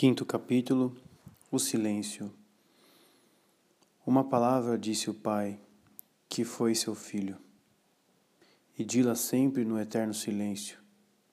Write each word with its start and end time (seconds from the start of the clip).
Quinto 0.00 0.24
capítulo 0.24 0.96
O 1.52 1.58
silêncio. 1.58 2.32
Uma 4.06 4.24
palavra 4.24 4.78
disse 4.78 5.10
o 5.10 5.14
Pai, 5.14 5.60
que 6.26 6.42
foi 6.42 6.74
seu 6.74 6.94
filho, 6.94 7.36
e 8.78 8.82
dila 8.82 9.14
sempre 9.14 9.62
no 9.62 9.78
eterno 9.78 10.14
silêncio, 10.14 10.78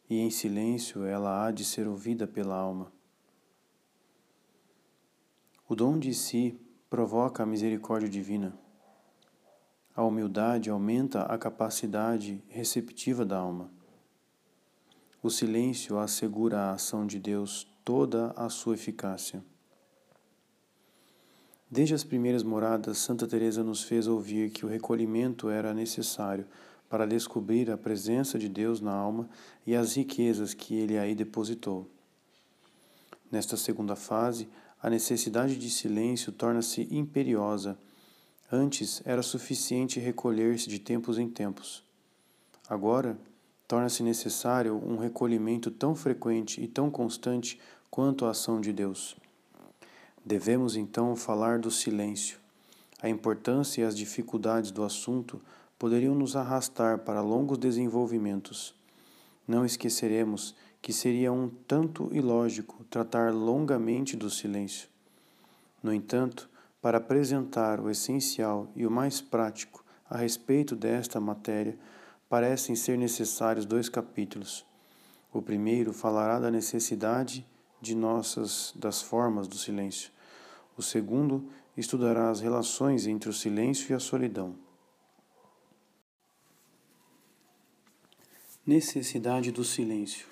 e 0.10 0.18
em 0.18 0.30
silêncio 0.30 1.06
ela 1.06 1.46
há 1.46 1.50
de 1.50 1.64
ser 1.64 1.88
ouvida 1.88 2.28
pela 2.28 2.58
alma. 2.58 2.92
O 5.66 5.74
dom 5.74 5.98
de 5.98 6.14
si 6.14 6.60
provoca 6.90 7.44
a 7.44 7.46
misericórdia 7.46 8.10
divina. 8.10 8.54
A 9.96 10.04
humildade 10.04 10.70
aumenta 10.70 11.22
a 11.22 11.38
capacidade 11.38 12.44
receptiva 12.50 13.24
da 13.24 13.38
alma. 13.38 13.72
O 15.24 15.30
silêncio 15.30 15.98
assegura 15.98 16.64
a 16.64 16.72
ação 16.74 17.08
de 17.08 17.18
Deus 17.18 17.66
toda 17.88 18.34
a 18.36 18.50
sua 18.50 18.74
eficácia. 18.74 19.42
Desde 21.72 21.94
as 21.96 22.04
primeiras 22.04 22.44
moradas, 22.44 22.98
Santa 22.98 23.26
Teresa 23.26 23.64
nos 23.64 23.82
fez 23.82 24.08
ouvir 24.08 24.50
que 24.50 24.66
o 24.66 24.68
recolhimento 24.68 25.50
era 25.50 25.74
necessário 25.74 26.46
para 26.90 27.08
descobrir 27.08 27.72
a 27.72 27.78
presença 27.78 28.38
de 28.38 28.50
Deus 28.50 28.82
na 28.82 28.92
alma 28.92 29.30
e 29.66 29.74
as 29.74 29.96
riquezas 29.96 30.54
que 30.54 30.76
ele 30.76 30.98
aí 30.98 31.16
depositou. 31.16 31.90
Nesta 33.32 33.56
segunda 33.56 33.96
fase, 33.96 34.50
a 34.82 34.90
necessidade 34.90 35.56
de 35.56 35.70
silêncio 35.70 36.34
torna-se 36.34 36.94
imperiosa. 36.94 37.80
Antes 38.52 39.02
era 39.06 39.24
suficiente 39.24 39.98
recolher-se 39.98 40.68
de 40.68 40.80
tempos 40.80 41.18
em 41.18 41.30
tempos. 41.30 41.86
Agora, 42.68 43.18
torna-se 43.66 44.02
necessário 44.02 44.76
um 44.76 44.98
recolhimento 44.98 45.70
tão 45.70 45.96
frequente 45.96 46.62
e 46.62 46.68
tão 46.68 46.90
constante 46.90 47.58
quanto 47.90 48.26
à 48.26 48.32
ação 48.32 48.62
de 48.62 48.72
Deus. 48.72 49.16
Devemos 50.26 50.76
então 50.76 51.16
falar 51.16 51.60
do 51.60 51.72
silêncio. 51.72 52.38
A 53.02 53.08
importância 53.08 53.82
e 53.82 53.86
as 53.86 53.96
dificuldades 53.96 54.72
do 54.72 54.84
assunto 54.84 55.42
poderiam 55.80 56.16
nos 56.16 56.36
arrastar 56.36 57.00
para 57.00 57.22
longos 57.22 57.58
desenvolvimentos. 57.58 58.76
Não 59.48 59.66
esqueceremos 59.66 60.56
que 60.82 60.92
seria 60.92 61.32
um 61.32 61.50
tanto 61.68 62.10
ilógico 62.14 62.84
tratar 62.90 63.34
longamente 63.34 64.16
do 64.16 64.30
silêncio. 64.30 64.90
No 65.82 65.94
entanto, 65.94 66.50
para 66.82 66.98
apresentar 66.98 67.80
o 67.80 67.90
essencial 67.90 68.68
e 68.76 68.86
o 68.86 68.92
mais 68.92 69.22
prático 69.22 69.84
a 70.10 70.18
respeito 70.18 70.76
desta 70.76 71.20
matéria, 71.20 71.78
parecem 72.30 72.76
ser 72.76 72.98
necessários 72.98 73.66
dois 73.66 73.90
capítulos. 73.90 74.66
O 75.32 75.42
primeiro 75.42 75.94
falará 75.94 76.40
da 76.40 76.50
necessidade 76.50 77.46
de 77.88 77.96
nossas 77.96 78.74
das 78.76 79.02
formas 79.02 79.48
do 79.48 79.58
silêncio. 79.58 80.12
O 80.78 80.84
segundo 80.84 81.50
estudará 81.76 82.30
as 82.30 82.42
relações 82.42 83.08
entre 83.08 83.30
o 83.30 83.34
silêncio 83.34 83.92
e 83.92 83.96
a 83.96 84.00
solidão. 84.00 84.56
Necessidade 88.66 89.52
do 89.52 89.64
silêncio. 89.64 90.28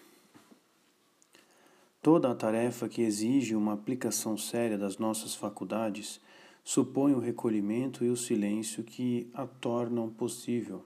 Toda 2.01 2.29
a 2.29 2.35
tarefa 2.35 2.87
que 2.87 3.01
exige 3.01 3.55
uma 3.55 3.73
aplicação 3.73 4.37
séria 4.37 4.77
das 4.77 4.97
nossas 4.97 5.33
faculdades 5.33 6.19
supõe 6.63 7.13
o 7.13 7.19
recolhimento 7.19 8.03
e 8.03 8.09
o 8.09 8.17
silêncio 8.17 8.83
que 8.83 9.29
a 9.33 9.47
tornam 9.47 10.09
possível. 10.09 10.83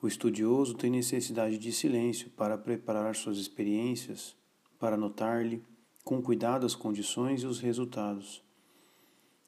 O 0.00 0.06
estudioso 0.06 0.74
tem 0.74 0.90
necessidade 0.90 1.58
de 1.58 1.72
silêncio 1.72 2.30
para 2.30 2.56
preparar 2.56 3.16
suas 3.16 3.38
experiências 3.38 4.36
para 4.84 4.98
notar-lhe 4.98 5.64
com 6.04 6.20
cuidado 6.20 6.66
as 6.66 6.74
condições 6.74 7.42
e 7.42 7.46
os 7.46 7.58
resultados. 7.58 8.42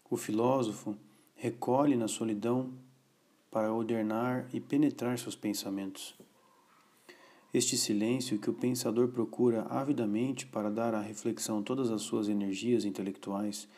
O 0.09 0.17
filósofo 0.17 0.97
recolhe 1.34 1.95
na 1.95 2.08
solidão 2.08 2.73
para 3.51 3.70
ordenar 3.70 4.48
e 4.55 4.61
penetrar 4.61 5.19
seus 5.19 5.36
pensamentos. 5.36 6.17
Este 7.52 7.77
silêncio 7.77 8.39
que 8.39 8.48
o 8.48 8.55
pensador 8.55 9.08
procura 9.08 9.67
avidamente 9.69 10.47
para 10.47 10.70
dar 10.70 10.95
à 10.95 11.02
reflexão 11.02 11.63
todas 11.63 11.91
as 11.91 12.01
suas 12.01 12.30
energias 12.30 12.86
intelectuais 12.86 13.68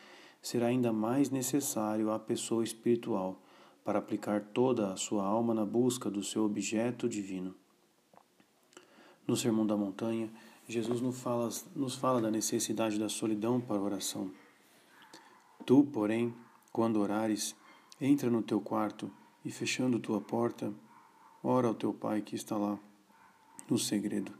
será 0.41 0.67
ainda 0.67 0.93
mais 0.93 1.29
necessário 1.29 2.09
à 2.09 2.17
pessoa 2.17 2.63
espiritual 2.63 3.37
para 3.83 3.99
aplicar 3.99 4.45
toda 4.53 4.93
a 4.93 4.95
sua 4.95 5.25
alma 5.25 5.53
na 5.53 5.65
busca 5.65 6.09
do 6.09 6.23
seu 6.23 6.45
objeto 6.45 7.09
divino. 7.09 7.53
No 9.27 9.35
Sermão 9.35 9.67
da 9.67 9.75
Montanha, 9.75 10.31
Jesus 10.69 11.01
nos 11.01 11.19
fala, 11.19 11.49
nos 11.75 11.95
fala 11.95 12.21
da 12.21 12.29
necessidade 12.29 12.99
da 12.99 13.09
solidão 13.09 13.59
para 13.59 13.77
a 13.77 13.81
oração. 13.81 14.29
Tu, 15.65 15.83
porém, 15.85 16.31
quando 16.71 16.99
orares, 16.99 17.55
entra 17.99 18.29
no 18.29 18.43
teu 18.43 18.61
quarto 18.61 19.11
e, 19.43 19.49
fechando 19.49 19.99
tua 19.99 20.21
porta, 20.21 20.71
ora 21.43 21.67
ao 21.67 21.73
teu 21.73 21.91
Pai 21.91 22.21
que 22.21 22.35
está 22.35 22.55
lá, 22.55 22.77
no 23.67 23.79
segredo. 23.79 24.31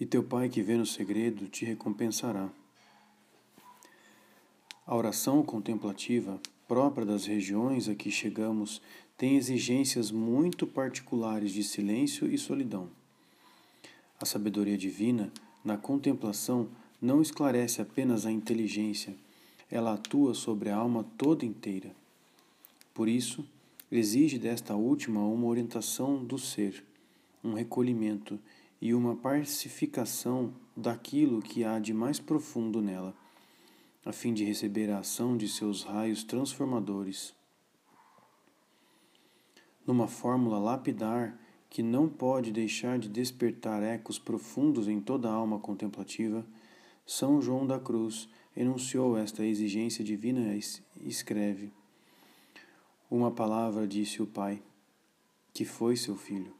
E 0.00 0.04
teu 0.04 0.24
Pai 0.24 0.48
que 0.48 0.62
vê 0.62 0.76
no 0.76 0.84
segredo 0.84 1.46
te 1.46 1.64
recompensará. 1.64 2.50
A 4.84 4.96
oração 4.96 5.44
contemplativa, 5.44 6.40
própria 6.66 7.06
das 7.06 7.24
regiões 7.24 7.88
a 7.88 7.94
que 7.94 8.10
chegamos, 8.10 8.82
tem 9.16 9.36
exigências 9.36 10.10
muito 10.10 10.66
particulares 10.66 11.52
de 11.52 11.62
silêncio 11.62 12.26
e 12.26 12.36
solidão. 12.36 12.90
A 14.22 14.26
sabedoria 14.26 14.76
divina, 14.76 15.32
na 15.64 15.78
contemplação, 15.78 16.68
não 17.00 17.22
esclarece 17.22 17.80
apenas 17.80 18.26
a 18.26 18.30
inteligência, 18.30 19.16
ela 19.70 19.94
atua 19.94 20.34
sobre 20.34 20.68
a 20.68 20.76
alma 20.76 21.06
toda 21.16 21.46
inteira. 21.46 21.96
Por 22.92 23.08
isso, 23.08 23.48
exige 23.90 24.38
desta 24.38 24.74
última 24.74 25.26
uma 25.26 25.46
orientação 25.46 26.22
do 26.22 26.38
ser, 26.38 26.84
um 27.42 27.54
recolhimento 27.54 28.38
e 28.78 28.92
uma 28.92 29.16
pacificação 29.16 30.52
daquilo 30.76 31.40
que 31.40 31.64
há 31.64 31.78
de 31.78 31.94
mais 31.94 32.20
profundo 32.20 32.82
nela, 32.82 33.14
a 34.04 34.12
fim 34.12 34.34
de 34.34 34.44
receber 34.44 34.90
a 34.90 34.98
ação 34.98 35.34
de 35.34 35.48
seus 35.48 35.82
raios 35.82 36.24
transformadores. 36.24 37.34
Numa 39.86 40.06
fórmula 40.06 40.58
lapidar, 40.58 41.38
que 41.70 41.84
não 41.84 42.08
pode 42.08 42.50
deixar 42.50 42.98
de 42.98 43.08
despertar 43.08 43.80
ecos 43.80 44.18
profundos 44.18 44.88
em 44.88 45.00
toda 45.00 45.30
a 45.30 45.32
alma 45.32 45.60
contemplativa, 45.60 46.44
São 47.06 47.40
João 47.40 47.64
da 47.64 47.78
Cruz 47.78 48.28
enunciou 48.56 49.16
esta 49.16 49.46
exigência 49.46 50.04
divina 50.04 50.52
e 50.52 51.08
escreve: 51.08 51.72
Uma 53.08 53.30
palavra 53.30 53.86
disse 53.86 54.20
o 54.20 54.26
Pai, 54.26 54.60
que 55.54 55.64
foi 55.64 55.96
seu 55.96 56.16
filho, 56.16 56.52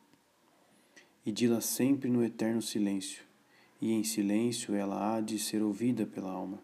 e 1.27 1.33
dila 1.33 1.61
sempre 1.61 2.09
no 2.09 2.25
eterno 2.25 2.63
silêncio, 2.63 3.25
e 3.81 3.93
em 3.93 4.05
silêncio 4.05 4.77
ela 4.77 5.17
há 5.17 5.21
de 5.21 5.41
ser 5.41 5.61
ouvida 5.61 6.07
pela 6.07 6.31
alma. 6.31 6.63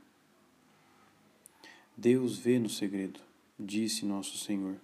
Deus 1.97 2.39
vê 2.39 2.61
no 2.61 2.69
segredo, 2.69 3.19
disse 3.59 4.05
nosso 4.05 4.39
Senhor. 4.39 4.77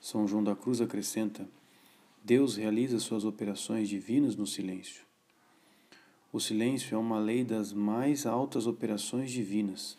São 0.00 0.26
João 0.26 0.42
da 0.42 0.56
Cruz 0.56 0.80
acrescenta: 0.80 1.46
Deus 2.28 2.56
realiza 2.56 3.00
suas 3.00 3.24
operações 3.24 3.88
divinas 3.88 4.36
no 4.36 4.46
silêncio. 4.46 5.02
O 6.30 6.38
silêncio 6.38 6.94
é 6.94 6.98
uma 6.98 7.18
lei 7.18 7.42
das 7.42 7.72
mais 7.72 8.26
altas 8.26 8.66
operações 8.66 9.30
divinas, 9.30 9.96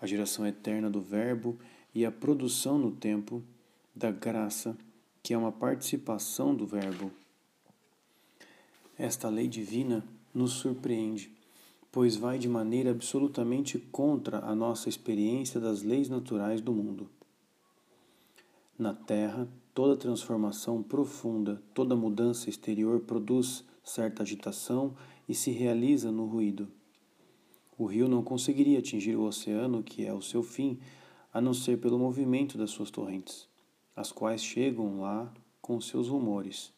a 0.00 0.06
geração 0.06 0.46
eterna 0.46 0.88
do 0.88 1.00
Verbo 1.00 1.58
e 1.92 2.06
a 2.06 2.12
produção 2.12 2.78
no 2.78 2.92
tempo 2.92 3.42
da 3.92 4.12
graça, 4.12 4.78
que 5.24 5.34
é 5.34 5.36
uma 5.36 5.50
participação 5.50 6.54
do 6.54 6.68
Verbo. 6.68 7.10
Esta 8.96 9.28
lei 9.28 9.48
divina 9.48 10.04
nos 10.32 10.52
surpreende, 10.52 11.32
pois 11.90 12.14
vai 12.14 12.38
de 12.38 12.48
maneira 12.48 12.92
absolutamente 12.92 13.76
contra 13.76 14.38
a 14.38 14.54
nossa 14.54 14.88
experiência 14.88 15.58
das 15.58 15.82
leis 15.82 16.08
naturais 16.08 16.60
do 16.60 16.72
mundo. 16.72 17.10
Na 18.78 18.94
Terra, 18.94 19.48
Toda 19.76 19.94
transformação 19.94 20.82
profunda, 20.82 21.62
toda 21.74 21.94
mudança 21.94 22.48
exterior 22.48 23.00
produz 23.00 23.62
certa 23.84 24.22
agitação 24.22 24.96
e 25.28 25.34
se 25.34 25.50
realiza 25.50 26.10
no 26.10 26.24
ruído. 26.24 26.66
O 27.76 27.84
rio 27.84 28.08
não 28.08 28.22
conseguiria 28.22 28.78
atingir 28.78 29.16
o 29.16 29.24
oceano, 29.24 29.82
que 29.82 30.06
é 30.06 30.14
o 30.14 30.22
seu 30.22 30.42
fim, 30.42 30.78
a 31.30 31.42
não 31.42 31.52
ser 31.52 31.78
pelo 31.78 31.98
movimento 31.98 32.56
das 32.56 32.70
suas 32.70 32.90
torrentes, 32.90 33.46
as 33.94 34.10
quais 34.10 34.42
chegam 34.42 35.02
lá 35.02 35.30
com 35.60 35.78
seus 35.78 36.08
rumores. 36.08 36.72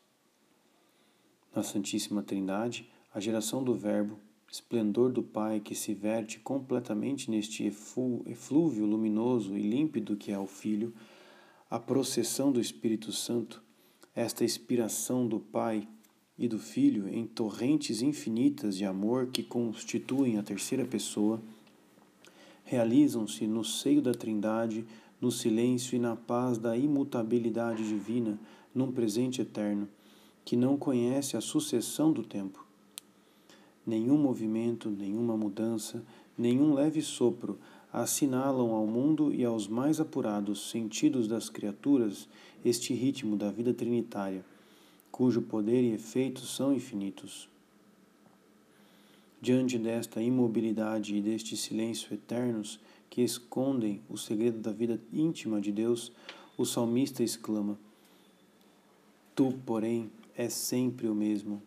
Na 1.54 1.62
Santíssima 1.62 2.20
Trindade, 2.20 2.90
a 3.14 3.20
geração 3.20 3.62
do 3.62 3.76
Verbo, 3.76 4.18
esplendor 4.50 5.12
do 5.12 5.22
Pai 5.22 5.60
que 5.60 5.76
se 5.76 5.94
verte 5.94 6.40
completamente 6.40 7.30
neste 7.30 7.64
eflúvio 7.64 8.86
luminoso 8.86 9.56
e 9.56 9.62
límpido 9.62 10.16
que 10.16 10.32
é 10.32 10.38
o 10.38 10.48
Filho, 10.48 10.92
a 11.70 11.78
processão 11.78 12.50
do 12.50 12.60
Espírito 12.60 13.12
Santo, 13.12 13.62
esta 14.14 14.42
inspiração 14.42 15.28
do 15.28 15.38
Pai 15.38 15.86
e 16.38 16.48
do 16.48 16.58
Filho 16.58 17.06
em 17.08 17.26
torrentes 17.26 18.00
infinitas 18.00 18.76
de 18.76 18.86
amor 18.86 19.26
que 19.26 19.42
constituem 19.42 20.38
a 20.38 20.42
terceira 20.42 20.86
pessoa, 20.86 21.42
realizam-se 22.64 23.46
no 23.46 23.62
seio 23.62 24.00
da 24.00 24.12
Trindade, 24.12 24.86
no 25.20 25.30
silêncio 25.30 25.94
e 25.94 25.98
na 25.98 26.16
paz 26.16 26.56
da 26.56 26.76
imutabilidade 26.76 27.86
divina, 27.86 28.38
num 28.74 28.90
presente 28.90 29.42
eterno, 29.42 29.88
que 30.44 30.56
não 30.56 30.78
conhece 30.78 31.36
a 31.36 31.40
sucessão 31.40 32.12
do 32.12 32.22
tempo. 32.22 32.64
Nenhum 33.84 34.16
movimento, 34.16 34.88
nenhuma 34.88 35.36
mudança, 35.36 36.02
nenhum 36.36 36.72
leve 36.72 37.02
sopro 37.02 37.58
assinalam 37.92 38.72
ao 38.72 38.86
mundo 38.86 39.32
e 39.34 39.44
aos 39.44 39.66
mais 39.66 40.00
apurados 40.00 40.70
sentidos 40.70 41.26
das 41.26 41.48
criaturas 41.48 42.28
este 42.64 42.92
ritmo 42.94 43.36
da 43.36 43.50
vida 43.50 43.72
trinitária 43.72 44.44
cujo 45.18 45.42
poder 45.42 45.82
e 45.82 45.94
efeitos 45.94 46.54
são 46.54 46.72
infinitos. 46.72 47.48
Diante 49.40 49.76
desta 49.76 50.22
imobilidade 50.22 51.16
e 51.16 51.20
deste 51.20 51.56
silêncio 51.56 52.14
eternos 52.14 52.78
que 53.10 53.22
escondem 53.22 54.00
o 54.08 54.16
segredo 54.16 54.60
da 54.60 54.70
vida 54.70 55.00
íntima 55.12 55.60
de 55.60 55.72
Deus, 55.72 56.12
o 56.56 56.64
salmista 56.64 57.24
exclama: 57.24 57.76
Tu, 59.34 59.52
porém, 59.66 60.08
és 60.36 60.52
sempre 60.52 61.08
o 61.08 61.14
mesmo. 61.16 61.60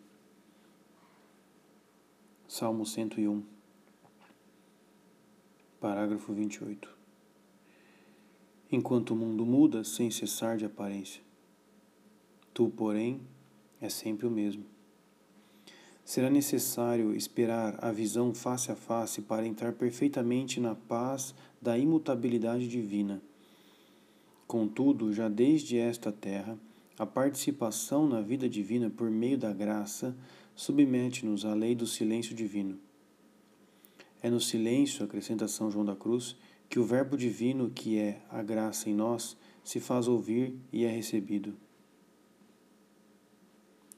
Salmo 2.48 2.86
101, 2.86 3.44
parágrafo 5.82 6.32
28. 6.32 6.88
Enquanto 8.72 9.12
o 9.12 9.16
mundo 9.16 9.44
muda 9.44 9.84
sem 9.84 10.12
cessar 10.12 10.56
de 10.56 10.64
aparência, 10.64 11.24
Tu, 12.54 12.70
porém, 12.70 13.20
é 13.82 13.90
sempre 13.90 14.28
o 14.28 14.30
mesmo. 14.30 14.64
Será 16.06 16.30
necessário 16.30 17.16
esperar 17.16 17.84
a 17.84 17.92
visão 17.92 18.32
face 18.32 18.72
a 18.72 18.76
face 18.76 19.24
para 19.24 19.48
entrar 19.48 19.74
perfeitamente 19.74 20.60
na 20.60 20.76
paz 20.76 21.34
da 21.60 21.76
imutabilidade 21.78 22.68
divina. 22.68 23.20
Contudo, 24.46 25.12
já 25.12 25.30
desde 25.30 25.78
esta 25.80 26.12
terra, 26.12 26.60
a 27.00 27.08
participação 27.08 28.08
na 28.08 28.22
vida 28.22 28.48
divina 28.48 28.88
por 28.88 29.10
meio 29.10 29.38
da 29.38 29.52
graça 29.52 30.16
submete-nos 30.56 31.44
à 31.44 31.56
lei 31.56 31.74
do 31.74 31.88
silêncio 31.88 32.36
divino. 32.36 32.78
É 34.22 34.30
no 34.30 34.40
silêncio, 34.40 35.04
acrescenta 35.04 35.48
São 35.48 35.72
João 35.72 35.84
da 35.84 35.96
Cruz, 35.96 36.36
que 36.70 36.80
o 36.80 36.84
Verbo 36.84 37.18
divino, 37.18 37.70
que 37.70 37.98
é 37.98 38.22
a 38.30 38.42
graça 38.42 38.90
em 38.90 38.94
nós, 38.94 39.36
se 39.64 39.80
faz 39.80 40.08
ouvir 40.08 40.56
e 40.72 40.86
é 40.86 40.90
recebido. 40.90 41.56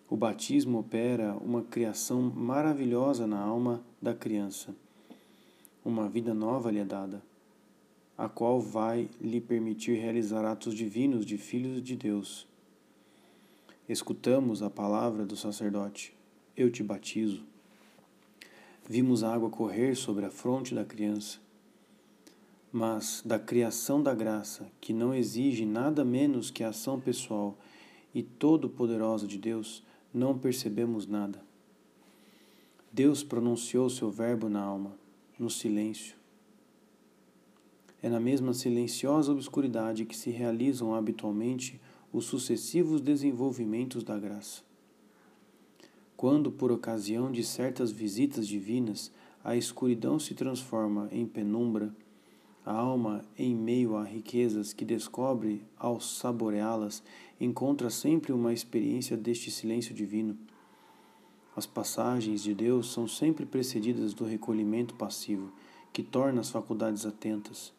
O 0.09 0.15
batismo 0.15 0.79
opera 0.79 1.35
uma 1.35 1.63
criação 1.63 2.21
maravilhosa 2.21 3.25
na 3.25 3.39
alma 3.39 3.83
da 4.01 4.13
criança. 4.13 4.75
Uma 5.83 6.07
vida 6.07 6.33
nova 6.33 6.71
lhe 6.71 6.79
é 6.79 6.85
dada, 6.85 7.21
a 8.17 8.29
qual 8.29 8.61
vai 8.61 9.09
lhe 9.19 9.41
permitir 9.41 9.99
realizar 9.99 10.45
atos 10.45 10.75
divinos 10.75 11.25
de 11.25 11.37
filhos 11.37 11.81
de 11.81 11.95
Deus. 11.95 12.47
Escutamos 13.89 14.63
a 14.63 14.69
palavra 14.69 15.25
do 15.25 15.35
sacerdote: 15.35 16.15
Eu 16.55 16.71
te 16.71 16.81
batizo. 16.81 17.43
Vimos 18.88 19.24
a 19.24 19.33
água 19.33 19.50
correr 19.50 19.95
sobre 19.95 20.25
a 20.25 20.30
fronte 20.30 20.75
da 20.75 20.83
criança. 20.83 21.39
Mas 22.71 23.21
da 23.25 23.39
criação 23.39 24.03
da 24.03 24.13
graça, 24.13 24.69
que 24.81 24.91
não 24.91 25.13
exige 25.13 25.65
nada 25.65 26.03
menos 26.03 26.51
que 26.51 26.63
a 26.63 26.69
ação 26.69 27.00
pessoal 27.00 27.57
e 28.13 28.21
todo-poderosa 28.21 29.25
de 29.25 29.38
Deus, 29.38 29.83
não 30.13 30.38
percebemos 30.38 31.07
nada. 31.07 31.41
Deus 32.91 33.24
pronunciou 33.24 33.89
seu 33.89 34.12
verbo 34.12 34.50
na 34.50 34.62
alma, 34.62 34.95
no 35.39 35.50
silêncio. 35.50 36.15
É 38.01 38.09
na 38.09 38.19
mesma 38.19 38.53
silenciosa 38.53 39.31
obscuridade 39.31 40.03
que 40.03 40.15
se 40.15 40.29
realizam 40.29 40.94
habitualmente 40.94 41.79
os 42.12 42.25
sucessivos 42.25 43.00
desenvolvimentos 43.00 44.03
da 44.03 44.19
graça. 44.19 44.62
Quando, 46.15 46.51
por 46.51 46.71
ocasião 46.71 47.31
de 47.31 47.44
certas 47.44 47.92
visitas 47.92 48.48
divinas, 48.48 49.12
a 49.44 49.56
escuridão 49.56 50.18
se 50.19 50.33
transforma 50.33 51.10
em 51.12 51.25
penumbra, 51.25 51.94
a 52.65 52.71
alma, 52.71 53.25
em 53.38 53.54
meio 53.54 53.98
a 53.98 54.06
riquezas 54.06 54.71
que 54.71 54.86
descobre 54.86 55.65
ao 55.77 56.00
saboreá-las, 56.00 57.04
encontra 57.39 57.89
sempre 57.89 58.31
uma 58.31 58.54
experiência 58.54 59.18
deste 59.18 59.51
silêncio 59.51 59.94
divino. 59.94 60.38
As 61.56 61.65
passagens 61.65 62.42
de 62.42 62.54
Deus 62.54 62.92
são 62.92 63.06
sempre 63.06 63.45
precedidas 63.45 64.13
do 64.13 64.24
recolhimento 64.24 64.95
passivo, 64.95 65.51
que 65.92 66.01
torna 66.01 66.39
as 66.39 66.50
faculdades 66.50 67.06
atentas. 67.06 67.74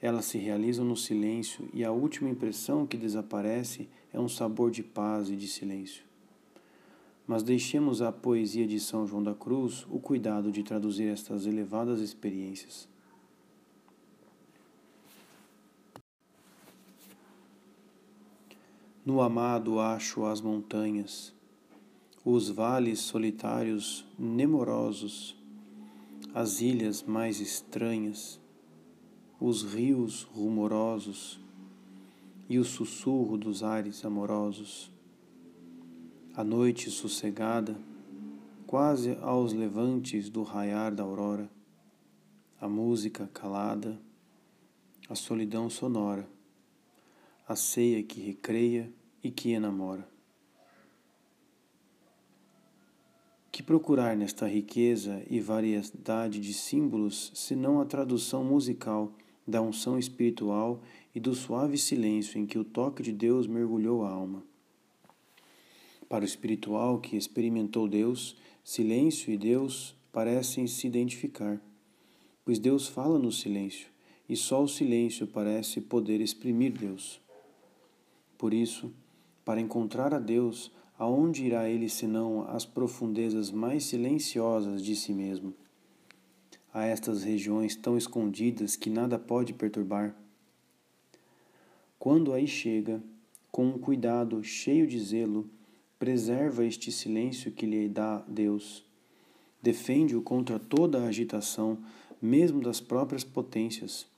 Elas 0.00 0.24
se 0.24 0.38
realizam 0.38 0.84
no 0.84 0.96
silêncio 0.96 1.68
e 1.74 1.84
a 1.84 1.90
última 1.90 2.30
impressão 2.30 2.86
que 2.86 2.96
desaparece 2.96 3.88
é 4.12 4.20
um 4.20 4.28
sabor 4.28 4.70
de 4.70 4.82
paz 4.82 5.28
e 5.28 5.36
de 5.36 5.48
silêncio. 5.48 6.09
Mas 7.30 7.44
deixemos 7.44 8.02
à 8.02 8.10
poesia 8.10 8.66
de 8.66 8.80
São 8.80 9.06
João 9.06 9.22
da 9.22 9.32
Cruz 9.32 9.86
o 9.88 10.00
cuidado 10.00 10.50
de 10.50 10.64
traduzir 10.64 11.06
estas 11.12 11.46
elevadas 11.46 12.00
experiências. 12.00 12.88
No 19.06 19.20
amado 19.20 19.78
acho 19.78 20.24
as 20.24 20.40
montanhas, 20.40 21.32
os 22.24 22.48
vales 22.48 22.98
solitários 22.98 24.04
nemorosos, 24.18 25.36
as 26.34 26.60
ilhas 26.60 27.04
mais 27.04 27.38
estranhas, 27.38 28.40
os 29.40 29.62
rios 29.62 30.24
rumorosos 30.24 31.38
e 32.48 32.58
o 32.58 32.64
sussurro 32.64 33.38
dos 33.38 33.62
ares 33.62 34.04
amorosos. 34.04 34.89
A 36.40 36.42
noite 36.42 36.90
sossegada, 36.90 37.76
quase 38.66 39.14
aos 39.20 39.52
levantes 39.52 40.30
do 40.30 40.42
raiar 40.42 40.90
da 40.90 41.02
aurora, 41.02 41.50
a 42.58 42.66
música 42.66 43.28
calada, 43.34 44.00
a 45.06 45.14
solidão 45.14 45.68
sonora 45.68 46.26
a 47.46 47.54
ceia 47.54 48.02
que 48.02 48.22
recreia 48.22 48.90
e 49.22 49.30
que 49.30 49.50
enamora. 49.50 50.08
Que 53.52 53.62
procurar 53.62 54.16
nesta 54.16 54.48
riqueza 54.48 55.22
e 55.28 55.40
variedade 55.40 56.40
de 56.40 56.54
símbolos, 56.54 57.32
senão 57.34 57.82
a 57.82 57.84
tradução 57.84 58.42
musical 58.42 59.12
da 59.46 59.60
unção 59.60 59.98
espiritual 59.98 60.80
e 61.14 61.20
do 61.20 61.34
suave 61.34 61.76
silêncio 61.76 62.38
em 62.38 62.46
que 62.46 62.58
o 62.58 62.64
toque 62.64 63.02
de 63.02 63.12
Deus 63.12 63.46
mergulhou 63.46 64.06
a 64.06 64.10
alma? 64.10 64.49
Para 66.10 66.24
o 66.24 66.26
espiritual 66.26 66.98
que 66.98 67.16
experimentou 67.16 67.86
Deus, 67.86 68.36
silêncio 68.64 69.32
e 69.32 69.38
Deus 69.38 69.94
parecem 70.10 70.66
se 70.66 70.88
identificar, 70.88 71.62
pois 72.44 72.58
Deus 72.58 72.88
fala 72.88 73.16
no 73.16 73.30
silêncio 73.30 73.86
e 74.28 74.34
só 74.34 74.60
o 74.60 74.66
silêncio 74.66 75.28
parece 75.28 75.80
poder 75.80 76.20
exprimir 76.20 76.72
Deus. 76.72 77.20
Por 78.36 78.52
isso, 78.52 78.92
para 79.44 79.60
encontrar 79.60 80.12
a 80.12 80.18
Deus, 80.18 80.72
aonde 80.98 81.44
irá 81.44 81.68
ele 81.68 81.88
senão 81.88 82.42
às 82.48 82.66
profundezas 82.66 83.52
mais 83.52 83.84
silenciosas 83.84 84.82
de 84.82 84.96
si 84.96 85.12
mesmo? 85.12 85.54
A 86.74 86.86
estas 86.86 87.22
regiões 87.22 87.76
tão 87.76 87.96
escondidas 87.96 88.74
que 88.74 88.90
nada 88.90 89.16
pode 89.16 89.52
perturbar? 89.52 90.16
Quando 92.00 92.32
aí 92.32 92.48
chega, 92.48 93.00
com 93.52 93.66
um 93.66 93.78
cuidado 93.78 94.42
cheio 94.42 94.88
de 94.88 94.98
zelo, 94.98 95.48
preserva 96.00 96.64
este 96.64 96.90
silêncio 96.90 97.52
que 97.52 97.66
lhe 97.66 97.86
dá 97.86 98.24
Deus. 98.26 98.82
Defende-o 99.62 100.22
contra 100.22 100.58
toda 100.58 101.02
a 101.02 101.08
agitação, 101.08 101.76
mesmo 102.22 102.62
das 102.62 102.80
próprias 102.80 103.22
potências. 103.22 104.08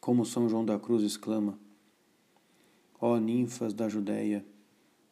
Como 0.00 0.26
São 0.26 0.48
João 0.48 0.64
da 0.64 0.76
Cruz 0.76 1.04
exclama: 1.04 1.56
Ó 3.00 3.16
ninfas 3.16 3.72
da 3.72 3.88
Judéia, 3.88 4.44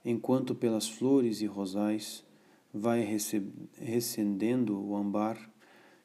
enquanto 0.05 0.57
pelas 0.57 0.89
flores 0.89 1.41
e 1.41 1.47
rosais 1.47 2.25
vai 2.75 3.07
recendendo 3.81 4.85
o 4.85 4.97
ambar, 4.97 5.39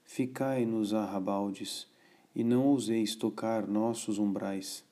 ficai 0.04 0.64
nos 0.64 0.94
arrabaldes, 0.94 1.88
e 2.36 2.44
não 2.44 2.68
ouseis 2.68 3.16
tocar 3.16 3.68
nossos 3.68 4.20
umbrais. 4.20 4.86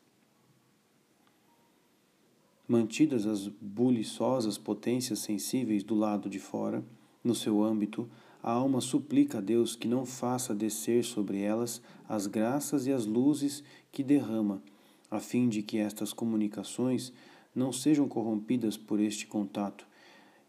Mantidas 2.70 3.26
as 3.26 3.48
buliçosas 3.48 4.56
potências 4.56 5.18
sensíveis 5.18 5.84
do 5.84 5.96
lado 5.96 6.30
de 6.30 6.38
fora, 6.38 6.86
no 7.24 7.34
seu 7.34 7.64
âmbito, 7.64 8.08
a 8.44 8.52
alma 8.52 8.80
suplica 8.80 9.40
a 9.40 9.42
Deus 9.42 9.76
que 9.76 9.88
não 9.88 10.06
faça 10.06 10.54
descer 10.54 11.04
sobre 11.04 11.42
elas 11.42 11.82
as 12.08 12.28
graças 12.28 12.86
e 12.86 12.94
as 12.94 13.08
luzes 13.08 13.64
que 13.92 14.04
derrama 14.04 14.62
a 15.10 15.20
fim 15.20 15.50
de 15.50 15.64
que 15.64 15.80
estas 15.80 16.14
comunicações 16.14 17.12
não 17.56 17.74
sejam 17.74 18.08
corrompidas 18.08 18.78
por 18.78 19.00
este 19.00 19.26
contato 19.26 19.88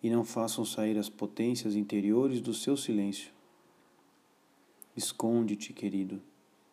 e 0.03 0.11
não 0.11 0.23
façam 0.23 0.63
sair 0.63 0.99
as 0.99 1.09
potências 1.09 1.75
interiores 1.75 2.43
do 2.43 2.53
seu 2.53 2.77
silêncio. 2.77 3.33
Esconde-te, 4.95 5.73
querido. 5.73 6.21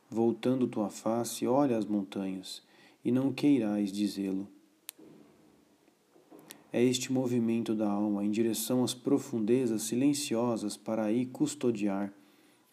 Voltando 0.10 0.68
tua 0.68 0.90
face, 0.90 1.48
olha 1.48 1.78
as 1.78 1.86
montanhas, 1.86 2.62
e 3.04 3.14
não 3.14 3.32
queirais 3.32 3.94
dizê-lo. 3.94 4.46
É 6.72 6.84
este 6.84 7.12
movimento 7.12 7.74
da 7.74 7.90
alma 7.90 8.26
em 8.26 8.30
direção 8.30 8.84
às 8.84 8.94
profundezas 8.94 9.84
silenciosas 9.84 10.76
para 10.76 11.06
aí 11.06 11.26
custodiar 11.26 12.14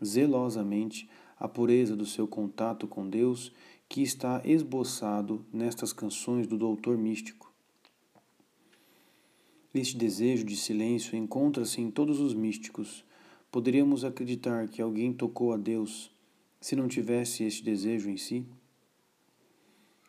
zelosamente 0.05 1.09
a 1.39 1.49
pureza 1.49 1.95
do 1.97 2.05
seu 2.05 2.27
contato 2.27 2.87
com 2.87 3.09
Deus 3.09 3.53
que 3.89 4.03
está 4.03 4.43
esboçado 4.45 5.45
nestas 5.53 5.93
canções 5.93 6.47
do 6.47 6.59
doutor 6.59 6.97
místico. 6.97 7.53
Este 9.73 9.97
desejo 9.97 10.45
de 10.45 10.57
silêncio 10.57 11.17
encontra-se 11.17 11.81
em 11.81 11.91
todos 11.91 12.21
os 12.21 12.33
místicos. 12.33 13.05
Poderíamos 13.51 14.05
acreditar 14.05 14.69
que 14.69 14.81
alguém 14.81 15.13
tocou 15.13 15.53
a 15.53 15.57
Deus 15.57 16.11
se 16.61 16.75
não 16.75 16.89
tivesse 16.89 17.45
este 17.45 17.63
desejo 17.63 18.09
em 18.09 18.17
si? 18.17 18.47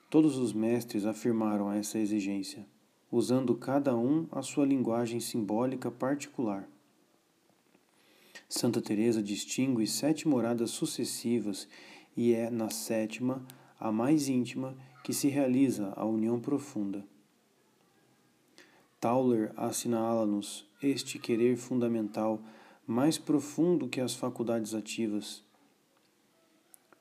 Todos 0.09 0.37
os 0.37 0.53
mestres 0.53 1.05
afirmaram 1.05 1.71
essa 1.71 1.99
exigência, 1.99 2.65
usando 3.15 3.55
cada 3.55 3.95
um 3.95 4.27
a 4.29 4.41
sua 4.41 4.65
linguagem 4.65 5.21
simbólica 5.21 5.89
particular. 5.89 6.67
Santa 8.49 8.81
Teresa 8.81 9.23
distingue 9.23 9.87
sete 9.87 10.27
moradas 10.27 10.71
sucessivas 10.71 11.65
e 12.15 12.33
é 12.33 12.49
na 12.49 12.69
sétima, 12.69 13.41
a 13.79 13.89
mais 13.89 14.27
íntima, 14.27 14.75
que 15.01 15.13
se 15.13 15.29
realiza 15.29 15.93
a 15.95 16.03
união 16.03 16.41
profunda. 16.41 17.05
Tauler 18.99 19.53
assinala-nos 19.55 20.67
este 20.83 21.17
querer 21.17 21.55
fundamental 21.55 22.41
mais 22.85 23.17
profundo 23.17 23.87
que 23.87 24.01
as 24.01 24.13
faculdades 24.13 24.73
ativas. 24.73 25.41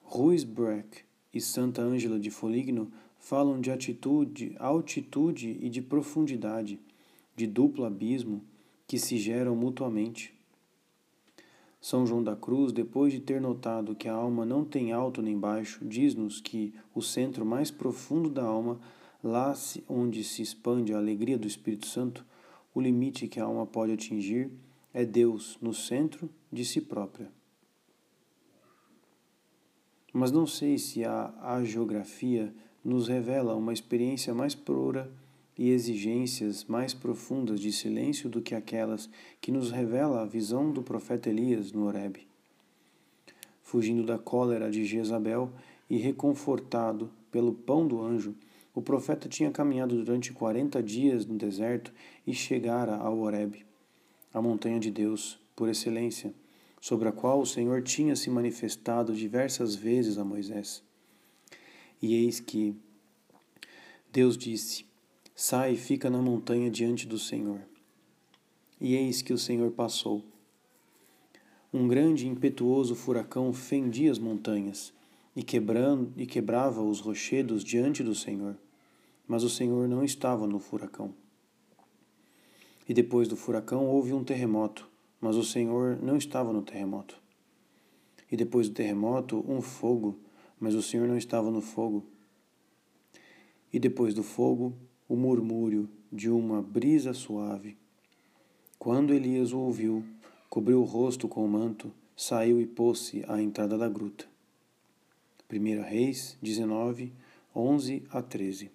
Ruysbroeck 0.05 1.03
e 1.33 1.41
Santa 1.41 1.83
Ângela 1.83 2.21
de 2.21 2.31
Foligno 2.31 2.93
falam 3.25 3.61
de 3.61 3.71
atitude, 3.71 4.55
altitude 4.59 5.59
e 5.61 5.69
de 5.69 5.81
profundidade, 5.81 6.79
de 7.35 7.47
duplo 7.47 7.85
abismo 7.85 8.43
que 8.87 8.99
se 8.99 9.17
geram 9.17 9.57
mutuamente. 9.57 10.35
São 11.81 12.07
João 12.07 12.23
da 12.23 12.37
Cruz, 12.37 12.73
depois 12.73 13.13
de 13.13 13.21
ter 13.21 13.41
notado 13.41 13.95
que 13.95 14.09
a 14.09 14.15
alma 14.15 14.45
não 14.45 14.65
tem 14.65 14.93
alto 14.93 15.23
nem 15.23 15.39
baixo, 15.39 15.85
diz-nos 15.85 16.41
que 16.41 16.75
o 16.95 17.01
centro 17.01 17.45
mais 17.45 17.71
profundo 17.71 18.29
da 18.29 18.45
alma 18.45 18.79
Lá 19.25 19.55
onde 19.89 20.23
se 20.23 20.43
expande 20.43 20.93
a 20.93 20.99
alegria 20.99 21.39
do 21.39 21.47
Espírito 21.47 21.87
Santo, 21.87 22.27
o 22.75 22.81
limite 22.81 23.27
que 23.27 23.41
a 23.41 23.45
alma 23.45 23.65
pode 23.65 23.91
atingir 23.91 24.51
é 24.93 25.03
Deus 25.03 25.57
no 25.63 25.73
centro 25.73 26.29
de 26.53 26.63
si 26.63 26.79
própria. 26.79 27.33
Mas 30.13 30.31
não 30.31 30.47
sei 30.47 30.77
se 30.77 31.07
a, 31.07 31.33
a 31.41 31.65
geografia 31.65 32.55
nos 32.85 33.09
revela 33.09 33.57
uma 33.57 33.73
experiência 33.73 34.35
mais 34.35 34.55
pura 34.55 35.11
e 35.57 35.71
exigências 35.71 36.65
mais 36.65 36.93
profundas 36.93 37.61
de 37.61 37.73
silêncio 37.73 38.29
do 38.29 38.43
que 38.43 38.55
aquelas 38.55 39.09
que 39.41 39.53
nos 39.53 39.71
revela 39.71 40.23
a 40.23 40.27
visão 40.27 40.71
do 40.71 40.83
profeta 40.83 41.31
Elias 41.31 41.73
no 41.73 41.87
Horeb. 41.87 42.27
Fugindo 43.63 44.05
da 44.05 44.19
cólera 44.19 44.71
de 44.71 44.85
Jezabel 44.85 45.51
e 45.89 45.97
reconfortado 45.97 47.11
pelo 47.31 47.55
pão 47.55 47.87
do 47.87 48.03
anjo, 48.03 48.35
o 48.75 48.83
profeta 48.83 49.29
tinha 49.29 49.51
caminhado 49.51 49.97
durante 49.97 50.33
quarenta 50.33 50.83
dias 50.83 51.25
no 51.25 51.37
deserto 51.37 51.93
e 52.27 52.35
chegara 52.35 52.97
ao 52.97 53.19
Horeb, 53.19 53.65
a 54.33 54.43
montanha 54.43 54.81
de 54.81 54.91
Deus, 54.91 55.41
por 55.55 55.69
excelência, 55.69 56.35
sobre 56.81 57.09
a 57.09 57.13
qual 57.13 57.41
o 57.41 57.47
Senhor 57.47 57.83
tinha 57.83 58.17
se 58.17 58.29
manifestado 58.29 59.15
diversas 59.15 59.75
vezes 59.75 60.19
a 60.19 60.25
Moisés. 60.25 60.83
E 62.05 62.15
eis 62.15 62.41
que 62.41 62.75
Deus 64.13 64.37
disse: 64.37 64.85
Sai 65.35 65.75
e 65.75 65.77
fica 65.77 66.11
na 66.11 66.21
montanha 66.21 66.71
diante 66.71 67.07
do 67.07 67.19
Senhor. 67.19 67.61
E 68.81 68.95
eis 68.95 69.23
que 69.23 69.33
o 69.33 69.39
Senhor 69.39 69.71
passou. 69.71 70.23
Um 71.73 71.89
grande 71.89 72.27
e 72.27 72.29
impetuoso 72.29 72.95
furacão 72.95 73.53
fendia 73.53 74.11
as 74.11 74.19
montanhas 74.19 74.93
e, 75.35 75.43
quebrando, 75.43 76.13
e 76.17 76.27
quebrava 76.27 76.83
os 76.83 77.01
rochedos 77.01 77.65
diante 77.65 78.03
do 78.03 78.15
Senhor 78.15 78.57
mas 79.27 79.43
o 79.43 79.51
Senhor 79.51 79.89
não 79.89 80.05
estava 80.05 80.47
no 80.47 80.59
furacão. 80.59 81.15
E 82.89 82.93
depois 82.93 83.27
do 83.27 83.37
furacão 83.37 83.87
houve 83.87 84.13
um 84.13 84.23
terremoto, 84.23 84.89
mas 85.21 85.37
o 85.37 85.45
Senhor 85.45 85.99
não 86.03 86.17
estava 86.17 86.53
no 86.53 86.63
terremoto. 86.63 87.19
E 88.31 88.37
depois 88.37 88.69
do 88.69 88.75
terremoto, 88.75 89.43
um 89.49 89.63
fogo, 89.63 90.19
mas 90.65 90.75
o 90.75 90.81
Senhor 90.81 91.07
não 91.07 91.19
estava 91.19 91.51
no 91.51 91.61
fogo. 91.61 92.07
E 93.71 93.79
depois 93.79 94.15
do 94.15 94.23
fogo, 94.23 94.75
o 95.07 95.15
murmúrio 95.15 95.87
de 96.11 96.31
uma 96.31 96.63
brisa 96.63 97.13
suave. 97.13 97.77
Quando 98.79 99.13
Elias 99.13 99.53
o 99.53 99.59
ouviu, 99.59 100.03
cobriu 100.49 100.81
o 100.81 100.85
rosto 100.85 101.29
com 101.29 101.45
o 101.45 101.49
manto, 101.49 101.93
saiu 102.17 102.63
e 102.63 102.67
pôs-se 102.67 103.23
à 103.29 103.43
entrada 103.43 103.77
da 103.77 103.91
gruta. 103.91 104.25
1 105.53 105.83
Reis 105.83 106.39
19, 106.41 107.13
11 107.55 108.03
a 108.09 108.23
13 108.23 108.71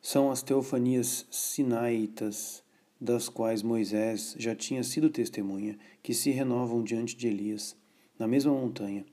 são 0.00 0.30
as 0.30 0.40
teofanias 0.40 1.26
sinaitas, 1.32 2.62
das 3.00 3.28
quais 3.28 3.60
Moisés 3.60 4.36
já 4.38 4.54
tinha 4.54 4.84
sido 4.84 5.10
testemunha, 5.10 5.76
que 6.00 6.14
se 6.14 6.30
renovam 6.30 6.84
diante 6.84 7.16
de 7.16 7.26
Elias, 7.26 7.76
na 8.16 8.28
mesma 8.28 8.52
montanha. 8.52 9.04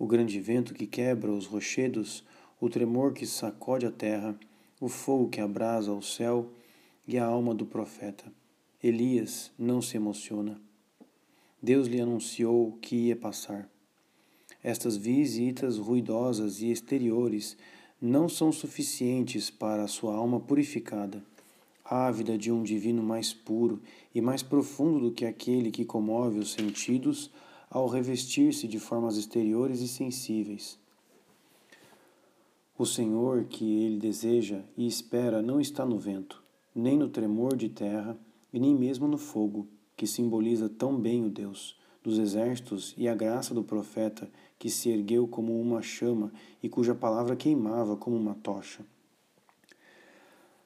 O 0.00 0.06
grande 0.06 0.40
vento 0.40 0.72
que 0.72 0.86
quebra 0.86 1.30
os 1.30 1.44
rochedos, 1.44 2.24
o 2.58 2.70
tremor 2.70 3.12
que 3.12 3.26
sacode 3.26 3.84
a 3.84 3.90
terra, 3.90 4.34
o 4.80 4.88
fogo 4.88 5.28
que 5.28 5.42
abrasa 5.42 5.92
o 5.92 6.00
céu 6.00 6.48
e 7.06 7.18
a 7.18 7.26
alma 7.26 7.54
do 7.54 7.66
profeta. 7.66 8.24
Elias 8.82 9.52
não 9.58 9.82
se 9.82 9.98
emociona. 9.98 10.58
Deus 11.62 11.86
lhe 11.86 12.00
anunciou 12.00 12.78
que 12.80 12.96
ia 12.96 13.14
passar. 13.14 13.68
Estas 14.64 14.96
visitas 14.96 15.76
ruidosas 15.76 16.62
e 16.62 16.70
exteriores 16.70 17.54
não 18.00 18.26
são 18.26 18.50
suficientes 18.50 19.50
para 19.50 19.82
a 19.82 19.88
sua 19.88 20.14
alma 20.14 20.40
purificada, 20.40 21.22
ávida 21.84 22.38
de 22.38 22.50
um 22.50 22.62
divino 22.62 23.02
mais 23.02 23.34
puro 23.34 23.82
e 24.14 24.22
mais 24.22 24.42
profundo 24.42 25.10
do 25.10 25.12
que 25.14 25.26
aquele 25.26 25.70
que 25.70 25.84
comove 25.84 26.38
os 26.38 26.52
sentidos 26.52 27.30
ao 27.70 27.86
revestir-se 27.86 28.66
de 28.66 28.80
formas 28.80 29.16
exteriores 29.16 29.80
e 29.80 29.86
sensíveis. 29.86 30.76
O 32.76 32.84
Senhor 32.84 33.44
que 33.44 33.84
ele 33.84 33.98
deseja 33.98 34.62
e 34.76 34.86
espera 34.86 35.40
não 35.40 35.60
está 35.60 35.86
no 35.86 35.98
vento, 35.98 36.42
nem 36.74 36.98
no 36.98 37.08
tremor 37.08 37.56
de 37.56 37.68
terra 37.68 38.18
e 38.52 38.58
nem 38.58 38.74
mesmo 38.74 39.06
no 39.06 39.18
fogo, 39.18 39.68
que 39.96 40.06
simboliza 40.06 40.68
tão 40.68 40.98
bem 40.98 41.24
o 41.24 41.30
Deus 41.30 41.78
dos 42.02 42.18
exércitos 42.18 42.94
e 42.96 43.06
a 43.06 43.14
graça 43.14 43.54
do 43.54 43.62
profeta 43.62 44.30
que 44.58 44.70
se 44.70 44.90
ergueu 44.90 45.28
como 45.28 45.60
uma 45.60 45.82
chama 45.82 46.32
e 46.62 46.68
cuja 46.68 46.94
palavra 46.94 47.36
queimava 47.36 47.96
como 47.96 48.16
uma 48.16 48.34
tocha. 48.34 48.84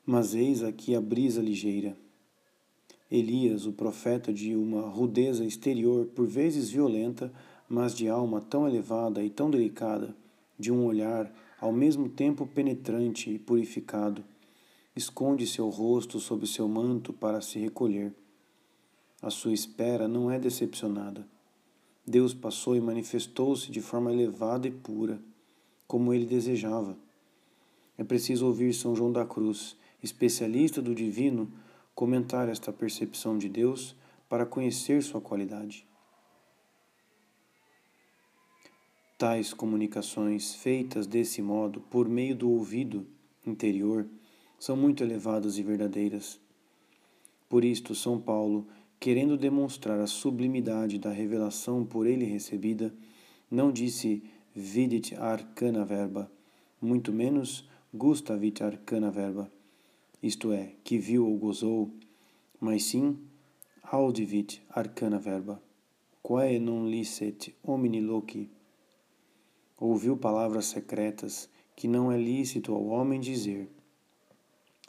Mas 0.06 0.34
eis 0.34 0.62
aqui 0.62 0.94
a 0.94 1.00
brisa 1.00 1.42
ligeira. 1.42 1.96
Elias, 3.10 3.66
o 3.66 3.72
profeta 3.72 4.32
de 4.32 4.56
uma 4.56 4.88
rudeza 4.88 5.44
exterior, 5.44 6.06
por 6.06 6.26
vezes 6.26 6.70
violenta, 6.70 7.32
mas 7.68 7.94
de 7.94 8.08
alma 8.08 8.40
tão 8.40 8.66
elevada 8.66 9.22
e 9.22 9.30
tão 9.30 9.50
delicada, 9.50 10.14
de 10.58 10.72
um 10.72 10.84
olhar 10.84 11.32
ao 11.60 11.72
mesmo 11.72 12.08
tempo 12.08 12.46
penetrante 12.46 13.30
e 13.30 13.38
purificado, 13.38 14.24
esconde 14.96 15.46
seu 15.46 15.68
rosto 15.68 16.20
sob 16.20 16.46
seu 16.46 16.68
manto 16.68 17.12
para 17.12 17.40
se 17.40 17.58
recolher. 17.58 18.14
A 19.20 19.30
sua 19.30 19.52
espera 19.52 20.06
não 20.06 20.30
é 20.30 20.38
decepcionada. 20.38 21.26
Deus 22.06 22.34
passou 22.34 22.76
e 22.76 22.80
manifestou-se 22.80 23.70
de 23.70 23.80
forma 23.80 24.12
elevada 24.12 24.68
e 24.68 24.70
pura, 24.70 25.18
como 25.86 26.12
ele 26.12 26.26
desejava. 26.26 26.96
É 27.96 28.04
preciso 28.04 28.46
ouvir 28.46 28.74
São 28.74 28.94
João 28.94 29.10
da 29.10 29.24
Cruz, 29.24 29.76
especialista 30.02 30.82
do 30.82 30.94
divino, 30.94 31.50
comentar 31.94 32.48
esta 32.48 32.72
percepção 32.72 33.38
de 33.38 33.48
Deus 33.48 33.94
para 34.28 34.44
conhecer 34.44 35.02
sua 35.02 35.20
qualidade. 35.20 35.86
Tais 39.16 39.54
comunicações, 39.54 40.54
feitas 40.54 41.06
desse 41.06 41.40
modo, 41.40 41.80
por 41.80 42.08
meio 42.08 42.34
do 42.34 42.50
ouvido 42.50 43.06
interior, 43.46 44.06
são 44.58 44.76
muito 44.76 45.04
elevadas 45.04 45.56
e 45.56 45.62
verdadeiras. 45.62 46.40
Por 47.48 47.64
isto, 47.64 47.94
São 47.94 48.20
Paulo 48.20 48.66
querendo 49.04 49.36
demonstrar 49.36 50.00
a 50.00 50.06
sublimidade 50.06 50.98
da 50.98 51.10
revelação 51.10 51.84
por 51.84 52.06
ele 52.06 52.24
recebida, 52.24 52.90
não 53.50 53.70
disse 53.70 54.22
vidit 54.54 55.14
arcana 55.16 55.84
verba, 55.84 56.30
muito 56.80 57.12
menos 57.12 57.68
gustavit 57.92 58.62
arcana 58.62 59.10
verba, 59.10 59.52
isto 60.24 60.54
é, 60.54 60.72
que 60.82 60.96
viu 60.96 61.28
ou 61.28 61.36
gozou, 61.36 61.90
mas 62.58 62.84
sim 62.84 63.18
audivit 63.82 64.62
arcana 64.70 65.18
verba, 65.18 65.62
quae 66.22 66.58
non 66.58 66.88
licet 66.88 67.54
homini 67.62 68.00
loci. 68.00 68.48
Ouviu 69.78 70.16
palavras 70.16 70.64
secretas 70.64 71.50
que 71.76 71.86
não 71.86 72.10
é 72.10 72.16
lícito 72.16 72.72
ao 72.72 72.86
homem 72.86 73.20
dizer. 73.20 73.68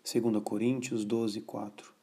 2 0.09 0.41
Coríntios 0.41 1.03
12, 1.03 1.41
4. 1.41 1.93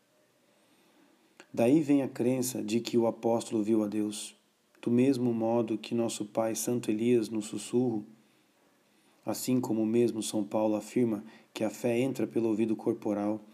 Daí 1.55 1.81
vem 1.81 2.03
a 2.03 2.09
crença 2.09 2.63
de 2.63 2.81
que 2.81 2.99
o 2.99 3.07
apóstolo 3.07 3.63
viu 3.63 3.83
a 3.83 3.87
Deus, 3.87 4.37
do 4.83 4.91
mesmo 4.91 5.33
modo 5.33 5.79
que 5.79 5.95
nosso 5.95 6.27
pai 6.27 6.55
Santo 6.55 6.91
Elias 6.91 7.31
no 7.31 7.41
sussurro, 7.41 8.05
assim 9.25 9.59
como 9.59 9.87
mesmo 9.87 10.23
São 10.23 10.45
Paulo 10.45 10.77
afirma 10.77 11.25
que 11.53 11.65
a 11.65 11.71
fé 11.71 11.99
entra 11.99 12.27
pelo 12.27 12.49
ouvido 12.49 12.75
corporal, 12.75 13.45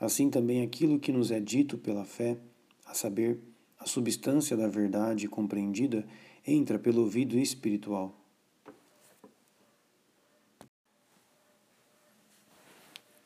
assim 0.00 0.30
também 0.30 0.62
aquilo 0.62 0.98
que 0.98 1.12
nos 1.12 1.30
é 1.30 1.38
dito 1.38 1.76
pela 1.76 2.04
fé, 2.04 2.38
a 2.86 2.94
saber, 2.94 3.38
a 3.78 3.86
substância 3.86 4.56
da 4.56 4.68
verdade 4.68 5.28
compreendida, 5.28 6.06
entra 6.46 6.78
pelo 6.78 7.02
ouvido 7.02 7.38
espiritual. 7.38 8.18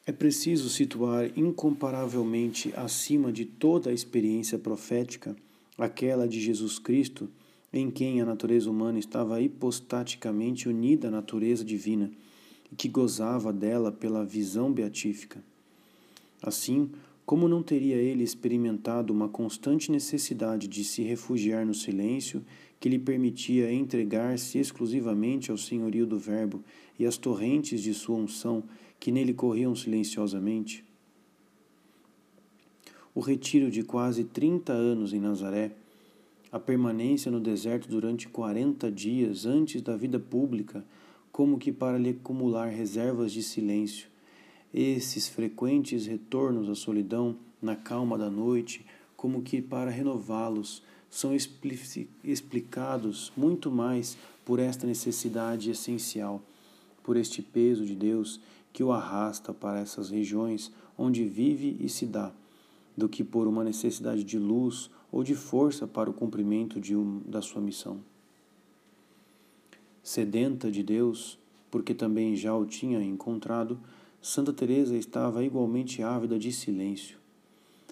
É 0.05 0.13
preciso 0.13 0.69
situar 0.69 1.37
incomparavelmente 1.37 2.73
acima 2.77 3.33
de 3.33 3.45
toda 3.45 3.91
a 3.91 3.93
experiência 3.93 4.59
profética 4.59 5.35
aquela 5.77 6.27
de 6.27 6.41
Jesus 6.41 6.79
Cristo, 6.79 7.29
em 7.73 7.91
quem 7.91 8.21
a 8.21 8.25
natureza 8.25 8.71
humana 8.71 8.99
estava 8.99 9.41
hipostaticamente 9.41 10.69
unida 10.69 11.09
à 11.09 11.11
natureza 11.11 11.65
divina 11.65 12.11
e 12.71 12.77
que 12.77 12.89
gozava 12.89 13.53
dela 13.53 13.93
pela 13.93 14.25
visão 14.25 14.73
beatífica. 14.73 15.43
Assim, 16.43 16.91
como 17.25 17.49
não 17.49 17.63
teria 17.63 17.97
ele 17.97 18.23
experimentado 18.23 19.13
uma 19.13 19.29
constante 19.29 19.91
necessidade 19.91 20.69
de 20.69 20.85
se 20.85 21.03
refugiar 21.03 21.67
no 21.67 21.75
silêncio 21.75 22.45
que 22.79 22.89
lhe 22.89 22.99
permitia 22.99 23.73
entregar-se 23.73 24.59
exclusivamente 24.59 25.51
ao 25.51 25.59
senhorio 25.59 26.07
do 26.07 26.19
Verbo 26.19 26.63
e 26.99 27.05
às 27.05 27.17
torrentes 27.17 27.83
de 27.83 27.93
sua 27.93 28.17
unção 28.17 28.63
que 29.01 29.11
nele 29.11 29.35
corriam 29.35 29.75
silenciosamente? 29.75 30.85
O 33.15 33.21
retiro 33.21 33.71
de 33.71 33.83
quase 33.83 34.25
30 34.25 34.73
anos 34.73 35.13
em 35.13 35.19
Nazaré, 35.19 35.73
a 36.53 36.61
permanência 36.61 37.31
no 37.31 37.41
deserto 37.41 37.89
durante 37.89 38.29
40 38.29 38.91
dias 38.93 39.47
antes 39.47 39.83
da 39.83 39.97
vida 39.97 40.21
pública, 40.21 40.85
como 41.37 41.59
que 41.59 41.71
para 41.71 41.99
lhe 41.99 42.09
acumular 42.09 42.69
reservas 42.71 43.31
de 43.31 43.43
silêncio, 43.43 44.09
esses 44.73 45.29
frequentes 45.29 46.07
retornos 46.07 46.67
à 46.67 46.75
solidão 46.75 47.37
na 47.61 47.77
calma 47.77 48.17
da 48.17 48.31
noite, 48.31 48.87
como 49.19 49.43
que 49.43 49.61
para 49.61 49.91
renová-los, 49.91 50.83
são 51.11 51.37
explicados 52.25 53.31
muito 53.37 53.71
mais 53.71 54.17
por 54.47 54.59
esta 54.59 54.87
necessidade 54.87 55.71
essencial, 55.71 56.41
por 57.03 57.19
este 57.19 57.43
peso 57.43 57.85
de 57.85 57.95
Deus 57.95 58.41
que 58.73 58.83
o 58.83 58.91
arrasta 58.91 59.53
para 59.53 59.81
essas 59.81 60.09
regiões 60.09 60.73
onde 60.97 61.27
vive 61.27 61.77
e 61.79 61.91
se 61.91 62.07
dá, 62.07 62.33
do 62.97 63.11
que 63.11 63.23
por 63.23 63.47
uma 63.47 63.63
necessidade 63.63 64.25
de 64.25 64.39
luz 64.39 64.91
ou 65.13 65.23
de 65.23 65.35
força 65.35 65.87
para 65.87 66.09
o 66.09 66.15
cumprimento 66.15 66.81
de 66.81 66.97
um, 66.97 67.21
da 67.27 67.43
sua 67.43 67.61
missão. 67.61 68.01
Sedenta 70.07 70.71
de 70.71 70.85
Deus, 70.85 71.37
porque 71.69 71.93
também 71.93 72.37
já 72.37 72.55
o 72.55 72.65
tinha 72.65 73.03
encontrado, 73.03 73.77
Santa 74.23 74.53
Teresa 74.53 74.97
estava 74.97 75.43
igualmente 75.43 76.01
ávida 76.01 76.39
de 76.39 76.53
silêncio. 76.53 77.19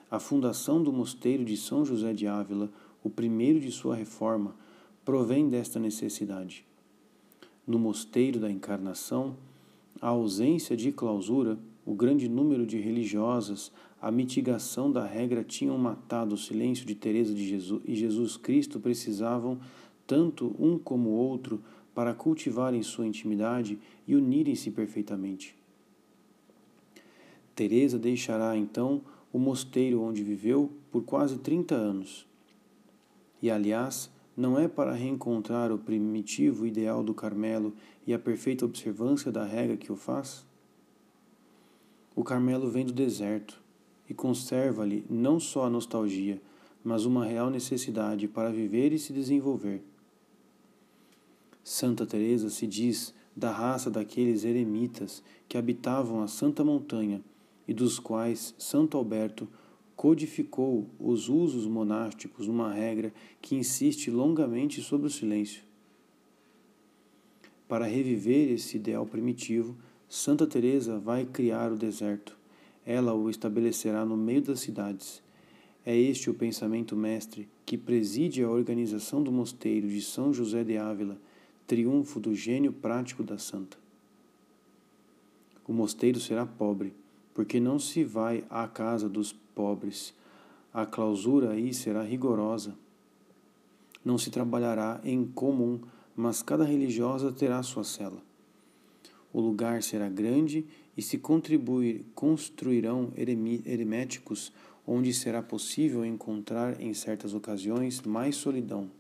A 0.08 0.20
fundação 0.20 0.80
do 0.80 0.92
mosteiro 0.92 1.44
de 1.44 1.56
São 1.56 1.84
José 1.84 2.12
de 2.12 2.28
Ávila, 2.28 2.70
o 3.02 3.10
primeiro 3.10 3.58
de 3.58 3.72
sua 3.72 3.96
reforma, 3.96 4.54
provém 5.04 5.48
desta 5.48 5.80
necessidade. 5.80 6.64
No 7.66 7.80
mosteiro 7.80 8.38
da 8.38 8.48
Encarnação, 8.48 9.34
a 10.00 10.06
ausência 10.06 10.76
de 10.76 10.92
clausura, 10.92 11.58
o 11.84 11.94
grande 11.94 12.28
número 12.28 12.64
de 12.64 12.78
religiosas, 12.78 13.72
a 14.00 14.12
mitigação 14.12 14.92
da 14.92 15.04
regra 15.04 15.42
tinham 15.42 15.76
matado 15.76 16.36
o 16.36 16.38
silêncio 16.38 16.86
de 16.86 16.94
Teresa 16.94 17.34
de 17.34 17.44
Jesus 17.44 17.82
e 17.84 17.96
Jesus 17.96 18.36
Cristo 18.36 18.78
precisavam 18.78 19.58
tanto 20.06 20.54
um 20.60 20.78
como 20.78 21.10
outro 21.10 21.60
para 21.94 22.14
cultivarem 22.14 22.82
sua 22.82 23.06
intimidade 23.06 23.78
e 24.06 24.16
unirem-se 24.16 24.70
perfeitamente. 24.70 25.54
Teresa 27.54 27.98
deixará 27.98 28.56
então 28.56 29.00
o 29.32 29.38
mosteiro 29.38 30.02
onde 30.02 30.22
viveu 30.22 30.70
por 30.90 31.04
quase 31.04 31.38
30 31.38 31.74
anos. 31.74 32.26
E 33.40 33.50
aliás, 33.50 34.10
não 34.36 34.58
é 34.58 34.66
para 34.66 34.92
reencontrar 34.92 35.70
o 35.70 35.78
primitivo 35.78 36.66
ideal 36.66 37.04
do 37.04 37.14
Carmelo 37.14 37.72
e 38.06 38.12
a 38.12 38.18
perfeita 38.18 38.64
observância 38.64 39.30
da 39.30 39.44
regra 39.44 39.76
que 39.76 39.92
o 39.92 39.96
faz? 39.96 40.44
O 42.16 42.24
Carmelo 42.24 42.68
vem 42.68 42.84
do 42.84 42.92
deserto 42.92 43.60
e 44.08 44.14
conserva-lhe 44.14 45.04
não 45.08 45.38
só 45.38 45.64
a 45.66 45.70
nostalgia, 45.70 46.40
mas 46.82 47.04
uma 47.04 47.24
real 47.24 47.50
necessidade 47.50 48.28
para 48.28 48.52
viver 48.52 48.92
e 48.92 48.98
se 48.98 49.12
desenvolver. 49.12 49.82
Santa 51.64 52.04
Teresa 52.04 52.50
se 52.50 52.66
diz 52.66 53.14
da 53.34 53.50
raça 53.50 53.90
daqueles 53.90 54.44
eremitas 54.44 55.22
que 55.48 55.56
habitavam 55.56 56.22
a 56.22 56.28
Santa 56.28 56.62
Montanha 56.62 57.22
e 57.66 57.72
dos 57.72 57.98
quais 57.98 58.54
Santo 58.58 58.98
Alberto 58.98 59.48
codificou 59.96 60.86
os 61.00 61.30
usos 61.30 61.66
monásticos 61.66 62.46
numa 62.46 62.72
regra 62.72 63.12
que 63.40 63.56
insiste 63.56 64.10
longamente 64.10 64.82
sobre 64.82 65.06
o 65.06 65.10
silêncio. 65.10 65.62
Para 67.66 67.86
reviver 67.86 68.52
esse 68.52 68.76
ideal 68.76 69.06
primitivo, 69.06 69.74
Santa 70.06 70.46
Teresa 70.46 70.98
vai 70.98 71.24
criar 71.24 71.72
o 71.72 71.78
deserto. 71.78 72.36
Ela 72.84 73.14
o 73.14 73.30
estabelecerá 73.30 74.04
no 74.04 74.16
meio 74.16 74.42
das 74.42 74.60
cidades. 74.60 75.22
É 75.86 75.96
este 75.96 76.28
o 76.28 76.34
pensamento 76.34 76.94
mestre 76.94 77.48
que 77.64 77.78
preside 77.78 78.42
a 78.42 78.50
organização 78.50 79.22
do 79.22 79.32
mosteiro 79.32 79.88
de 79.88 80.02
São 80.02 80.32
José 80.32 80.62
de 80.62 80.76
Ávila, 80.76 81.18
triunfo 81.66 82.20
do 82.20 82.34
gênio 82.34 82.72
prático 82.72 83.22
da 83.22 83.38
santa. 83.38 83.76
O 85.66 85.72
mosteiro 85.72 86.20
será 86.20 86.44
pobre, 86.44 86.94
porque 87.32 87.58
não 87.58 87.78
se 87.78 88.04
vai 88.04 88.44
à 88.50 88.68
casa 88.68 89.08
dos 89.08 89.32
pobres. 89.32 90.14
A 90.72 90.84
clausura 90.84 91.52
aí 91.52 91.72
será 91.72 92.02
rigorosa. 92.02 92.74
Não 94.04 94.18
se 94.18 94.30
trabalhará 94.30 95.00
em 95.02 95.24
comum, 95.24 95.80
mas 96.14 96.42
cada 96.42 96.64
religiosa 96.64 97.32
terá 97.32 97.62
sua 97.62 97.82
cela. 97.82 98.22
O 99.32 99.40
lugar 99.40 99.82
será 99.82 100.08
grande 100.08 100.66
e 100.96 101.02
se 101.02 101.18
construirão 102.14 103.12
herméticos 103.16 104.52
onde 104.86 105.12
será 105.14 105.42
possível 105.42 106.04
encontrar 106.04 106.80
em 106.80 106.92
certas 106.92 107.34
ocasiões 107.34 108.02
mais 108.02 108.36
solidão. 108.36 108.90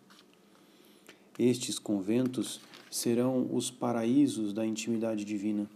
Estes 1.38 1.78
conventos 1.78 2.60
serão 2.90 3.48
os 3.52 3.70
paraísos 3.70 4.52
da 4.52 4.64
intimidade 4.64 5.24
divina 5.24 5.68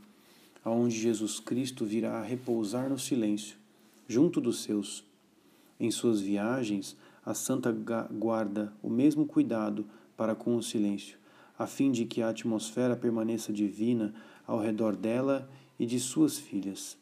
aonde 0.69 0.99
Jesus 0.99 1.41
Cristo 1.41 1.85
virá 1.85 2.19
a 2.19 2.23
repousar 2.23 2.89
no 2.89 2.99
silêncio, 2.99 3.57
junto 4.07 4.41
dos 4.41 4.63
seus. 4.63 5.05
Em 5.81 5.91
suas 5.91 6.21
viagens, 6.21 6.97
a 7.25 7.35
santa 7.35 7.73
guarda 7.73 8.73
o 8.83 8.91
mesmo 8.91 9.27
cuidado 9.27 9.87
para 10.17 10.35
com 10.35 10.57
o 10.57 10.63
silêncio, 10.63 11.17
a 11.59 11.67
fim 11.67 11.91
de 11.91 12.05
que 12.05 12.21
a 12.21 12.29
atmosfera 12.29 12.97
permaneça 12.97 13.53
divina 13.53 14.15
ao 14.47 14.59
redor 14.59 14.97
dela 14.97 15.49
e 15.79 15.87
de 15.87 15.99
suas 15.99 16.39
filhas. 16.39 16.99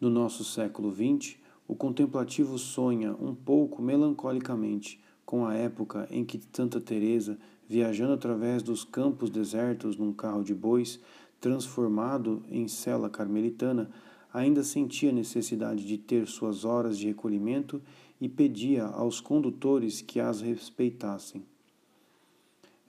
No 0.00 0.10
nosso 0.10 0.44
século 0.44 0.92
XX, 0.92 1.36
o 1.68 1.74
contemplativo 1.74 2.58
sonha 2.58 3.12
um 3.12 3.34
pouco 3.34 3.80
melancolicamente 3.80 5.00
com 5.32 5.46
a 5.46 5.54
época 5.54 6.06
em 6.10 6.26
que 6.26 6.38
Santa 6.52 6.78
Teresa, 6.78 7.38
viajando 7.66 8.12
através 8.12 8.62
dos 8.62 8.84
campos 8.84 9.30
desertos 9.30 9.96
num 9.96 10.12
carro 10.12 10.44
de 10.44 10.54
bois, 10.54 11.00
transformado 11.40 12.42
em 12.50 12.68
cela 12.68 13.08
carmelitana, 13.08 13.90
ainda 14.30 14.62
sentia 14.62 15.10
necessidade 15.10 15.86
de 15.86 15.96
ter 15.96 16.28
suas 16.28 16.66
horas 16.66 16.98
de 16.98 17.06
recolhimento 17.06 17.80
e 18.20 18.28
pedia 18.28 18.84
aos 18.84 19.22
condutores 19.22 20.02
que 20.02 20.20
as 20.20 20.42
respeitassem. 20.42 21.42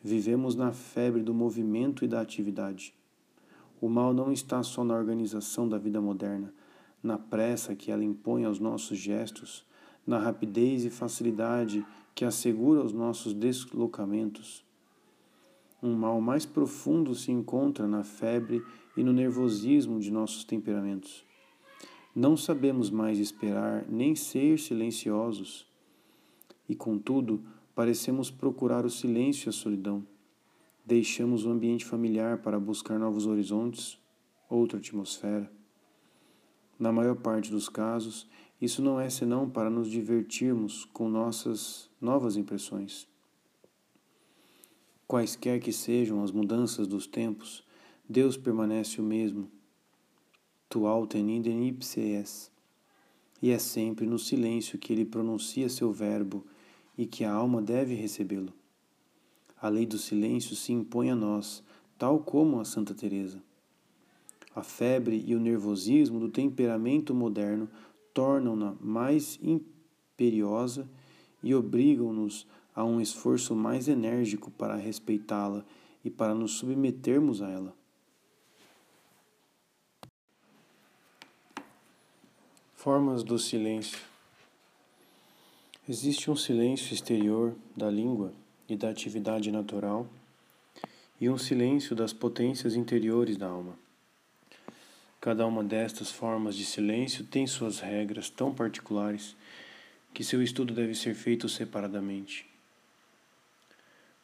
Vivemos 0.03 0.53
na 0.53 0.73
febre 0.73 1.23
do 1.23 1.34
movimento 1.34 2.03
e 2.03 2.10
da 2.10 2.19
atividade. 2.19 2.93
O 3.79 3.88
mal 3.88 4.13
não 4.13 4.34
está 4.34 4.62
só 4.63 4.84
na 4.84 4.93
organização 4.93 5.65
da 5.69 5.77
vida 5.77 6.01
moderna, 6.01 6.53
na 7.01 7.17
pressa 7.17 7.73
que 7.73 7.89
ela 7.89 8.03
impõe 8.03 8.43
aos 8.43 8.60
nossos 8.60 8.97
gestos, 8.97 9.65
na 10.06 10.19
rapidez 10.19 10.84
e 10.84 10.89
facilidade 10.89 11.86
que 12.13 12.26
assegura 12.26 12.84
os 12.84 12.93
nossos 12.93 13.34
deslocamentos 13.34 14.63
um 15.84 15.93
mal 15.93 16.21
mais 16.21 16.45
profundo 16.45 17.13
se 17.13 17.30
encontra 17.30 17.86
na 17.86 18.06
febre 18.06 18.63
e 18.95 19.04
no 19.04 19.12
nervosismo 19.12 19.99
de 19.99 20.10
nossos 20.10 20.45
temperamentos. 20.45 21.26
Não 22.15 22.38
sabemos 22.38 22.89
mais 22.89 23.19
esperar 23.19 23.86
nem 23.89 24.15
ser 24.15 24.58
silenciosos, 24.58 25.67
e 26.69 26.73
contudo 26.73 27.43
parecemos 27.76 28.32
procurar 28.32 28.86
o 28.86 28.89
silêncio 28.89 29.47
e 29.47 29.49
a 29.49 29.52
solidão. 29.52 30.08
Deixamos 30.86 31.45
o 31.45 31.49
ambiente 31.49 31.84
familiar 31.84 32.38
para 32.38 32.58
buscar 32.58 32.97
novos 32.97 33.26
horizontes, 33.26 33.99
outra 34.49 34.78
atmosfera. 34.80 35.52
Na 36.80 36.93
maior 36.93 37.17
parte 37.17 37.52
dos 37.52 37.67
casos, 37.67 38.26
isso 38.61 38.81
não 38.81 38.99
é 38.99 39.09
senão 39.09 39.49
para 39.49 39.69
nos 39.69 39.89
divertirmos 39.89 40.85
com 40.85 41.09
nossas 41.09 41.89
novas 41.99 42.37
impressões. 42.37 43.07
Quaisquer 45.07 45.59
que 45.59 45.71
sejam 45.71 46.23
as 46.23 46.31
mudanças 46.31 46.87
dos 46.87 47.05
tempos, 47.05 47.63
Deus 48.07 48.37
permanece 48.37 48.99
o 48.99 49.03
mesmo. 49.03 49.49
Tu 50.69 50.87
alten 50.87 51.37
idem 51.37 51.67
ipse 51.67 51.99
es. 51.99 52.51
E 53.41 53.51
é 53.51 53.59
sempre 53.59 54.05
no 54.05 54.17
silêncio 54.17 54.79
que 54.79 54.93
ele 54.93 55.05
pronuncia 55.05 55.69
seu 55.69 55.91
verbo 55.91 56.45
e 56.97 57.05
que 57.05 57.23
a 57.23 57.31
alma 57.31 57.61
deve 57.61 57.93
recebê-lo. 57.93 58.53
A 59.61 59.69
lei 59.69 59.85
do 59.85 59.97
silêncio 59.97 60.55
se 60.55 60.73
impõe 60.73 61.09
a 61.09 61.15
nós, 61.15 61.63
tal 61.97 62.19
como 62.19 62.59
a 62.59 62.65
Santa 62.65 62.93
Teresa. 62.93 63.41
A 64.55 64.61
febre 64.61 65.23
e 65.25 65.35
o 65.35 65.39
nervosismo 65.39 66.19
do 66.19 66.29
temperamento 66.29 67.13
moderno 67.13 67.69
tornam-na 68.13 68.76
mais 68.80 69.39
imperiosa 69.41 70.88
e 71.41 71.54
obrigam-nos 71.54 72.47
a 72.76 72.84
um 72.84 73.02
esforço 73.02 73.56
mais 73.56 73.88
enérgico 73.88 74.49
para 74.52 74.76
respeitá-la 74.76 75.63
e 76.04 76.10
para 76.10 76.34
nos 76.34 76.54
submetermos 76.54 77.41
a 77.41 77.49
ela. 77.49 77.76
Formas 82.73 83.23
do 83.23 83.39
silêncio. 83.39 83.99
Existe 85.88 86.30
um 86.30 86.36
silêncio 86.36 86.93
exterior 86.93 87.56
da 87.76 87.89
língua 87.89 88.34
e 88.67 88.76
da 88.76 88.89
atividade 88.89 89.52
natural 89.52 90.08
e 91.19 91.30
um 91.30 91.38
silêncio 91.38 91.95
das 91.95 92.12
potências 92.12 92.76
interiores 92.76 93.38
da 93.38 93.47
alma. 93.47 93.83
Cada 95.23 95.47
uma 95.47 95.63
destas 95.63 96.12
formas 96.12 96.53
de 96.53 96.65
silêncio 96.65 97.23
tem 97.23 97.47
suas 97.47 97.79
regras 97.79 98.29
tão 98.29 98.53
particulares 98.53 99.38
que 100.13 100.21
seu 100.21 100.43
estudo 100.43 100.73
deve 100.73 100.93
ser 100.93 101.15
feito 101.15 101.47
separadamente. 101.47 102.45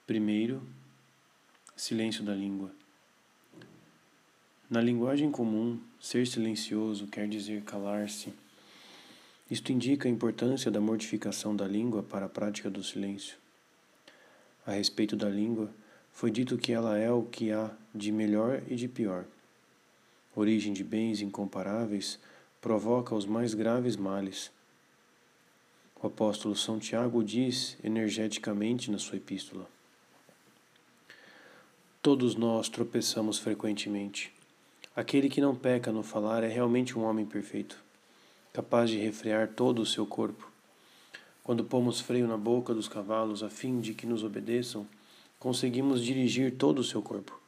Primeiro, 0.06 0.62
silêncio 1.74 2.22
da 2.22 2.36
língua. 2.36 2.70
Na 4.70 4.82
linguagem 4.82 5.32
comum, 5.32 5.80
ser 6.02 6.28
silencioso 6.28 7.08
quer 7.08 7.30
dizer 7.30 7.62
calar-se. 7.62 8.34
Isto 9.50 9.72
indica 9.72 10.10
a 10.10 10.12
importância 10.12 10.70
da 10.70 10.82
mortificação 10.82 11.56
da 11.56 11.66
língua 11.66 12.04
para 12.04 12.26
a 12.26 12.30
prática 12.30 12.70
do 12.70 12.84
silêncio. 12.84 13.38
A 14.68 14.74
respeito 14.74 15.16
da 15.16 15.30
língua, 15.30 15.72
foi 16.12 16.30
dito 16.30 16.58
que 16.58 16.74
ela 16.74 16.98
é 16.98 17.10
o 17.10 17.24
que 17.24 17.54
há 17.54 17.72
de 17.96 18.12
melhor 18.12 18.62
e 18.68 18.76
de 18.76 18.90
pior. 18.90 19.24
Origem 20.40 20.72
de 20.72 20.86
bens 20.86 21.20
incomparáveis, 21.20 22.18
provoca 22.62 23.14
os 23.14 23.26
mais 23.26 23.54
graves 23.54 23.98
males. 23.98 24.50
O 26.02 26.08
apóstolo 26.08 26.56
São 26.56 26.80
Tiago 26.80 27.22
diz 27.22 27.76
energeticamente 27.84 28.90
na 28.90 28.98
sua 28.98 29.18
epístola: 29.18 29.70
Todos 32.02 32.36
nós 32.36 32.70
tropeçamos 32.70 33.38
frequentemente. 33.38 34.34
Aquele 34.96 35.28
que 35.28 35.42
não 35.42 35.54
peca 35.54 35.92
no 35.92 36.04
falar 36.04 36.42
é 36.42 36.48
realmente 36.48 36.98
um 36.98 37.04
homem 37.04 37.26
perfeito, 37.26 37.78
capaz 38.54 38.90
de 38.90 38.98
refrear 38.98 39.50
todo 39.50 39.82
o 39.82 39.86
seu 39.86 40.06
corpo. 40.06 40.50
Quando 41.44 41.66
pomos 41.66 42.00
freio 42.00 42.30
na 42.30 42.38
boca 42.38 42.74
dos 42.74 42.88
cavalos 42.88 43.44
a 43.44 43.50
fim 43.50 43.82
de 43.82 43.94
que 43.94 44.08
nos 44.08 44.24
obedeçam, 44.24 44.88
conseguimos 45.38 46.02
dirigir 46.02 46.56
todo 46.56 46.80
o 46.80 46.84
seu 46.84 47.02
corpo. 47.02 47.39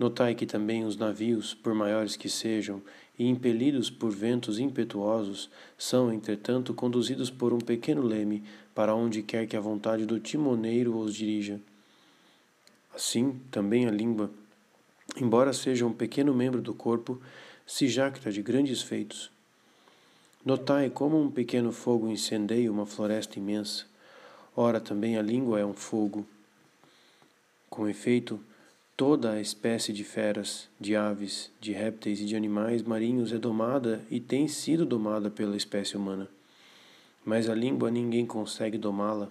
Notai 0.00 0.34
que 0.34 0.46
também 0.46 0.82
os 0.82 0.96
navios, 0.96 1.52
por 1.52 1.74
maiores 1.74 2.16
que 2.16 2.26
sejam, 2.26 2.80
e 3.18 3.28
impelidos 3.28 3.90
por 3.90 4.10
ventos 4.10 4.58
impetuosos, 4.58 5.50
são, 5.76 6.10
entretanto, 6.10 6.72
conduzidos 6.72 7.28
por 7.28 7.52
um 7.52 7.58
pequeno 7.58 8.00
leme 8.00 8.42
para 8.74 8.94
onde 8.94 9.22
quer 9.22 9.46
que 9.46 9.58
a 9.58 9.60
vontade 9.60 10.06
do 10.06 10.18
timoneiro 10.18 10.96
os 10.96 11.14
dirija. 11.14 11.60
Assim, 12.94 13.38
também 13.50 13.86
a 13.86 13.90
língua, 13.90 14.30
embora 15.18 15.52
seja 15.52 15.84
um 15.84 15.92
pequeno 15.92 16.32
membro 16.32 16.62
do 16.62 16.72
corpo, 16.72 17.20
se 17.66 17.86
jacta 17.86 18.32
de 18.32 18.40
grandes 18.40 18.80
feitos. 18.80 19.30
Notai 20.42 20.88
como 20.88 21.20
um 21.20 21.30
pequeno 21.30 21.72
fogo 21.72 22.08
incendeia 22.08 22.72
uma 22.72 22.86
floresta 22.86 23.38
imensa. 23.38 23.84
Ora, 24.56 24.80
também 24.80 25.18
a 25.18 25.22
língua 25.22 25.60
é 25.60 25.66
um 25.66 25.74
fogo. 25.74 26.26
Com 27.68 27.86
efeito, 27.86 28.42
toda 29.00 29.32
a 29.32 29.40
espécie 29.40 29.94
de 29.94 30.04
feras, 30.04 30.68
de 30.78 30.94
aves, 30.94 31.50
de 31.58 31.72
répteis 31.72 32.20
e 32.20 32.26
de 32.26 32.36
animais 32.36 32.82
marinhos 32.82 33.32
é 33.32 33.38
domada 33.38 34.04
e 34.10 34.20
tem 34.20 34.46
sido 34.46 34.84
domada 34.84 35.30
pela 35.30 35.56
espécie 35.56 35.96
humana. 35.96 36.28
Mas 37.24 37.48
a 37.48 37.54
língua 37.54 37.90
ninguém 37.90 38.26
consegue 38.26 38.76
domá-la 38.76 39.30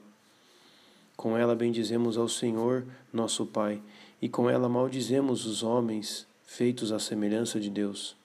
com 1.20 1.38
ela 1.38 1.54
bendizemos 1.54 2.18
ao 2.18 2.30
Senhor, 2.30 2.86
nosso 3.12 3.46
Pai, 3.46 3.82
e 4.22 4.30
com 4.30 4.50
ela 4.50 4.70
maldizemos 4.70 5.46
os 5.46 5.64
homens 5.64 6.26
feitos 6.46 6.94
à 6.94 6.98
semelhança 6.98 7.60
de 7.60 7.70
Deus. 7.70 8.16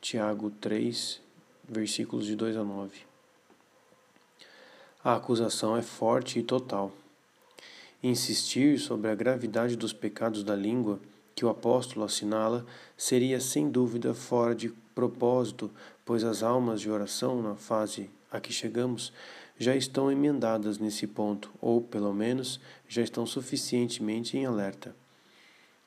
Tiago 0.00 0.52
3, 0.60 1.20
versículos 1.68 2.26
de 2.26 2.36
2 2.36 2.56
a 2.56 2.62
9. 2.62 3.00
A 5.02 5.16
acusação 5.16 5.76
é 5.76 5.82
forte 5.82 6.38
e 6.38 6.42
total. 6.44 6.92
Insistir 8.06 8.78
sobre 8.78 9.10
a 9.10 9.14
gravidade 9.14 9.76
dos 9.76 9.94
pecados 9.94 10.44
da 10.44 10.54
língua 10.54 11.00
que 11.34 11.42
o 11.42 11.48
apóstolo 11.48 12.04
assinala 12.04 12.66
seria 12.98 13.40
sem 13.40 13.70
dúvida 13.70 14.12
fora 14.12 14.54
de 14.54 14.68
propósito, 14.94 15.70
pois 16.04 16.22
as 16.22 16.42
almas 16.42 16.82
de 16.82 16.90
oração 16.90 17.40
na 17.40 17.54
fase 17.54 18.10
a 18.30 18.38
que 18.38 18.52
chegamos 18.52 19.10
já 19.58 19.74
estão 19.74 20.12
emendadas 20.12 20.76
nesse 20.76 21.06
ponto, 21.06 21.50
ou, 21.62 21.80
pelo 21.80 22.12
menos, 22.12 22.60
já 22.86 23.00
estão 23.00 23.24
suficientemente 23.24 24.36
em 24.36 24.44
alerta. 24.44 24.94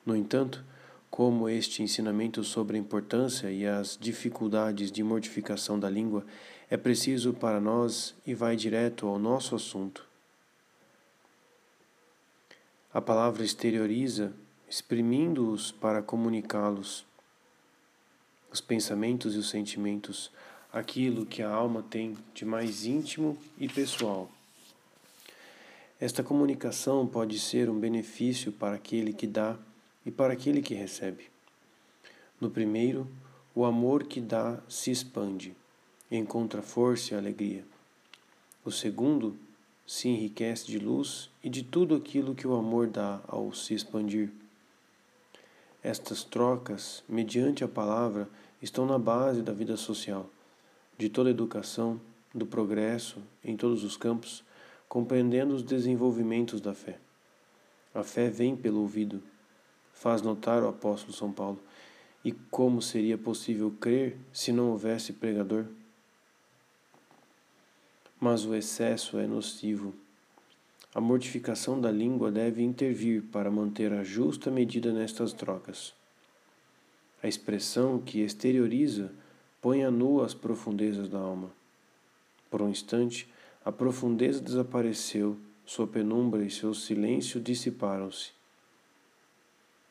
No 0.04 0.16
entanto, 0.16 0.64
como 1.08 1.48
este 1.48 1.84
ensinamento 1.84 2.42
sobre 2.42 2.76
a 2.76 2.80
importância 2.80 3.48
e 3.48 3.64
as 3.64 3.96
dificuldades 3.96 4.90
de 4.90 5.04
mortificação 5.04 5.78
da 5.78 5.88
língua 5.88 6.26
é 6.68 6.76
preciso 6.76 7.32
para 7.32 7.60
nós 7.60 8.16
e 8.26 8.34
vai 8.34 8.56
direto 8.56 9.06
ao 9.06 9.20
nosso 9.20 9.54
assunto. 9.54 10.07
A 12.92 13.02
palavra 13.02 13.44
exterioriza, 13.44 14.32
exprimindo-os 14.66 15.70
para 15.70 16.00
comunicá-los, 16.00 17.04
os 18.50 18.62
pensamentos 18.62 19.34
e 19.34 19.38
os 19.38 19.50
sentimentos, 19.50 20.30
aquilo 20.72 21.26
que 21.26 21.42
a 21.42 21.50
alma 21.50 21.82
tem 21.82 22.16
de 22.32 22.46
mais 22.46 22.86
íntimo 22.86 23.36
e 23.58 23.68
pessoal. 23.68 24.30
Esta 26.00 26.22
comunicação 26.22 27.06
pode 27.06 27.38
ser 27.38 27.68
um 27.68 27.78
benefício 27.78 28.52
para 28.52 28.76
aquele 28.76 29.12
que 29.12 29.26
dá 29.26 29.54
e 30.06 30.10
para 30.10 30.32
aquele 30.32 30.62
que 30.62 30.72
recebe. 30.72 31.28
No 32.40 32.50
primeiro, 32.50 33.06
o 33.54 33.66
amor 33.66 34.04
que 34.04 34.20
dá 34.20 34.60
se 34.66 34.90
expande, 34.90 35.54
encontra 36.10 36.62
força 36.62 37.12
e 37.12 37.18
alegria. 37.18 37.64
O 38.64 38.70
segundo, 38.70 39.36
se 39.88 40.06
enriquece 40.06 40.66
de 40.66 40.78
luz 40.78 41.30
e 41.42 41.48
de 41.48 41.62
tudo 41.62 41.94
aquilo 41.94 42.34
que 42.34 42.46
o 42.46 42.54
amor 42.54 42.88
dá 42.88 43.22
ao 43.26 43.54
se 43.54 43.72
expandir. 43.72 44.30
Estas 45.82 46.22
trocas, 46.22 47.02
mediante 47.08 47.64
a 47.64 47.68
palavra, 47.68 48.28
estão 48.60 48.84
na 48.84 48.98
base 48.98 49.40
da 49.40 49.50
vida 49.50 49.78
social 49.78 50.28
de 50.98 51.08
toda 51.08 51.30
a 51.30 51.32
educação, 51.32 51.98
do 52.34 52.44
progresso 52.44 53.22
em 53.42 53.56
todos 53.56 53.82
os 53.82 53.96
campos, 53.96 54.44
compreendendo 54.86 55.54
os 55.54 55.62
desenvolvimentos 55.62 56.60
da 56.60 56.74
fé. 56.74 56.98
A 57.94 58.02
fé 58.02 58.28
vem 58.28 58.54
pelo 58.54 58.80
ouvido, 58.80 59.22
faz 59.94 60.20
notar 60.20 60.62
o 60.62 60.68
apóstolo 60.68 61.14
São 61.14 61.32
Paulo. 61.32 61.58
E 62.22 62.32
como 62.32 62.82
seria 62.82 63.16
possível 63.16 63.72
crer 63.80 64.18
se 64.34 64.52
não 64.52 64.70
houvesse 64.70 65.14
pregador? 65.14 65.64
Mas 68.20 68.44
o 68.44 68.54
excesso 68.54 69.18
é 69.18 69.26
nocivo. 69.26 69.94
A 70.94 71.00
mortificação 71.00 71.80
da 71.80 71.90
língua 71.90 72.30
deve 72.32 72.62
intervir 72.62 73.22
para 73.30 73.50
manter 73.50 73.92
a 73.92 74.02
justa 74.02 74.50
medida 74.50 74.92
nestas 74.92 75.32
trocas. 75.32 75.94
A 77.22 77.28
expressão 77.28 78.00
que 78.00 78.20
exterioriza 78.20 79.12
põe 79.60 79.84
a 79.84 79.90
nu 79.90 80.22
as 80.22 80.34
profundezas 80.34 81.08
da 81.08 81.18
alma. 81.18 81.50
Por 82.50 82.62
um 82.62 82.68
instante, 82.68 83.28
a 83.64 83.70
profundeza 83.70 84.40
desapareceu, 84.40 85.36
sua 85.66 85.86
penumbra 85.86 86.44
e 86.44 86.50
seu 86.50 86.72
silêncio 86.72 87.40
dissiparam-se. 87.40 88.30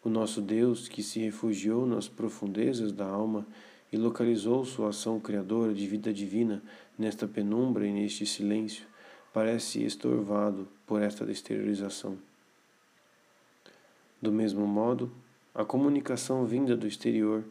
O 0.04 0.10
nosso 0.10 0.42
Deus, 0.42 0.88
que 0.88 1.04
se 1.04 1.20
refugiou 1.20 1.86
nas 1.86 2.08
profundezas 2.08 2.92
da 2.92 3.06
alma, 3.06 3.46
e 3.92 3.98
localizou 3.98 4.66
sua 4.66 4.90
ação 4.90 5.20
criadora 5.20 5.74
de 5.74 5.88
vida 5.88 6.14
divina 6.14 6.62
nesta 6.98 7.28
penumbra 7.28 7.86
e 7.86 7.92
neste 7.92 8.26
silêncio, 8.26 8.86
parece 9.34 9.84
estorvado 9.84 10.68
por 10.86 11.02
esta 11.02 11.30
exteriorização. 11.30 12.18
Do 14.22 14.32
mesmo 14.32 14.66
modo, 14.66 15.12
a 15.54 15.64
comunicação 15.64 16.46
vinda 16.46 16.76
do 16.76 16.88
exterior, 16.88 17.44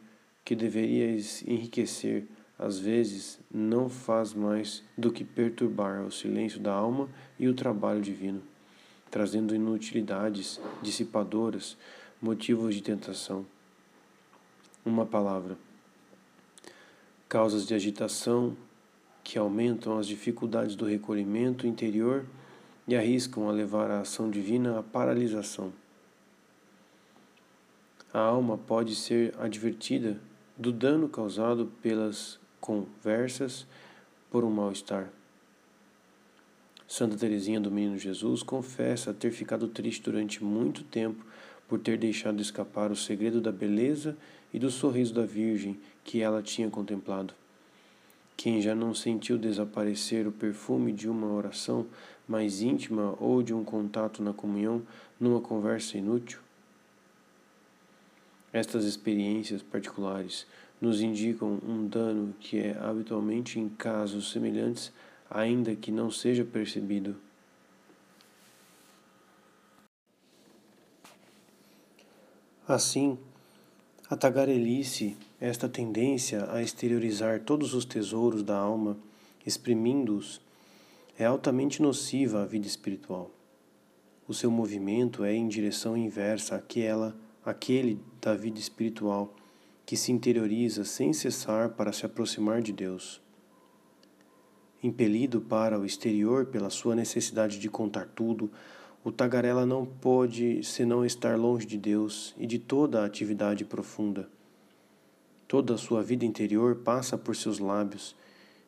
que 0.44 0.54
deveria 0.54 1.16
enriquecer, 1.46 2.24
às 2.59 2.78
vezes, 2.78 3.38
não 3.50 3.88
faz 3.88 4.32
mais 4.32 4.82
do 4.96 5.12
que 5.12 5.24
perturbar 5.24 6.02
o 6.04 6.11
silêncio 6.11 6.59
da 6.59 6.72
alma 6.72 7.09
e 7.38 7.48
o 7.48 7.54
trabalho 7.54 8.00
divino, 8.00 8.42
trazendo 9.11 9.54
inutilidades 9.54 10.61
dissipadoras, 10.82 11.76
motivos 12.20 12.74
de 12.74 12.82
tentação. 12.82 13.44
Uma 14.85 15.04
palavra 15.04 15.56
causas 17.28 17.66
de 17.66 17.74
agitação 17.74 18.56
que 19.27 19.37
aumentam 19.37 19.99
as 19.99 20.07
dificuldades 20.07 20.77
do 20.77 20.85
recolhimento 20.85 21.67
interior 21.67 22.25
e 22.87 22.95
arriscam 22.95 23.49
a 23.49 23.53
levar 23.53 23.91
a 23.91 24.03
ação 24.03 24.31
divina 24.31 24.79
à 24.79 24.85
paralisação. 24.85 25.73
A 28.15 28.21
alma 28.21 28.57
pode 28.57 28.95
ser 28.95 29.35
advertida 29.37 30.21
do 30.57 30.71
dano 30.71 31.09
causado 31.09 31.73
pelas 31.83 32.39
conversas 32.61 33.67
por 34.31 34.45
um 34.45 34.51
mal-estar. 34.51 35.11
Santa 36.87 37.17
Teresinha 37.17 37.61
do 37.61 37.69
Menino 37.69 37.99
Jesus 37.99 38.45
confessa 38.45 39.12
ter 39.12 39.33
ficado 39.33 39.67
triste 39.67 40.05
durante 40.05 40.45
muito 40.45 40.85
tempo 40.85 41.27
por 41.67 41.81
ter 41.81 41.99
deixado 41.99 42.41
escapar 42.41 42.93
o 42.93 42.97
segredo 42.97 43.41
da 43.41 43.51
beleza 43.51 44.17
e 44.55 44.59
do 44.61 44.71
sorriso 44.71 45.12
da 45.12 45.27
Virgem 45.27 45.81
que 46.05 46.23
ela 46.23 46.41
tinha 46.41 46.71
contemplado. 46.71 47.35
Quem 48.37 48.61
já 48.61 48.75
não 48.75 48.94
sentiu 48.94 49.38
desaparecer 49.38 50.27
o 50.27 50.33
perfume 50.33 50.92
de 50.92 51.09
uma 51.09 51.33
oração 51.33 51.87
mais 52.29 52.61
íntima 52.61 53.16
ou 53.18 53.42
de 53.42 53.55
um 53.55 53.64
contato 53.64 54.22
na 54.22 54.33
comunhão 54.33 54.83
numa 55.18 55.40
conversa 55.40 55.96
inútil? 55.96 56.40
Estas 58.53 58.85
experiências 58.85 59.62
particulares 59.62 60.46
nos 60.81 61.01
indicam 61.01 61.59
um 61.66 61.88
dano 61.88 62.35
que 62.38 62.59
é 62.59 62.79
habitualmente 62.79 63.59
em 63.59 63.68
casos 63.68 64.31
semelhantes, 64.31 64.92
ainda 65.31 65.75
que 65.75 65.90
não 65.90 66.11
seja 66.11 66.44
percebido. 66.44 67.16
Assim, 72.68 73.18
a 74.11 74.16
tagarelice, 74.16 75.16
esta 75.40 75.68
tendência 75.68 76.51
a 76.51 76.62
exteriorizar 76.62 77.40
todos 77.40 77.75
os 77.75 77.85
tesouros 77.85 78.42
da 78.42 78.57
alma, 78.57 78.96
exprimindo-os, 79.44 80.40
é 81.18 81.25
altamente 81.25 81.83
nociva 81.83 82.42
à 82.42 82.46
vida 82.46 82.66
espiritual. 82.66 83.31
O 84.27 84.35
seu 84.35 84.51
movimento 84.51 85.25
é 85.25 85.35
em 85.35 85.46
direção 85.46 85.96
inversa 85.96 86.57
àquela, 86.57 87.14
àquele 87.44 88.01
da 88.20 88.35
vida 88.35 88.59
espiritual, 88.59 89.35
que 89.85 89.96
se 89.96 90.11
interioriza 90.11 90.85
sem 90.85 91.12
cessar 91.12 91.70
para 91.70 91.92
se 91.92 92.05
aproximar 92.05 92.61
de 92.61 92.72
Deus. 92.72 93.20
Impelido 94.83 95.40
para 95.40 95.79
o 95.79 95.85
exterior 95.85 96.46
pela 96.46 96.70
sua 96.70 96.94
necessidade 96.94 97.59
de 97.59 97.68
contar 97.68 98.09
tudo, 98.09 98.51
o 99.05 99.12
tagarela 99.12 99.64
não 99.64 99.87
pode 99.87 100.64
senão 100.64 101.05
estar 101.05 101.38
longe 101.38 101.66
de 101.66 101.79
Deus 101.79 102.35
e 102.37 102.46
de 102.46 102.59
toda 102.59 103.03
a 103.03 103.07
atividade 103.07 103.64
profunda. 103.64 104.29
Toda 105.48 105.74
a 105.74 105.78
sua 105.78 106.02
vida 106.02 106.24
interior 106.24 106.76
passa 106.76 107.16
por 107.16 107.37
seus 107.37 107.59
lábios 107.59 108.16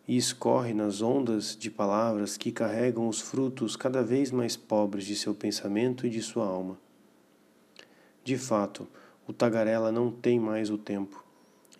e 0.06 0.16
escorre 0.16 0.72
nas 0.72 1.02
ondas 1.02 1.56
de 1.56 1.70
palavras 1.70 2.36
que 2.36 2.52
carregam 2.52 3.08
os 3.08 3.20
frutos 3.20 3.76
cada 3.76 4.02
vez 4.02 4.30
mais 4.30 4.56
pobres 4.56 5.04
de 5.04 5.16
seu 5.16 5.34
pensamento 5.34 6.06
e 6.06 6.10
de 6.10 6.22
sua 6.22 6.46
alma. 6.46 6.78
De 8.22 8.38
fato, 8.38 8.86
o 9.26 9.32
tagarela 9.32 9.90
não 9.90 10.10
tem 10.10 10.38
mais 10.38 10.70
o 10.70 10.78
tempo, 10.78 11.24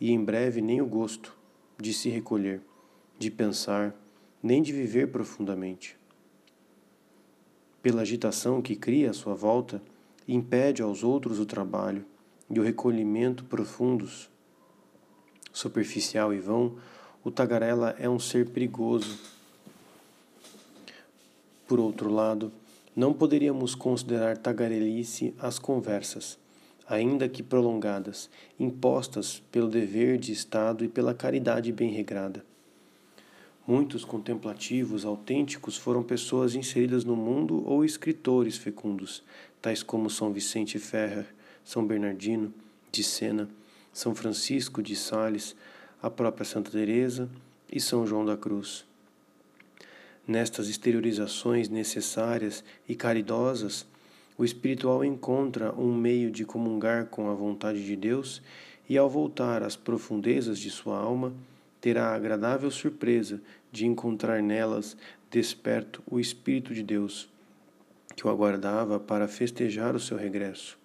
e 0.00 0.10
em 0.10 0.22
breve 0.22 0.60
nem 0.60 0.80
o 0.80 0.86
gosto, 0.86 1.36
de 1.78 1.92
se 1.92 2.08
recolher, 2.08 2.60
de 3.18 3.30
pensar, 3.30 3.94
nem 4.42 4.62
de 4.62 4.72
viver 4.72 5.10
profundamente 5.10 5.98
pela 7.82 8.02
agitação 8.02 8.60
que 8.60 8.76
cria 8.76 9.10
à 9.10 9.12
sua 9.14 9.34
volta, 9.34 9.80
impede 10.26 10.82
aos 10.82 11.02
outros 11.02 11.38
o 11.38 11.46
trabalho 11.46 12.04
e 12.50 12.58
o 12.58 12.62
recolhimento 12.62 13.44
profundos. 13.44 14.30
Superficial 15.58 16.32
e 16.32 16.38
vão, 16.38 16.76
o 17.24 17.32
tagarela 17.32 17.96
é 17.98 18.08
um 18.08 18.20
ser 18.20 18.46
perigoso. 18.46 19.18
Por 21.66 21.80
outro 21.80 22.08
lado, 22.08 22.52
não 22.94 23.12
poderíamos 23.12 23.74
considerar 23.74 24.38
tagarelice 24.38 25.34
as 25.36 25.58
conversas, 25.58 26.38
ainda 26.88 27.28
que 27.28 27.42
prolongadas, 27.42 28.30
impostas 28.56 29.42
pelo 29.50 29.66
dever 29.66 30.16
de 30.16 30.30
Estado 30.30 30.84
e 30.84 30.88
pela 30.88 31.12
caridade 31.12 31.72
bem 31.72 31.90
regrada. 31.90 32.44
Muitos 33.66 34.04
contemplativos 34.04 35.04
autênticos 35.04 35.76
foram 35.76 36.04
pessoas 36.04 36.54
inseridas 36.54 37.04
no 37.04 37.16
mundo 37.16 37.68
ou 37.68 37.84
escritores 37.84 38.56
fecundos, 38.56 39.24
tais 39.60 39.82
como 39.82 40.08
São 40.08 40.32
Vicente 40.32 40.78
Ferrer, 40.78 41.26
São 41.64 41.84
Bernardino 41.84 42.54
de 42.92 43.02
Sena, 43.02 43.48
São 43.98 44.14
Francisco 44.14 44.80
de 44.80 44.94
Sales, 44.94 45.56
a 46.00 46.08
própria 46.08 46.44
Santa 46.44 46.70
Teresa 46.70 47.28
e 47.68 47.80
São 47.80 48.06
João 48.06 48.24
da 48.24 48.36
Cruz. 48.36 48.86
Nestas 50.24 50.68
exteriorizações 50.68 51.68
necessárias 51.68 52.62
e 52.88 52.94
caridosas, 52.94 53.84
o 54.36 54.44
espiritual 54.44 55.04
encontra 55.04 55.74
um 55.74 55.92
meio 55.92 56.30
de 56.30 56.44
comungar 56.44 57.06
com 57.06 57.28
a 57.28 57.34
vontade 57.34 57.84
de 57.84 57.96
Deus 57.96 58.40
e, 58.88 58.96
ao 58.96 59.10
voltar 59.10 59.64
às 59.64 59.74
profundezas 59.74 60.60
de 60.60 60.70
sua 60.70 60.96
alma, 60.96 61.34
terá 61.80 62.10
a 62.10 62.14
agradável 62.14 62.70
surpresa 62.70 63.42
de 63.72 63.84
encontrar 63.84 64.40
nelas 64.40 64.96
desperto 65.28 66.04
o 66.08 66.20
Espírito 66.20 66.72
de 66.72 66.84
Deus, 66.84 67.28
que 68.14 68.24
o 68.24 68.30
aguardava 68.30 69.00
para 69.00 69.26
festejar 69.26 69.96
o 69.96 70.00
seu 70.00 70.16
regresso. 70.16 70.78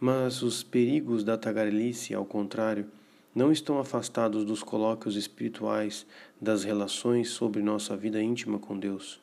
Mas 0.00 0.42
os 0.42 0.62
perigos 0.62 1.22
da 1.22 1.36
tagarelice, 1.36 2.14
ao 2.14 2.24
contrário, 2.24 2.86
não 3.34 3.52
estão 3.52 3.78
afastados 3.78 4.44
dos 4.44 4.62
colóquios 4.62 5.14
espirituais, 5.14 6.06
das 6.40 6.64
relações 6.64 7.28
sobre 7.28 7.62
nossa 7.62 7.96
vida 7.96 8.20
íntima 8.20 8.58
com 8.58 8.78
Deus. 8.78 9.20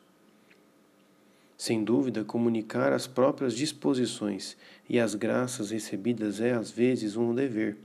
Sem 1.56 1.82
dúvida, 1.82 2.24
comunicar 2.24 2.92
as 2.92 3.08
próprias 3.08 3.54
disposições 3.54 4.56
e 4.88 5.00
as 5.00 5.16
graças 5.16 5.72
recebidas 5.72 6.40
é 6.40 6.52
às 6.52 6.70
vezes 6.70 7.16
um 7.16 7.34
dever 7.34 7.76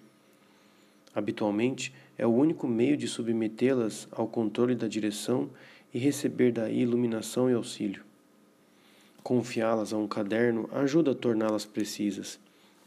Habitualmente, 1.16 1.94
é 2.18 2.26
o 2.26 2.34
único 2.34 2.68
meio 2.68 2.98
de 2.98 3.08
submetê-las 3.08 4.08
ao 4.12 4.28
controle 4.28 4.76
da 4.76 4.88
direção 4.88 5.50
e 5.94 6.00
receber 6.00 6.52
daí 6.52 6.82
iluminação 6.82 7.50
e 7.50 7.54
auxílio. 7.54 8.04
Confiá-las 9.22 9.94
a 9.94 9.98
um 9.98 10.08
caderno 10.08 10.68
ajuda 10.74 11.12
a 11.12 11.16
torná-las 11.16 11.66
precisas. 11.66 12.40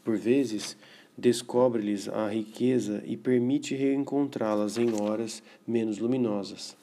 Por 0.07 0.15
vezes, 0.15 0.77
descobre-lhes 1.17 2.07
a 2.07 2.29
riqueza 2.29 3.03
e 3.05 3.17
permite 3.17 3.75
reencontrá-las 3.75 4.77
em 4.77 5.01
horas 5.01 5.43
menos 5.67 5.97
luminosas. 5.97 6.77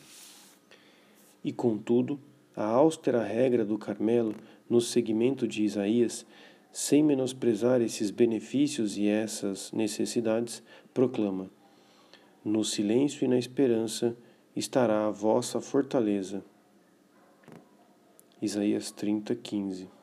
E, 1.43 1.51
contudo, 1.51 2.21
a 2.55 2.67
austera 2.67 3.25
regra 3.25 3.65
do 3.65 3.79
Carmelo, 3.79 4.35
no 4.69 4.79
segmento 4.79 5.49
de 5.49 5.65
Isaías, 5.65 6.27
sem 6.71 7.03
menosprezar 7.03 7.81
esses 7.81 8.11
benefícios 8.11 8.99
e 8.99 9.09
essas 9.09 9.73
necessidades, 9.73 10.63
proclama: 10.93 11.49
No 12.45 12.63
silêncio 12.63 13.25
e 13.25 13.29
na 13.29 13.39
esperança 13.39 14.15
estará 14.55 15.07
a 15.07 15.11
vossa 15.11 15.63
fortaleza. 15.63 16.45
Isaías 18.43 18.91
30, 18.91 19.35
15. 19.35 19.94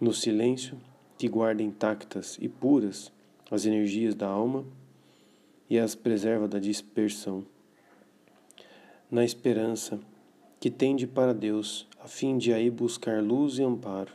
No 0.00 0.14
silêncio, 0.14 0.78
que 1.18 1.28
guarda 1.28 1.60
intactas 1.60 2.38
e 2.40 2.48
puras 2.48 3.10
as 3.50 3.66
energias 3.66 4.14
da 4.14 4.28
alma 4.28 4.64
e 5.68 5.76
as 5.76 5.96
preserva 5.96 6.46
da 6.46 6.60
dispersão. 6.60 7.44
Na 9.10 9.24
esperança, 9.24 9.98
que 10.60 10.70
tende 10.70 11.04
para 11.04 11.34
Deus, 11.34 11.88
a 11.98 12.06
fim 12.06 12.38
de 12.38 12.52
aí 12.52 12.70
buscar 12.70 13.20
luz 13.20 13.58
e 13.58 13.64
amparo. 13.64 14.12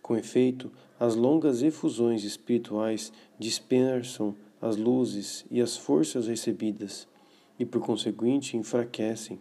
Com 0.00 0.16
efeito, 0.16 0.72
as 0.98 1.14
longas 1.14 1.62
efusões 1.62 2.24
espirituais 2.24 3.12
dispersam 3.38 4.34
as 4.62 4.76
luzes 4.76 5.44
e 5.50 5.60
as 5.60 5.76
forças 5.76 6.26
recebidas, 6.26 7.06
e 7.58 7.66
por 7.66 7.80
conseguinte 7.82 8.56
enfraquecem. 8.56 9.38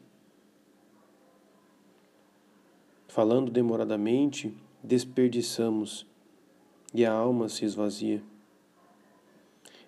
Falando 3.10 3.52
demoradamente, 3.52 4.56
desperdiçamos, 4.84 6.06
e 6.94 7.04
a 7.04 7.12
alma 7.12 7.50
se 7.50 7.66
esvazia. 7.66 8.22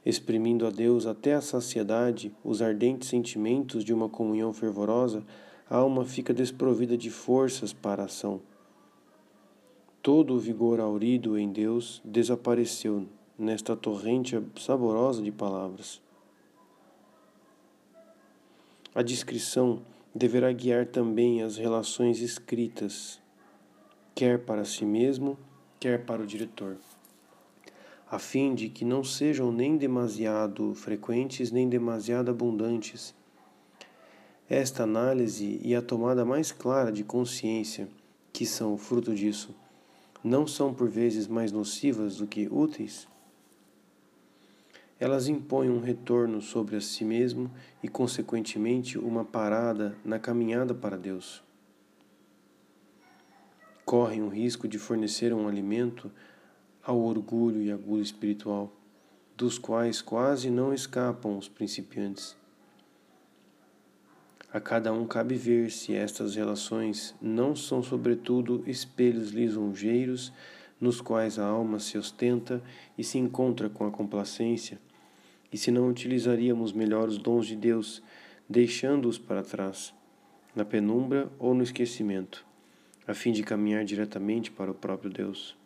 exprimindo 0.03 0.65
a 0.65 0.71
Deus 0.71 1.05
até 1.05 1.35
a 1.35 1.41
saciedade 1.41 2.35
os 2.43 2.63
ardentes 2.63 3.07
sentimentos 3.07 3.83
de 3.83 3.93
uma 3.93 4.09
comunhão 4.09 4.51
fervorosa, 4.51 5.23
a 5.69 5.77
alma 5.77 6.03
fica 6.03 6.33
desprovida 6.33 6.97
de 6.97 7.11
forças 7.11 7.71
para 7.71 8.01
a 8.01 8.05
ação. 8.07 8.41
Todo 10.01 10.33
o 10.33 10.39
vigor 10.39 10.79
aurido 10.79 11.37
em 11.37 11.51
Deus 11.51 12.01
desapareceu 12.03 13.05
nesta 13.37 13.75
torrente 13.75 14.41
saborosa 14.59 15.21
de 15.21 15.31
palavras. 15.31 16.01
A 18.95 19.03
descrição 19.03 19.83
deverá 20.13 20.51
guiar 20.51 20.85
também 20.85 21.41
as 21.41 21.57
relações 21.57 22.19
escritas, 22.19 23.19
quer 24.13 24.39
para 24.39 24.65
si 24.65 24.85
mesmo, 24.85 25.37
quer 25.79 26.05
para 26.05 26.21
o 26.21 26.25
diretor 26.25 26.77
a 28.11 28.19
fim 28.19 28.53
de 28.53 28.67
que 28.67 28.83
não 28.83 29.05
sejam 29.05 29.53
nem 29.53 29.77
demasiado 29.77 30.75
frequentes 30.75 31.49
nem 31.49 31.69
demasiado 31.69 32.29
abundantes. 32.29 33.15
Esta 34.49 34.83
análise 34.83 35.61
e 35.63 35.73
a 35.73 35.81
tomada 35.81 36.25
mais 36.25 36.51
clara 36.51 36.91
de 36.91 37.05
consciência, 37.05 37.87
que 38.33 38.45
são 38.45 38.77
fruto 38.77 39.15
disso, 39.15 39.55
não 40.21 40.45
são 40.45 40.73
por 40.73 40.89
vezes 40.89 41.25
mais 41.25 41.53
nocivas 41.53 42.17
do 42.17 42.27
que 42.27 42.49
úteis? 42.51 43.07
Elas 45.01 45.27
impõem 45.27 45.67
um 45.67 45.79
retorno 45.79 46.43
sobre 46.43 46.75
a 46.75 46.79
si 46.79 47.03
mesmo 47.03 47.49
e, 47.81 47.87
consequentemente, 47.87 48.99
uma 48.99 49.25
parada 49.25 49.95
na 50.05 50.19
caminhada 50.19 50.75
para 50.75 50.95
Deus. 50.95 51.41
Correm 53.83 54.21
o 54.21 54.29
risco 54.29 54.67
de 54.67 54.77
fornecer 54.77 55.33
um 55.33 55.47
alimento 55.47 56.11
ao 56.83 56.99
orgulho 56.99 57.63
e 57.63 57.71
à 57.71 57.75
gula 57.75 58.03
espiritual, 58.03 58.71
dos 59.35 59.57
quais 59.57 60.03
quase 60.03 60.51
não 60.51 60.71
escapam 60.71 61.35
os 61.35 61.49
principiantes. 61.49 62.37
A 64.53 64.59
cada 64.59 64.93
um 64.93 65.07
cabe 65.07 65.33
ver 65.33 65.71
se 65.71 65.95
estas 65.95 66.35
relações 66.35 67.15
não 67.19 67.55
são, 67.55 67.81
sobretudo, 67.81 68.63
espelhos 68.67 69.31
lisonjeiros 69.31 70.31
nos 70.79 71.01
quais 71.01 71.39
a 71.39 71.45
alma 71.45 71.79
se 71.79 71.97
ostenta 71.97 72.61
e 72.95 73.03
se 73.03 73.17
encontra 73.17 73.67
com 73.67 73.87
a 73.87 73.91
complacência, 73.91 74.79
e 75.51 75.57
se 75.57 75.71
não 75.71 75.89
utilizaríamos 75.89 76.71
melhor 76.71 77.07
os 77.07 77.17
dons 77.17 77.45
de 77.45 77.55
Deus, 77.55 78.01
deixando-os 78.47 79.17
para 79.17 79.43
trás, 79.43 79.93
na 80.55 80.65
penumbra 80.65 81.31
ou 81.39 81.53
no 81.53 81.63
esquecimento, 81.63 82.45
a 83.07 83.13
fim 83.13 83.31
de 83.31 83.43
caminhar 83.43 83.83
diretamente 83.83 84.51
para 84.51 84.71
o 84.71 84.75
próprio 84.75 85.09
Deus. 85.09 85.57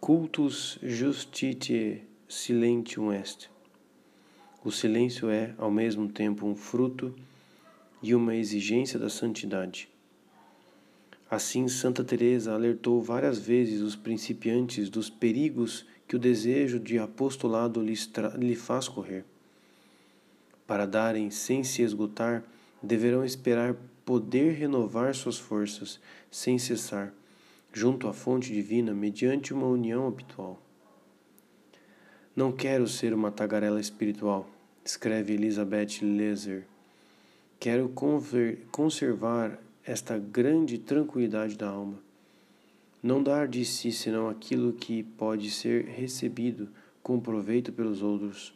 Cultus 0.00 0.78
justitiae 0.82 2.02
silentium 2.28 3.10
est. 3.10 3.48
O 4.62 4.70
silêncio 4.70 5.30
é, 5.30 5.54
ao 5.56 5.70
mesmo 5.70 6.10
tempo, 6.10 6.46
um 6.46 6.54
fruto 6.54 7.14
e 8.02 8.14
uma 8.14 8.34
exigência 8.34 8.98
da 8.98 9.08
santidade. 9.08 9.93
Assim, 11.34 11.66
Santa 11.66 12.04
Teresa 12.04 12.54
alertou 12.54 13.02
várias 13.02 13.40
vezes 13.40 13.80
os 13.80 13.96
principiantes 13.96 14.88
dos 14.88 15.10
perigos 15.10 15.84
que 16.06 16.14
o 16.14 16.18
desejo 16.18 16.78
de 16.78 16.96
apostolado 16.96 17.82
lhe 17.82 18.54
faz 18.54 18.86
correr. 18.86 19.24
Para 20.64 20.86
darem 20.86 21.32
sem 21.32 21.64
se 21.64 21.82
esgotar, 21.82 22.44
deverão 22.80 23.24
esperar 23.24 23.74
poder 24.04 24.52
renovar 24.52 25.12
suas 25.12 25.36
forças 25.36 25.98
sem 26.30 26.56
cessar 26.56 27.12
junto 27.72 28.06
à 28.06 28.12
fonte 28.12 28.52
divina 28.52 28.94
mediante 28.94 29.52
uma 29.52 29.66
união 29.66 30.06
habitual. 30.06 30.62
Não 32.36 32.52
quero 32.52 32.86
ser 32.86 33.12
uma 33.12 33.32
tagarela 33.32 33.80
espiritual, 33.80 34.48
escreve 34.84 35.32
Elizabeth 35.32 35.98
Lezer. 36.00 36.64
Quero 37.58 37.92
conservar 38.70 39.58
esta 39.86 40.16
grande 40.16 40.78
tranquilidade 40.78 41.56
da 41.56 41.68
alma. 41.68 41.98
Não 43.02 43.22
dar 43.22 43.46
de 43.46 43.64
si 43.66 43.92
senão 43.92 44.30
aquilo 44.30 44.72
que 44.72 45.02
pode 45.02 45.50
ser 45.50 45.84
recebido 45.84 46.70
com 47.02 47.20
proveito 47.20 47.70
pelos 47.70 48.00
outros. 48.00 48.54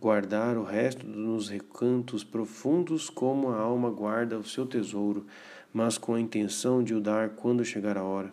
Guardar 0.00 0.56
o 0.56 0.64
resto 0.64 1.06
nos 1.06 1.50
recantos 1.50 2.24
profundos 2.24 3.10
como 3.10 3.50
a 3.50 3.58
alma 3.58 3.90
guarda 3.90 4.38
o 4.38 4.44
seu 4.44 4.64
tesouro, 4.64 5.26
mas 5.72 5.98
com 5.98 6.14
a 6.14 6.20
intenção 6.20 6.82
de 6.82 6.94
o 6.94 7.00
dar 7.00 7.30
quando 7.30 7.62
chegar 7.62 7.98
a 7.98 8.04
hora. 8.04 8.32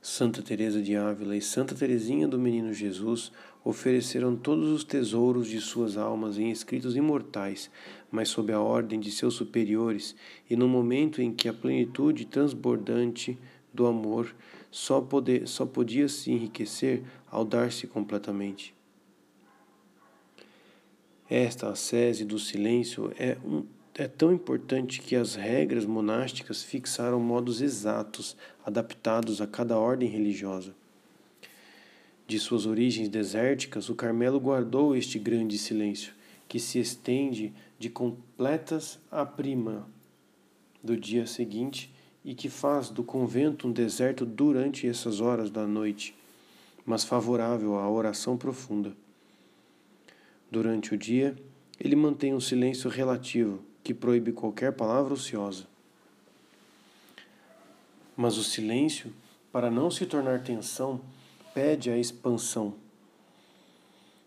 Santa 0.00 0.40
Teresa 0.40 0.80
de 0.80 0.96
Ávila 0.96 1.36
e 1.36 1.42
Santa 1.42 1.74
Teresinha 1.74 2.26
do 2.26 2.38
Menino 2.38 2.72
Jesus 2.72 3.30
ofereceram 3.62 4.34
todos 4.34 4.70
os 4.70 4.82
tesouros 4.82 5.48
de 5.48 5.60
suas 5.60 5.98
almas 5.98 6.38
em 6.38 6.50
escritos 6.50 6.96
imortais, 6.96 7.70
mas 8.10 8.28
sob 8.28 8.52
a 8.52 8.60
ordem 8.60 8.98
de 8.98 9.10
seus 9.10 9.34
superiores 9.34 10.14
e 10.48 10.56
no 10.56 10.68
momento 10.68 11.20
em 11.20 11.32
que 11.32 11.48
a 11.48 11.52
plenitude 11.52 12.24
transbordante 12.24 13.38
do 13.72 13.86
amor 13.86 14.34
só, 14.70 15.00
poder, 15.00 15.46
só 15.46 15.66
podia 15.66 16.08
se 16.08 16.30
enriquecer 16.30 17.02
ao 17.30 17.44
dar-se 17.44 17.86
completamente. 17.86 18.74
Esta 21.28 21.68
ascese 21.68 22.24
do 22.24 22.38
silêncio 22.38 23.12
é 23.18 23.36
um 23.44 23.64
é 23.98 24.06
tão 24.06 24.32
importante 24.32 25.00
que 25.00 25.16
as 25.16 25.34
regras 25.34 25.84
monásticas 25.84 26.62
fixaram 26.62 27.18
modos 27.18 27.60
exatos, 27.60 28.36
adaptados 28.64 29.40
a 29.40 29.46
cada 29.46 29.76
ordem 29.76 30.08
religiosa. 30.08 30.72
De 32.24 32.38
suas 32.38 32.64
origens 32.64 33.08
desérticas, 33.08 33.88
o 33.88 33.96
Carmelo 33.96 34.38
guardou 34.38 34.94
este 34.94 35.18
grande 35.18 35.58
silêncio, 35.58 36.12
que 36.46 36.60
se 36.60 36.78
estende 36.78 37.52
de 37.78 37.88
completas 37.88 38.98
à 39.10 39.24
prima 39.24 39.88
do 40.82 40.96
dia 40.96 41.26
seguinte 41.26 41.94
e 42.24 42.34
que 42.34 42.48
faz 42.48 42.90
do 42.90 43.04
convento 43.04 43.68
um 43.68 43.72
deserto 43.72 44.26
durante 44.26 44.86
essas 44.86 45.20
horas 45.20 45.50
da 45.50 45.66
noite, 45.66 46.14
mas 46.84 47.04
favorável 47.04 47.78
à 47.78 47.88
oração 47.88 48.36
profunda. 48.36 48.94
Durante 50.50 50.94
o 50.94 50.98
dia, 50.98 51.36
ele 51.78 51.94
mantém 51.94 52.34
um 52.34 52.40
silêncio 52.40 52.90
relativo, 52.90 53.62
que 53.84 53.94
proíbe 53.94 54.32
qualquer 54.32 54.72
palavra 54.72 55.14
ociosa. 55.14 55.66
Mas 58.16 58.36
o 58.36 58.42
silêncio, 58.42 59.12
para 59.52 59.70
não 59.70 59.90
se 59.90 60.04
tornar 60.04 60.42
tensão, 60.42 61.00
pede 61.54 61.90
a 61.90 61.96
expansão. 61.96 62.74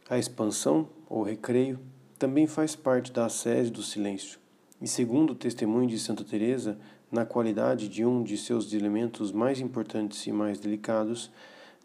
A 0.10 0.18
expansão, 0.18 0.88
ou 1.10 1.24
recreio, 1.24 1.80
também 2.22 2.46
faz 2.46 2.76
parte 2.76 3.12
da 3.12 3.26
ascese 3.26 3.72
do 3.72 3.82
silêncio. 3.82 4.38
E 4.80 4.88
segundo 4.88 5.32
o 5.32 5.36
testemunho 5.36 5.90
de 5.90 5.98
Santa 5.98 6.24
Teresa, 6.24 6.78
na 7.12 7.26
qualidade 7.26 7.90
de 7.90 8.06
um 8.06 8.22
de 8.22 8.38
seus 8.38 8.72
elementos 8.74 9.32
mais 9.32 9.60
importantes 9.60 10.28
e 10.28 10.32
mais 10.32 10.60
delicados, 10.60 11.32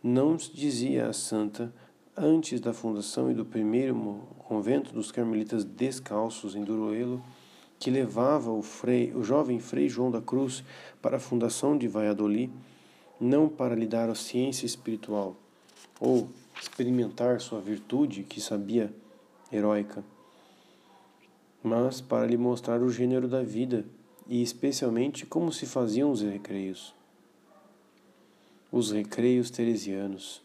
não 0.05 0.37
dizia 0.37 1.07
a 1.07 1.15
santa 1.15 1.73
antes 2.15 2.61
da 2.61 2.75
fundação 2.75 3.31
e 3.31 3.35
do 3.35 3.47
primeiro 3.47 4.29
convento 4.41 4.93
dos 4.93 5.11
carmelitas 5.11 5.65
descalços 5.65 6.55
em 6.55 6.63
Duroelo 6.63 7.25
que 7.79 7.91
levava 7.91 8.51
o, 8.51 8.61
frei, 8.61 9.15
o 9.15 9.25
jovem 9.25 9.59
Frei 9.59 9.89
João 9.89 10.11
da 10.11 10.21
Cruz 10.21 10.63
para 11.01 11.17
a 11.17 11.21
fundação 11.21 11.79
de 11.79 11.89
Valladolid, 11.89 12.53
não 13.19 13.49
para 13.49 13.75
lhe 13.75 13.87
dar 13.87 14.11
a 14.11 14.15
ciência 14.15 14.67
espiritual 14.67 15.35
ou 15.99 16.29
experimentar 16.61 17.41
sua 17.41 17.59
virtude, 17.59 18.23
que 18.23 18.39
sabia 18.39 18.93
heróica, 19.51 20.05
mas 21.67 22.01
para 22.01 22.25
lhe 22.25 22.37
mostrar 22.37 22.81
o 22.81 22.89
gênero 22.89 23.27
da 23.27 23.43
vida 23.43 23.85
e 24.29 24.41
especialmente 24.41 25.27
como 25.27 25.53
se 25.53 25.67
faziam 25.67 26.13
os 26.13 26.23
recreios. 26.23 26.95
Os 28.71 28.93
recreios 28.93 29.51
teresianos. 29.51 30.41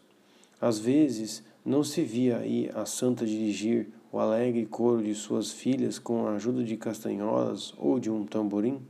Às 0.60 0.80
vezes 0.80 1.44
não 1.64 1.84
se 1.84 2.02
via 2.02 2.38
aí 2.38 2.68
a 2.74 2.84
santa 2.84 3.24
dirigir 3.24 3.86
o 4.10 4.18
alegre 4.18 4.66
coro 4.66 5.00
de 5.00 5.14
suas 5.14 5.52
filhas 5.52 5.96
com 5.96 6.26
a 6.26 6.32
ajuda 6.32 6.64
de 6.64 6.76
castanholas 6.76 7.72
ou 7.78 8.00
de 8.00 8.10
um 8.10 8.26
tamborim? 8.26 8.82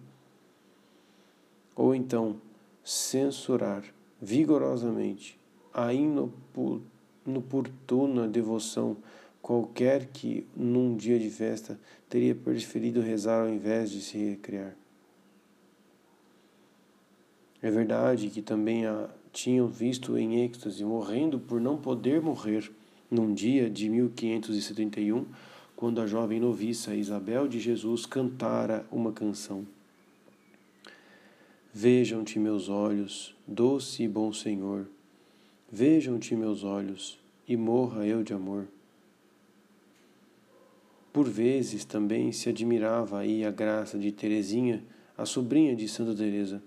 Ou 1.77 1.95
então 1.95 2.37
censurar 2.83 3.85
vigorosamente 4.23 5.39
a 5.75 5.93
inoportuna 5.93 8.27
devoção 8.27 8.97
qualquer 9.43 10.07
que 10.07 10.47
num 10.57 10.97
dia 10.97 11.19
de 11.19 11.29
festa 11.29 11.79
teria 12.09 12.35
preferido 12.35 13.01
rezar 13.01 13.43
ao 13.43 13.49
invés 13.49 13.91
de 13.91 14.01
se 14.01 14.17
recrear. 14.17 14.75
É 17.61 17.71
verdade 17.71 18.31
que 18.31 18.41
também 18.41 18.87
a 18.87 19.11
tinham 19.33 19.67
visto 19.67 20.17
em 20.19 20.45
êxtase, 20.45 20.85
morrendo 20.85 21.41
por 21.41 21.61
não 21.61 21.77
poder 21.77 22.21
morrer 22.21 22.71
num 23.11 23.33
dia 23.33 23.69
de 23.69 23.89
1571, 23.89 25.27
quando 25.75 26.01
a 26.01 26.07
jovem 26.07 26.39
noviça 26.39 26.95
Isabel 26.95 27.49
de 27.49 27.59
Jesus 27.59 28.07
cantara 28.07 28.87
uma 28.91 29.11
canção. 29.11 29.67
Vejam-te 31.73 32.39
meus 32.39 32.69
olhos, 32.69 33.35
doce 33.47 34.03
e 34.03 34.09
bom 34.09 34.33
Senhor, 34.33 34.87
vejam-te 35.71 36.37
meus 36.37 36.63
olhos, 36.63 37.19
e 37.49 37.57
morra 37.57 38.07
eu 38.07 38.23
de 38.23 38.35
amor. 38.35 38.69
Por 41.13 41.29
vezes 41.29 41.85
também 41.85 42.33
se 42.33 42.49
admirava 42.49 43.19
aí 43.19 43.45
a 43.45 43.51
graça 43.51 43.99
de 43.99 44.11
Teresinha, 44.11 44.83
a 45.17 45.27
sobrinha 45.27 45.77
de 45.77 45.87
Santa 45.87 46.15
Teresa, 46.15 46.63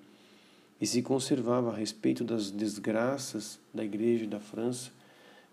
e 0.80 0.86
se 0.86 1.02
conservava 1.02 1.72
a 1.72 1.76
respeito 1.76 2.24
das 2.24 2.52
desgraças 2.52 3.60
da 3.74 3.84
Igreja 3.84 4.28
da 4.28 4.40
França, 4.40 4.92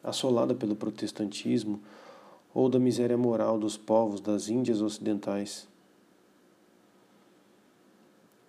assolada 0.05 0.55
pelo 0.55 0.76
protestantismo, 0.76 1.80
ou 2.53 2.68
da 2.68 2.78
miséria 2.78 3.16
moral 3.16 3.59
dos 3.59 3.78
povos 3.78 4.20
das 4.20 4.49
Índias 4.49 4.82
Ocidentais. 4.82 5.66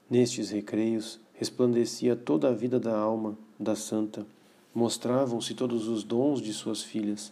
Nestes 0.09 0.49
recreios 0.49 1.21
resplandecia 1.35 2.15
toda 2.15 2.49
a 2.49 2.53
vida 2.53 2.79
da 2.79 2.97
alma 2.97 3.37
da 3.57 3.75
santa, 3.75 4.25
mostravam-se 4.75 5.53
todos 5.53 5.87
os 5.87 6.03
dons 6.03 6.41
de 6.41 6.51
suas 6.53 6.83
filhas 6.83 7.31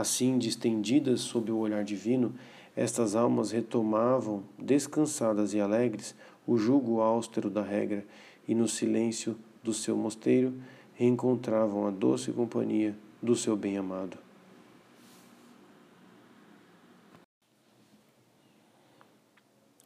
Assim, 0.00 0.38
distendidas 0.38 1.20
sob 1.20 1.52
o 1.52 1.58
olhar 1.58 1.84
divino, 1.84 2.34
estas 2.74 3.14
almas 3.14 3.50
retomavam, 3.50 4.42
descansadas 4.58 5.52
e 5.52 5.60
alegres, 5.60 6.14
o 6.46 6.56
jugo 6.56 7.02
austero 7.02 7.50
da 7.50 7.60
regra 7.62 8.06
e, 8.48 8.54
no 8.54 8.66
silêncio 8.66 9.36
do 9.62 9.74
seu 9.74 9.94
mosteiro, 9.94 10.54
reencontravam 10.94 11.86
a 11.86 11.90
doce 11.90 12.32
companhia 12.32 12.96
do 13.20 13.36
seu 13.36 13.54
bem-amado. 13.54 14.16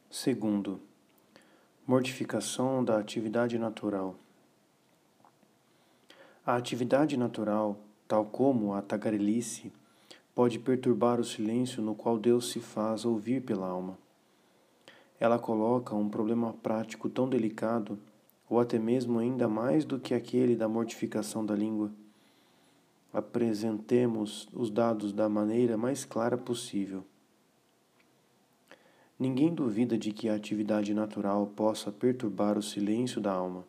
Segundo, 0.09 0.79
mortificação 1.85 2.85
da 2.85 2.97
atividade 2.97 3.59
natural. 3.59 4.15
A 6.45 6.55
atividade 6.55 7.17
natural, 7.17 7.77
tal 8.07 8.23
como 8.23 8.73
a 8.73 8.81
tagarelice, 8.81 9.73
pode 10.35 10.59
perturbar 10.59 11.17
o 11.17 11.23
silêncio 11.23 11.81
no 11.81 11.95
qual 11.95 12.19
Deus 12.19 12.51
se 12.51 12.59
faz 12.59 13.05
ouvir 13.05 13.41
pela 13.41 13.69
alma. 13.69 13.97
Ela 15.17 15.39
coloca 15.39 15.95
um 15.95 16.09
problema 16.09 16.51
prático 16.51 17.09
tão 17.09 17.29
delicado, 17.29 17.97
ou 18.49 18.59
até 18.59 18.77
mesmo 18.77 19.17
ainda 19.17 19.47
mais 19.47 19.85
do 19.85 19.97
que 19.97 20.13
aquele 20.13 20.53
da 20.53 20.67
mortificação 20.67 21.45
da 21.45 21.55
língua. 21.55 21.89
Apresentemos 23.13 24.49
os 24.51 24.69
dados 24.69 25.13
da 25.13 25.29
maneira 25.29 25.77
mais 25.77 26.03
clara 26.03 26.37
possível. 26.37 27.05
Ninguém 29.17 29.53
duvida 29.53 29.97
de 29.97 30.11
que 30.11 30.27
a 30.27 30.35
atividade 30.35 30.93
natural 30.93 31.47
possa 31.55 31.93
perturbar 31.93 32.57
o 32.57 32.61
silêncio 32.61 33.21
da 33.21 33.31
alma, 33.31 33.63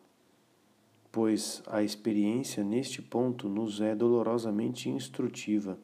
pois 1.13 1.63
a 1.65 1.81
experiência 1.81 2.61
neste 2.61 3.01
ponto 3.01 3.47
nos 3.47 3.79
é 3.79 3.95
dolorosamente 3.95 4.89
instrutiva 4.89 5.79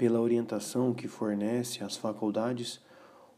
pela 0.00 0.18
orientação 0.18 0.94
que 0.94 1.06
fornece 1.06 1.84
às 1.84 1.94
faculdades, 1.94 2.80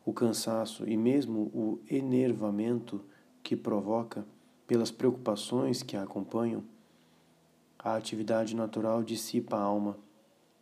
o 0.07 0.13
cansaço 0.13 0.89
e 0.89 0.97
mesmo 0.97 1.51
o 1.53 1.81
enervamento 1.91 3.05
que 3.43 3.57
provoca, 3.57 4.25
pelas 4.65 4.89
preocupações 4.89 5.83
que 5.83 5.97
a 5.97 6.05
acompanham, 6.05 6.63
a 7.77 7.97
atividade 7.97 8.55
natural 8.55 9.03
dissipa 9.03 9.57
a 9.57 9.61
alma, 9.61 9.99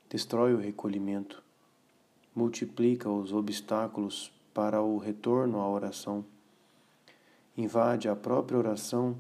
destrói 0.08 0.54
o 0.54 0.58
recolhimento, 0.58 1.42
multiplica 2.34 3.10
os 3.10 3.30
obstáculos 3.30 4.32
para 4.54 4.80
o 4.80 4.96
retorno 4.96 5.60
à 5.60 5.68
oração, 5.68 6.24
invade 7.54 8.08
a 8.08 8.16
própria 8.16 8.56
oração 8.56 9.18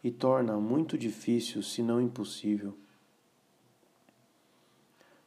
e 0.00 0.12
torna 0.12 0.60
muito 0.60 0.96
difícil, 0.96 1.60
se 1.60 1.82
não 1.82 2.00
impossível, 2.00 2.78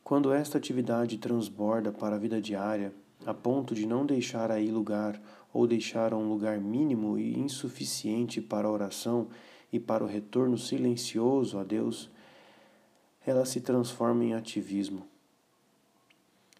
quando 0.03 0.33
esta 0.33 0.57
atividade 0.57 1.17
transborda 1.17 1.91
para 1.91 2.15
a 2.15 2.19
vida 2.19 2.41
diária, 2.41 2.93
a 3.25 3.33
ponto 3.33 3.73
de 3.73 3.85
não 3.85 4.05
deixar 4.05 4.51
aí 4.51 4.69
lugar 4.69 5.21
ou 5.53 5.65
deixar 5.65 6.13
um 6.13 6.27
lugar 6.27 6.59
mínimo 6.59 7.17
e 7.17 7.39
insuficiente 7.39 8.41
para 8.41 8.67
a 8.67 8.71
oração 8.71 9.27
e 9.71 9.79
para 9.79 10.03
o 10.03 10.07
retorno 10.07 10.57
silencioso 10.57 11.57
a 11.57 11.63
Deus, 11.63 12.09
ela 13.25 13.45
se 13.45 13.61
transforma 13.61 14.25
em 14.25 14.33
ativismo. 14.33 15.07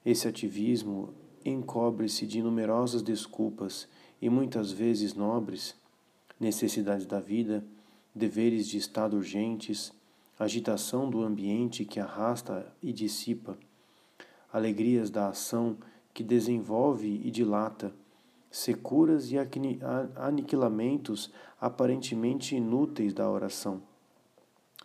Esse 0.06 0.28
ativismo 0.28 1.14
encobre-se 1.44 2.26
de 2.26 2.42
numerosas 2.42 3.02
desculpas 3.02 3.88
e 4.22 4.30
muitas 4.30 4.72
vezes 4.72 5.14
nobres, 5.14 5.76
necessidades 6.40 7.06
da 7.06 7.20
vida, 7.20 7.64
deveres 8.16 8.68
de 8.68 8.78
estado 8.78 9.18
urgentes, 9.18 9.92
agitação 10.44 11.10
do 11.10 11.22
ambiente 11.24 11.86
que 11.86 12.00
arrasta 12.00 12.72
e 12.82 12.94
dissipa, 12.94 13.58
alegrias 14.52 15.10
da 15.10 15.30
ação 15.30 15.78
que 16.14 16.24
desenvolve 16.24 17.22
e 17.24 17.32
dilata, 17.32 17.94
securas 18.50 19.32
e 19.32 19.36
aniquilamentos 20.16 21.32
aparentemente 21.60 22.56
inúteis 22.56 23.14
da 23.14 23.30
oração. 23.30 23.82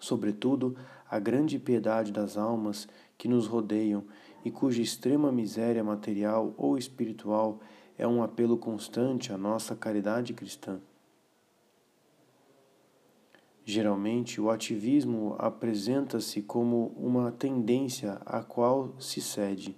Sobretudo, 0.00 0.76
a 1.10 1.18
grande 1.18 1.58
piedade 1.58 2.12
das 2.12 2.36
almas 2.36 2.88
que 3.16 3.28
nos 3.28 3.46
rodeiam 3.46 4.04
e 4.44 4.50
cuja 4.50 4.80
extrema 4.80 5.32
miséria 5.32 5.82
material 5.82 6.54
ou 6.56 6.78
espiritual 6.78 7.60
é 7.98 8.06
um 8.06 8.22
apelo 8.22 8.56
constante 8.56 9.32
à 9.32 9.36
nossa 9.36 9.74
caridade 9.74 10.32
cristã. 10.32 10.80
Geralmente, 13.70 14.40
o 14.40 14.50
ativismo 14.50 15.36
apresenta-se 15.38 16.40
como 16.40 16.90
uma 16.96 17.30
tendência 17.30 18.14
a 18.24 18.42
qual 18.42 18.94
se 18.98 19.20
cede. 19.20 19.76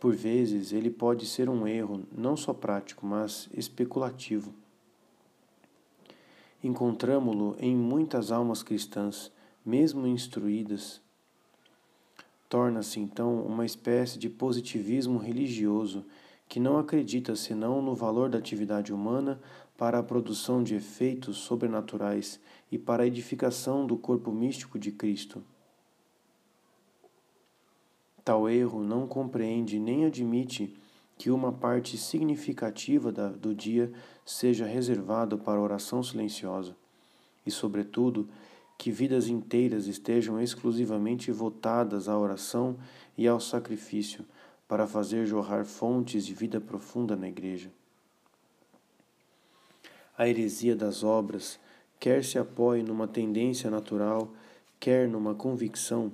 Por 0.00 0.16
vezes, 0.16 0.72
ele 0.72 0.88
pode 0.88 1.26
ser 1.26 1.50
um 1.50 1.66
erro 1.66 2.06
não 2.10 2.34
só 2.34 2.54
prático, 2.54 3.04
mas 3.04 3.46
especulativo. 3.52 4.54
Encontramo-lo 6.64 7.54
em 7.60 7.76
muitas 7.76 8.32
almas 8.32 8.62
cristãs, 8.62 9.30
mesmo 9.62 10.06
instruídas. 10.06 10.98
Torna-se 12.48 13.00
então 13.00 13.38
uma 13.42 13.66
espécie 13.66 14.18
de 14.18 14.30
positivismo 14.30 15.18
religioso 15.18 16.06
que 16.48 16.58
não 16.58 16.78
acredita 16.78 17.36
senão 17.36 17.80
no 17.80 17.94
valor 17.94 18.28
da 18.28 18.36
atividade 18.36 18.92
humana 18.92 19.38
para 19.80 19.98
a 19.98 20.02
produção 20.02 20.62
de 20.62 20.74
efeitos 20.74 21.38
sobrenaturais 21.38 22.38
e 22.70 22.76
para 22.76 23.02
a 23.02 23.06
edificação 23.06 23.86
do 23.86 23.96
corpo 23.96 24.30
místico 24.30 24.78
de 24.78 24.92
Cristo. 24.92 25.42
Tal 28.22 28.46
erro 28.46 28.84
não 28.84 29.06
compreende 29.06 29.78
nem 29.78 30.04
admite 30.04 30.76
que 31.16 31.30
uma 31.30 31.50
parte 31.50 31.96
significativa 31.96 33.10
do 33.10 33.54
dia 33.54 33.90
seja 34.22 34.66
reservada 34.66 35.38
para 35.38 35.58
a 35.58 35.62
oração 35.62 36.02
silenciosa 36.02 36.76
e, 37.46 37.50
sobretudo, 37.50 38.28
que 38.76 38.90
vidas 38.90 39.28
inteiras 39.28 39.86
estejam 39.86 40.38
exclusivamente 40.38 41.32
votadas 41.32 42.06
à 42.06 42.18
oração 42.18 42.76
e 43.16 43.26
ao 43.26 43.40
sacrifício 43.40 44.26
para 44.68 44.86
fazer 44.86 45.24
jorrar 45.24 45.64
fontes 45.64 46.26
de 46.26 46.34
vida 46.34 46.60
profunda 46.60 47.16
na 47.16 47.30
Igreja. 47.30 47.72
A 50.20 50.28
heresia 50.28 50.76
das 50.76 51.02
obras, 51.02 51.58
quer 51.98 52.22
se 52.22 52.38
apoie 52.38 52.82
numa 52.82 53.08
tendência 53.08 53.70
natural, 53.70 54.30
quer 54.78 55.08
numa 55.08 55.34
convicção, 55.34 56.12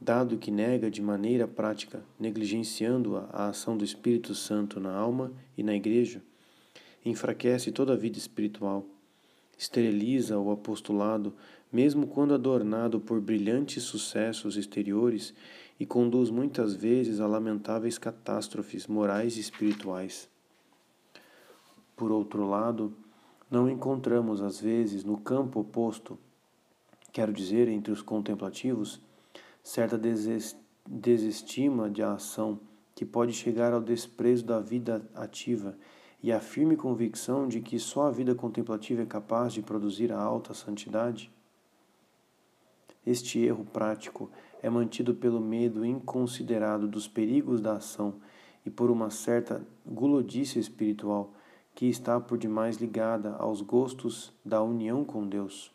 dado 0.00 0.38
que 0.38 0.48
nega 0.48 0.88
de 0.88 1.02
maneira 1.02 1.48
prática, 1.48 2.04
negligenciando 2.20 3.16
a 3.16 3.48
ação 3.48 3.76
do 3.76 3.84
Espírito 3.84 4.32
Santo 4.32 4.78
na 4.78 4.94
alma 4.94 5.32
e 5.58 5.62
na 5.64 5.74
Igreja, 5.74 6.22
enfraquece 7.04 7.72
toda 7.72 7.94
a 7.94 7.96
vida 7.96 8.16
espiritual, 8.16 8.86
esteriliza 9.58 10.38
o 10.38 10.52
apostolado, 10.52 11.34
mesmo 11.72 12.06
quando 12.06 12.34
adornado 12.34 13.00
por 13.00 13.20
brilhantes 13.20 13.82
sucessos 13.82 14.56
exteriores 14.56 15.34
e 15.80 15.84
conduz 15.84 16.30
muitas 16.30 16.76
vezes 16.76 17.18
a 17.18 17.26
lamentáveis 17.26 17.98
catástrofes 17.98 18.86
morais 18.86 19.36
e 19.36 19.40
espirituais. 19.40 20.28
Por 21.96 22.12
outro 22.12 22.48
lado, 22.48 22.94
não 23.52 23.68
encontramos 23.68 24.40
às 24.40 24.58
vezes 24.58 25.04
no 25.04 25.18
campo 25.18 25.60
oposto, 25.60 26.18
quero 27.12 27.34
dizer, 27.34 27.68
entre 27.68 27.92
os 27.92 28.00
contemplativos, 28.00 28.98
certa 29.62 30.00
desestima 30.86 31.90
de 31.90 32.02
ação 32.02 32.58
que 32.94 33.04
pode 33.04 33.34
chegar 33.34 33.74
ao 33.74 33.80
desprezo 33.82 34.46
da 34.46 34.58
vida 34.58 35.06
ativa 35.14 35.76
e 36.22 36.32
a 36.32 36.40
firme 36.40 36.76
convicção 36.76 37.46
de 37.46 37.60
que 37.60 37.78
só 37.78 38.06
a 38.06 38.10
vida 38.10 38.34
contemplativa 38.34 39.02
é 39.02 39.06
capaz 39.06 39.52
de 39.52 39.60
produzir 39.60 40.10
a 40.12 40.18
alta 40.18 40.54
santidade? 40.54 41.30
Este 43.04 43.38
erro 43.38 43.66
prático 43.66 44.30
é 44.62 44.70
mantido 44.70 45.14
pelo 45.14 45.40
medo 45.40 45.84
inconsiderado 45.84 46.88
dos 46.88 47.06
perigos 47.06 47.60
da 47.60 47.74
ação 47.74 48.14
e 48.64 48.70
por 48.70 48.90
uma 48.90 49.10
certa 49.10 49.60
gulodice 49.84 50.58
espiritual 50.58 51.34
que 51.74 51.86
está 51.86 52.20
por 52.20 52.38
demais 52.38 52.76
ligada 52.76 53.34
aos 53.36 53.60
gostos 53.60 54.32
da 54.44 54.62
união 54.62 55.04
com 55.04 55.26
Deus. 55.26 55.72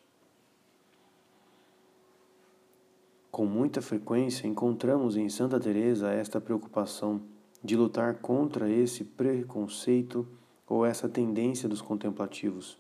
Com 3.32 3.46
muita 3.46 3.82
frequência 3.82 4.48
encontramos 4.48 5.16
em 5.16 5.30
Santa 5.30 5.60
Teresa 5.60 6.12
esta 6.12 6.42
preocupação 6.42 7.22
de 7.64 7.76
lutar 7.76 8.16
contra 8.16 8.70
esse 8.70 9.04
preconceito 9.04 10.28
ou 10.68 10.86
essa 10.86 11.08
tendência 11.08 11.68
dos 11.68 11.82
contemplativos. 11.82 12.80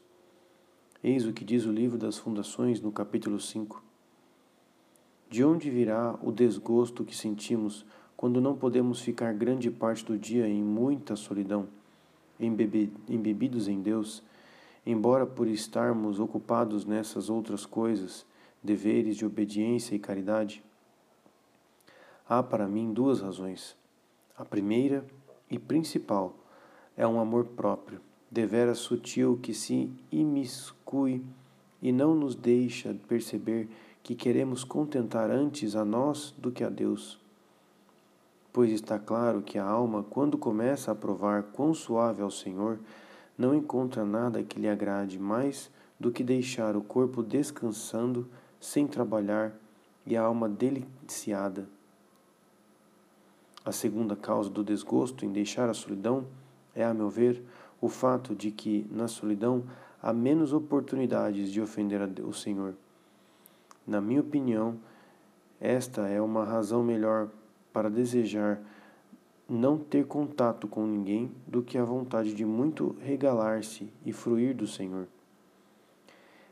Eis 1.04 1.26
o 1.26 1.34
que 1.34 1.46
diz 1.46 1.66
o 1.66 1.72
livro 1.72 1.98
das 1.98 2.18
Fundações 2.18 2.82
no 2.82 2.92
capítulo 2.92 3.40
5. 3.40 3.84
De 5.30 5.44
onde 5.44 5.70
virá 5.70 6.18
o 6.24 6.32
desgosto 6.32 7.04
que 7.04 7.16
sentimos 7.16 7.86
quando 8.16 8.42
não 8.42 8.56
podemos 8.56 9.00
ficar 9.00 9.34
grande 9.34 9.70
parte 9.70 10.04
do 10.04 10.18
dia 10.18 10.48
em 10.48 10.64
muita 10.64 11.16
solidão, 11.16 11.68
embebidos 12.40 13.68
em 13.68 13.82
Deus, 13.82 14.24
embora 14.86 15.26
por 15.26 15.48
estarmos 15.48 16.20
ocupados 16.20 16.86
nessas 16.86 17.30
outras 17.30 17.66
coisas, 17.66 18.26
deveres 18.64 19.18
de 19.18 19.26
obediência 19.26 19.96
e 19.96 20.00
caridade? 20.00 20.64
Há 22.28 22.44
para 22.44 22.68
mim 22.68 22.92
duas 22.92 23.22
razões. 23.22 23.76
A 24.38 24.44
primeira 24.44 25.06
e 25.50 25.58
principal 25.58 26.36
é 26.96 27.08
um 27.08 27.20
amor 27.20 27.46
próprio, 27.46 28.02
deveras 28.30 28.80
sutil 28.80 29.40
que 29.42 29.54
se 29.54 29.90
imiscui 30.12 31.24
e 31.82 31.92
não 31.92 32.16
nos 32.16 32.36
deixa 32.36 32.96
perceber 33.08 33.70
que 34.04 34.16
queremos 34.16 34.64
contentar 34.64 35.30
antes 35.30 35.76
a 35.76 35.86
nós 35.86 36.34
do 36.38 36.52
que 36.52 36.64
a 36.64 36.70
Deus. 36.70 37.20
Pois 38.58 38.72
está 38.72 38.98
claro 38.98 39.44
que 39.44 39.60
a 39.60 39.64
alma, 39.64 40.02
quando 40.02 40.36
começa 40.36 40.92
a 40.92 40.96
provar 40.96 41.44
quão 41.44 41.76
suave 41.76 42.24
é 42.24 42.26
o 42.26 42.32
Senhor, 42.32 42.80
não 43.38 43.54
encontra 43.54 44.04
nada 44.04 44.42
que 44.42 44.60
lhe 44.60 44.68
agrade 44.68 45.20
mais 45.20 45.70
do 46.00 46.12
que 46.12 46.24
deixar 46.24 46.76
o 46.76 46.82
corpo 46.82 47.22
descansando 47.22 48.28
sem 48.60 48.88
trabalhar 48.88 49.54
e 50.08 50.18
a 50.18 50.24
alma 50.24 50.50
deliciada. 50.50 51.70
A 53.64 53.72
segunda 53.72 54.16
causa 54.16 54.50
do 54.50 54.64
desgosto 54.64 55.24
em 55.24 55.32
deixar 55.32 55.70
a 55.70 55.74
solidão 55.76 56.26
é, 56.74 56.84
a 56.84 56.96
meu 56.96 57.12
ver, 57.12 57.44
o 57.80 57.88
fato 57.88 58.34
de 58.34 58.50
que, 58.50 58.88
na 58.90 59.08
solidão, 59.08 59.66
há 60.02 60.12
menos 60.12 60.52
oportunidades 60.52 61.52
de 61.52 61.62
ofender 61.62 62.02
o 62.26 62.34
Senhor. 62.34 62.74
Na 63.86 64.02
minha 64.02 64.22
opinião, 64.22 64.80
esta 65.62 66.08
é 66.08 66.20
uma 66.20 66.44
razão 66.44 66.82
melhor 66.82 67.30
para 67.78 67.92
desejar 67.92 68.60
não 69.48 69.78
ter 69.78 70.08
contato 70.08 70.68
com 70.68 70.88
ninguém 70.88 71.32
do 71.46 71.62
que 71.62 71.78
a 71.78 71.84
vontade 71.86 72.34
de 72.34 72.44
muito 72.44 72.96
regalar-se 73.04 73.94
e 74.04 74.12
fruir 74.12 74.56
do 74.56 74.66
Senhor. 74.66 75.08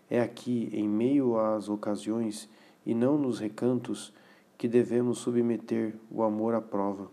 É 0.08 0.22
aqui, 0.22 0.70
em 0.72 0.88
meio 0.88 1.36
às 1.40 1.68
ocasiões 1.68 2.48
e 2.86 2.94
não 2.94 3.18
nos 3.18 3.40
recantos, 3.40 4.14
que 4.56 4.68
devemos 4.68 5.18
submeter 5.18 5.96
o 6.12 6.22
amor 6.22 6.54
à 6.54 6.62
prova. 6.62 7.10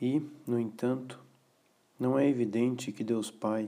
E, 0.00 0.24
no 0.46 0.60
entanto, 0.60 1.18
não 1.98 2.16
é 2.16 2.28
evidente 2.28 2.92
que 2.92 3.02
Deus 3.02 3.28
Pai, 3.28 3.66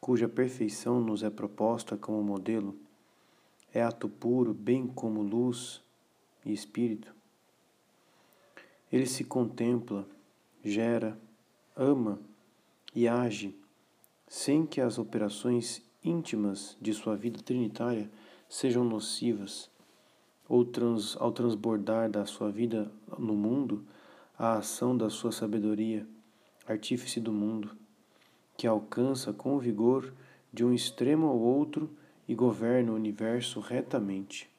cuja 0.00 0.28
perfeição 0.28 1.00
nos 1.00 1.22
é 1.22 1.30
proposta 1.30 1.96
como 1.96 2.22
modelo, 2.22 2.76
é 3.72 3.82
ato 3.82 4.08
puro, 4.08 4.54
bem 4.54 4.86
como 4.86 5.22
luz 5.22 5.82
e 6.44 6.52
espírito. 6.52 7.14
Ele 8.90 9.06
se 9.06 9.22
contempla, 9.24 10.06
gera, 10.64 11.18
ama 11.76 12.18
e 12.94 13.06
age 13.06 13.54
sem 14.26 14.64
que 14.64 14.80
as 14.80 14.98
operações 14.98 15.82
íntimas 16.04 16.76
de 16.80 16.94
sua 16.94 17.16
vida 17.16 17.42
trinitária 17.42 18.10
sejam 18.48 18.84
nocivas, 18.84 19.68
ou 20.48 20.64
trans, 20.64 21.16
ao 21.16 21.30
transbordar 21.30 22.10
da 22.10 22.24
sua 22.26 22.50
vida 22.50 22.90
no 23.18 23.34
mundo, 23.34 23.84
a 24.38 24.54
ação 24.54 24.96
da 24.96 25.10
sua 25.10 25.30
sabedoria, 25.30 26.06
artífice 26.66 27.20
do 27.20 27.32
mundo, 27.32 27.76
que 28.60 28.66
alcança 28.66 29.32
com 29.32 29.58
vigor 29.58 30.12
de 30.52 30.62
um 30.62 30.74
extremo 30.74 31.26
ao 31.26 31.38
outro 31.38 31.90
e 32.28 32.34
governa 32.34 32.92
o 32.92 32.94
universo 32.94 33.58
retamente. 33.58 34.50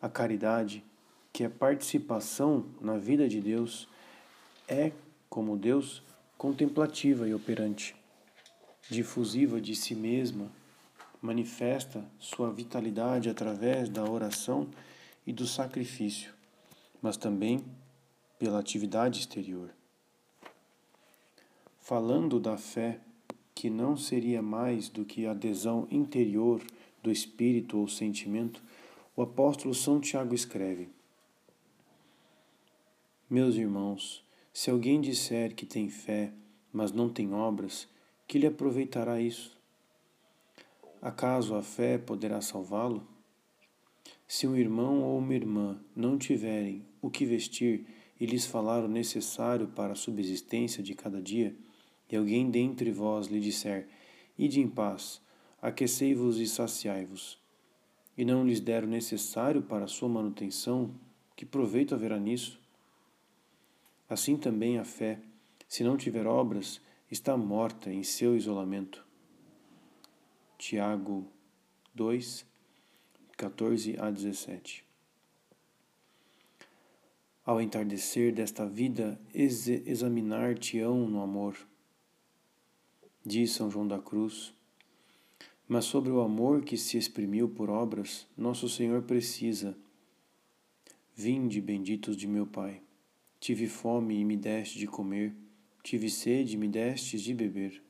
A 0.00 0.08
caridade, 0.08 0.84
que 1.32 1.42
é 1.42 1.48
participação 1.48 2.66
na 2.80 2.96
vida 2.96 3.28
de 3.28 3.40
Deus, 3.40 3.88
é, 4.68 4.92
como 5.28 5.56
Deus, 5.56 6.00
contemplativa 6.38 7.26
e 7.26 7.34
operante, 7.34 7.96
difusiva 8.88 9.60
de 9.60 9.74
si 9.74 9.96
mesma, 9.96 10.48
manifesta 11.20 12.04
sua 12.20 12.52
vitalidade 12.52 13.28
através 13.28 13.88
da 13.88 14.08
oração 14.08 14.68
e 15.26 15.32
do 15.32 15.44
sacrifício 15.44 16.32
mas 17.02 17.16
também 17.16 17.64
pela 18.38 18.60
atividade 18.60 19.18
exterior. 19.18 19.74
Falando 21.84 22.38
da 22.38 22.56
fé, 22.56 23.00
que 23.52 23.68
não 23.68 23.96
seria 23.96 24.40
mais 24.40 24.88
do 24.88 25.04
que 25.04 25.26
adesão 25.26 25.88
interior 25.90 26.62
do 27.02 27.10
espírito 27.10 27.76
ou 27.76 27.88
sentimento, 27.88 28.62
o 29.16 29.22
apóstolo 29.22 29.74
São 29.74 29.98
Tiago 29.98 30.32
escreve: 30.32 30.88
Meus 33.28 33.56
irmãos, 33.56 34.24
se 34.52 34.70
alguém 34.70 35.00
disser 35.00 35.56
que 35.56 35.66
tem 35.66 35.88
fé, 35.88 36.32
mas 36.72 36.92
não 36.92 37.08
tem 37.08 37.34
obras, 37.34 37.88
que 38.28 38.38
lhe 38.38 38.46
aproveitará 38.46 39.20
isso? 39.20 39.58
Acaso 41.02 41.56
a 41.56 41.62
fé 41.62 41.98
poderá 41.98 42.40
salvá-lo? 42.40 43.04
Se 44.28 44.46
um 44.46 44.54
irmão 44.54 45.02
ou 45.02 45.18
uma 45.18 45.34
irmã 45.34 45.80
não 45.96 46.16
tiverem 46.16 46.86
o 47.02 47.10
que 47.10 47.26
vestir 47.26 47.84
e 48.20 48.24
lhes 48.24 48.46
falar 48.46 48.84
o 48.84 48.88
necessário 48.88 49.66
para 49.66 49.94
a 49.94 49.96
subsistência 49.96 50.80
de 50.80 50.94
cada 50.94 51.20
dia, 51.20 51.52
e 52.12 52.16
alguém 52.16 52.50
dentre 52.50 52.92
vós 52.92 53.26
lhe 53.26 53.40
disser: 53.40 53.88
Ide 54.38 54.60
em 54.60 54.68
paz, 54.68 55.20
aquecei-vos 55.60 56.38
e 56.38 56.46
saciai-vos, 56.46 57.40
e 58.16 58.24
não 58.24 58.46
lhes 58.46 58.60
der 58.60 58.84
o 58.84 58.86
necessário 58.86 59.62
para 59.62 59.86
a 59.86 59.88
sua 59.88 60.10
manutenção, 60.10 60.94
que 61.34 61.46
proveito 61.46 61.94
haverá 61.94 62.18
nisso? 62.18 62.60
Assim 64.08 64.36
também 64.36 64.78
a 64.78 64.84
fé, 64.84 65.18
se 65.66 65.82
não 65.82 65.96
tiver 65.96 66.26
obras, 66.26 66.82
está 67.10 67.34
morta 67.34 67.90
em 67.90 68.02
seu 68.02 68.36
isolamento. 68.36 69.04
Tiago 70.58 71.26
2, 71.94 72.46
14 73.36 73.96
a 73.98 74.10
17. 74.10 74.84
Ao 77.44 77.60
entardecer 77.60 78.32
desta 78.32 78.66
vida, 78.66 79.18
ex 79.34 79.66
examinar-te-ão 79.66 81.08
no 81.08 81.22
amor. 81.22 81.56
Diz 83.24 83.52
São 83.52 83.70
João 83.70 83.86
da 83.86 84.00
Cruz. 84.00 84.52
Mas 85.68 85.84
sobre 85.84 86.10
o 86.10 86.20
amor 86.20 86.64
que 86.64 86.76
se 86.76 86.98
exprimiu 86.98 87.48
por 87.48 87.70
obras, 87.70 88.26
nosso 88.36 88.68
Senhor 88.68 89.02
precisa. 89.02 89.76
Vinde, 91.14 91.60
benditos 91.60 92.16
de 92.16 92.26
meu 92.26 92.44
Pai. 92.44 92.82
Tive 93.38 93.68
fome 93.68 94.18
e 94.18 94.24
me 94.24 94.36
deste 94.36 94.76
de 94.76 94.88
comer, 94.88 95.32
tive 95.84 96.10
sede 96.10 96.54
e 96.54 96.56
me 96.56 96.66
destes 96.66 97.22
de 97.22 97.32
beber. 97.32 97.80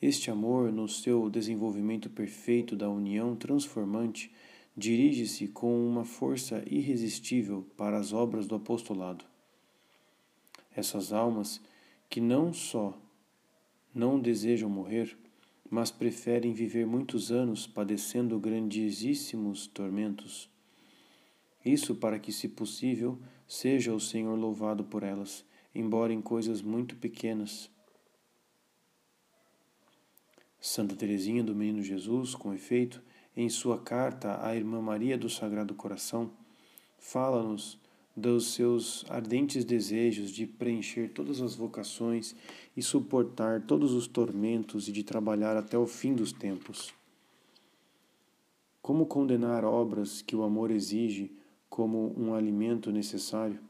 Este 0.00 0.30
amor, 0.30 0.70
no 0.70 0.86
seu 0.86 1.28
desenvolvimento 1.28 2.08
perfeito 2.08 2.76
da 2.76 2.88
união 2.88 3.34
transformante, 3.34 4.32
dirige-se 4.76 5.48
com 5.48 5.84
uma 5.84 6.04
força 6.04 6.62
irresistível 6.64 7.66
para 7.76 7.98
as 7.98 8.12
obras 8.12 8.46
do 8.46 8.54
apostolado. 8.54 9.24
Essas 10.74 11.12
almas 11.12 11.60
que 12.08 12.20
não 12.20 12.52
só 12.52 13.01
não 13.94 14.18
desejam 14.20 14.68
morrer, 14.68 15.16
mas 15.70 15.90
preferem 15.90 16.52
viver 16.52 16.86
muitos 16.86 17.32
anos 17.32 17.66
padecendo 17.66 18.38
grandíssimos 18.38 19.66
tormentos. 19.66 20.50
Isso 21.64 21.94
para 21.94 22.18
que, 22.18 22.32
se 22.32 22.48
possível, 22.48 23.18
seja 23.46 23.94
o 23.94 24.00
Senhor 24.00 24.38
louvado 24.38 24.84
por 24.84 25.02
elas, 25.02 25.44
embora 25.74 26.12
em 26.12 26.20
coisas 26.20 26.60
muito 26.60 26.96
pequenas. 26.96 27.70
Santa 30.60 30.94
Teresinha 30.94 31.42
do 31.42 31.54
Menino 31.54 31.82
Jesus, 31.82 32.34
com 32.34 32.52
efeito, 32.52 33.02
em 33.36 33.48
sua 33.48 33.80
carta 33.80 34.44
à 34.44 34.54
Irmã 34.54 34.80
Maria 34.80 35.16
do 35.16 35.28
Sagrado 35.28 35.74
Coração, 35.74 36.30
fala-nos 36.98 37.80
dos 38.16 38.52
seus 38.52 39.04
ardentes 39.08 39.64
desejos 39.64 40.30
de 40.30 40.46
preencher 40.46 41.10
todas 41.12 41.40
as 41.40 41.54
vocações 41.54 42.36
e 42.76 42.82
suportar 42.82 43.62
todos 43.62 43.92
os 43.92 44.06
tormentos 44.06 44.88
e 44.88 44.92
de 44.92 45.02
trabalhar 45.02 45.56
até 45.56 45.78
o 45.78 45.86
fim 45.86 46.14
dos 46.14 46.32
tempos. 46.32 46.92
Como 48.82 49.06
condenar 49.06 49.64
obras 49.64 50.20
que 50.20 50.36
o 50.36 50.42
amor 50.42 50.70
exige 50.70 51.30
como 51.70 52.12
um 52.18 52.34
alimento 52.34 52.90
necessário? 52.92 53.60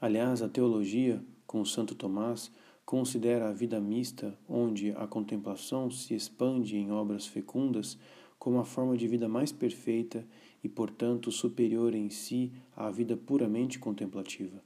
Aliás, 0.00 0.40
a 0.40 0.48
teologia, 0.48 1.22
com 1.46 1.64
Santo 1.64 1.94
Tomás, 1.94 2.50
considera 2.84 3.48
a 3.48 3.52
vida 3.52 3.80
mista, 3.80 4.38
onde 4.48 4.92
a 4.92 5.06
contemplação 5.06 5.90
se 5.90 6.14
expande 6.14 6.76
em 6.76 6.92
obras 6.92 7.26
fecundas, 7.26 7.98
como 8.38 8.58
a 8.58 8.64
forma 8.64 8.96
de 8.96 9.08
vida 9.08 9.26
mais 9.26 9.50
perfeita 9.50 10.26
e, 10.64 10.68
portanto, 10.68 11.30
superior 11.30 11.94
em 11.94 12.08
si 12.08 12.50
à 12.74 12.90
vida 12.90 13.14
puramente 13.14 13.78
contemplativa. 13.78 14.62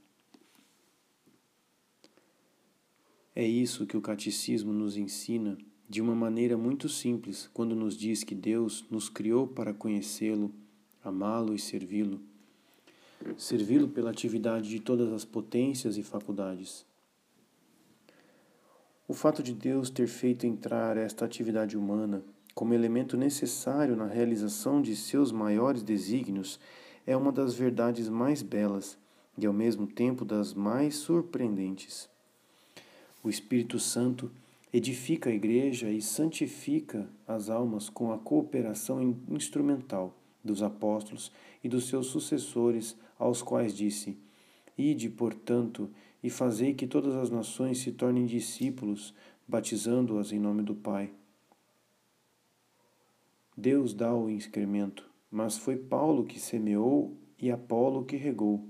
É 3.34 3.44
isso 3.44 3.84
que 3.84 3.96
o 3.96 4.01
Catecismo 4.01 4.72
nos 4.72 4.96
ensina 4.96 5.59
de 5.88 6.01
uma 6.01 6.14
maneira 6.14 6.57
muito 6.57 6.88
simples 6.88 7.51
quando 7.53 7.74
nos 7.74 7.96
diz 7.96 8.22
que 8.22 8.34
Deus 8.34 8.84
nos 8.90 9.09
criou 9.09 9.46
para 9.46 9.74
conhecê-lo, 9.74 10.53
amá-lo 11.03 11.55
e 11.55 11.59
servi-lo. 11.59 12.20
Servi-lo 13.36 13.88
pela 13.88 14.11
atividade 14.11 14.68
de 14.68 14.78
todas 14.78 15.12
as 15.12 15.24
potências 15.24 15.96
e 15.96 16.03
faculdades. 16.05 16.86
O 19.09 19.14
fato 19.14 19.42
de 19.42 19.55
Deus 19.55 19.90
ter 19.90 20.07
feito 20.07 20.46
entrar 20.46 20.96
esta 20.96 21.24
atividade 21.24 21.76
humana 21.76 22.22
como 22.59 22.74
elemento 22.74 23.16
necessário 23.16 23.94
na 23.94 24.06
realização 24.06 24.82
de 24.82 24.96
seus 24.96 25.30
maiores 25.30 25.80
desígnios 25.80 26.59
é 27.06 27.16
uma 27.16 27.30
das 27.30 27.54
verdades 27.54 28.09
mais 28.09 28.42
belas 28.42 28.98
e, 29.38 29.46
ao 29.46 29.52
mesmo 29.52 29.86
tempo, 29.86 30.24
das 30.24 30.54
mais 30.54 30.96
surpreendentes. 30.96 32.09
O 33.22 33.30
Espírito 33.30 33.78
Santo 33.78 34.28
edifica 34.72 35.30
a 35.30 35.32
igreja 35.32 35.88
e 35.88 36.02
santifica 36.02 37.09
as 37.28 37.48
almas 37.48 37.88
com 37.88 38.11
a 38.11 38.18
cooperação 38.18 39.16
instrumental 39.30 40.12
dos 40.42 40.61
apóstolos 40.61 41.30
e 41.62 41.68
dos 41.68 41.86
seus 41.86 42.09
sucessores, 42.09 42.96
aos 43.20 43.40
quais 43.40 43.72
disse: 43.72 44.18
Ide, 44.76 45.09
portanto, 45.09 45.88
e 46.24 46.28
fazei 46.28 46.74
que 46.74 46.88
todas 46.88 47.14
as 47.14 47.30
nações 47.30 47.78
se 47.78 47.92
tornem 47.92 48.26
discípulos, 48.26 49.14
batizando-as 49.46 50.32
em 50.32 50.40
nome 50.40 50.64
do 50.64 50.74
Pai. 50.74 51.12
Deus 53.61 53.92
dá 53.92 54.14
o 54.14 54.30
incremento, 54.30 55.11
mas 55.28 55.59
foi 55.59 55.76
Paulo 55.76 56.24
que 56.24 56.38
semeou 56.38 57.18
e 57.36 57.50
Apolo 57.50 58.04
que 58.04 58.14
regou. 58.14 58.64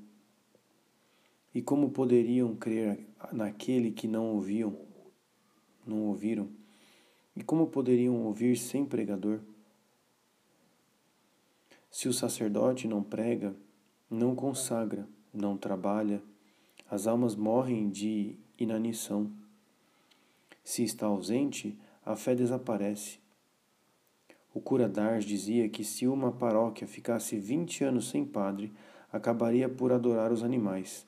E 1.55 1.61
como 1.61 1.91
poderiam 1.91 2.57
crer 2.57 3.07
naquele 3.31 3.91
que 3.91 4.09
não 4.09 4.33
ouviam, 4.33 4.75
não 5.87 6.05
ouviram? 6.05 6.49
E 7.37 7.45
como 7.45 7.67
poderiam 7.67 8.25
ouvir 8.25 8.57
sem 8.57 8.87
pregador? 8.87 9.41
Se 11.91 12.09
o 12.09 12.13
sacerdote 12.15 12.89
não 12.89 13.03
prega, 13.03 13.55
não 14.09 14.35
consagra, 14.35 15.07
não 15.35 15.55
trabalha, 15.55 16.23
as 16.91 17.07
almas 17.07 17.37
morrem 17.37 17.91
de 17.91 18.39
inanição. 18.59 19.31
Se 20.65 20.83
está 20.83 21.09
ausente, 21.09 21.79
a 22.07 22.17
fé 22.17 22.35
desaparece. 22.35 23.28
O 24.53 24.61
cura 24.61 24.89
Dars 24.89 25.25
dizia 25.25 25.69
que 25.69 25.85
se 25.85 26.07
uma 26.07 26.33
paróquia 26.33 26.87
ficasse 26.87 27.39
vinte 27.39 27.85
anos 27.85 28.09
sem 28.09 28.25
padre, 28.25 28.73
acabaria 29.13 29.69
por 29.69 29.93
adorar 29.93 30.33
os 30.33 30.43
animais. 30.43 31.07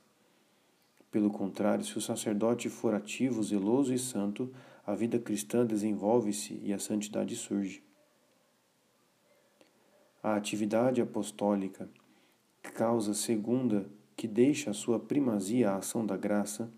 Pelo 1.10 1.30
contrário, 1.30 1.84
se 1.84 1.98
o 1.98 2.00
sacerdote 2.00 2.68
for 2.68 2.94
ativo, 2.94 3.42
zeloso 3.42 3.92
e 3.92 3.98
santo, 3.98 4.52
a 4.86 4.94
vida 4.94 5.18
cristã 5.18 5.66
desenvolve-se 5.66 6.60
e 6.62 6.72
a 6.72 6.78
santidade 6.78 7.34
surge. 7.34 7.82
A 10.22 10.36
atividade 10.36 11.00
apostólica, 11.00 11.88
causa 12.74 13.14
segunda 13.14 13.90
que 14.16 14.28
deixa 14.28 14.70
a 14.70 14.74
sua 14.74 15.00
primazia 15.00 15.70
à 15.70 15.76
ação 15.76 16.04
da 16.04 16.16
graça, 16.16 16.70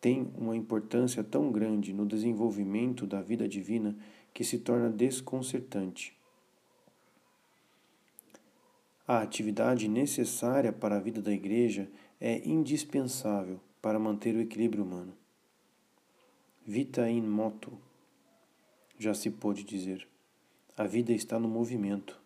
tem 0.00 0.30
uma 0.36 0.56
importância 0.56 1.22
tão 1.22 1.52
grande 1.52 1.92
no 1.92 2.06
desenvolvimento 2.06 3.06
da 3.06 3.20
vida 3.20 3.46
divina 3.46 3.96
que 4.32 4.44
se 4.44 4.58
torna 4.58 4.88
desconcertante. 4.88 6.16
A 9.06 9.22
atividade 9.22 9.88
necessária 9.88 10.72
para 10.72 10.96
a 10.96 11.00
vida 11.00 11.20
da 11.20 11.32
Igreja 11.32 11.90
é 12.20 12.46
indispensável 12.48 13.58
para 13.82 13.98
manter 13.98 14.36
o 14.36 14.40
equilíbrio 14.40 14.84
humano. 14.84 15.12
Vita 16.64 17.10
in 17.10 17.22
moto, 17.22 17.76
já 18.98 19.12
se 19.12 19.30
pôde 19.30 19.64
dizer. 19.64 20.06
A 20.76 20.84
vida 20.84 21.12
está 21.12 21.38
no 21.38 21.48
movimento, 21.48 22.20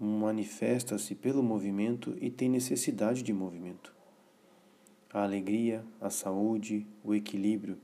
manifesta-se 0.00 1.14
pelo 1.14 1.42
movimento 1.42 2.16
e 2.20 2.30
tem 2.30 2.48
necessidade 2.48 3.22
de 3.22 3.32
movimento. 3.32 3.94
A 5.12 5.22
alegria, 5.22 5.84
a 6.00 6.10
saúde, 6.10 6.86
o 7.04 7.14
equilíbrio 7.14 7.78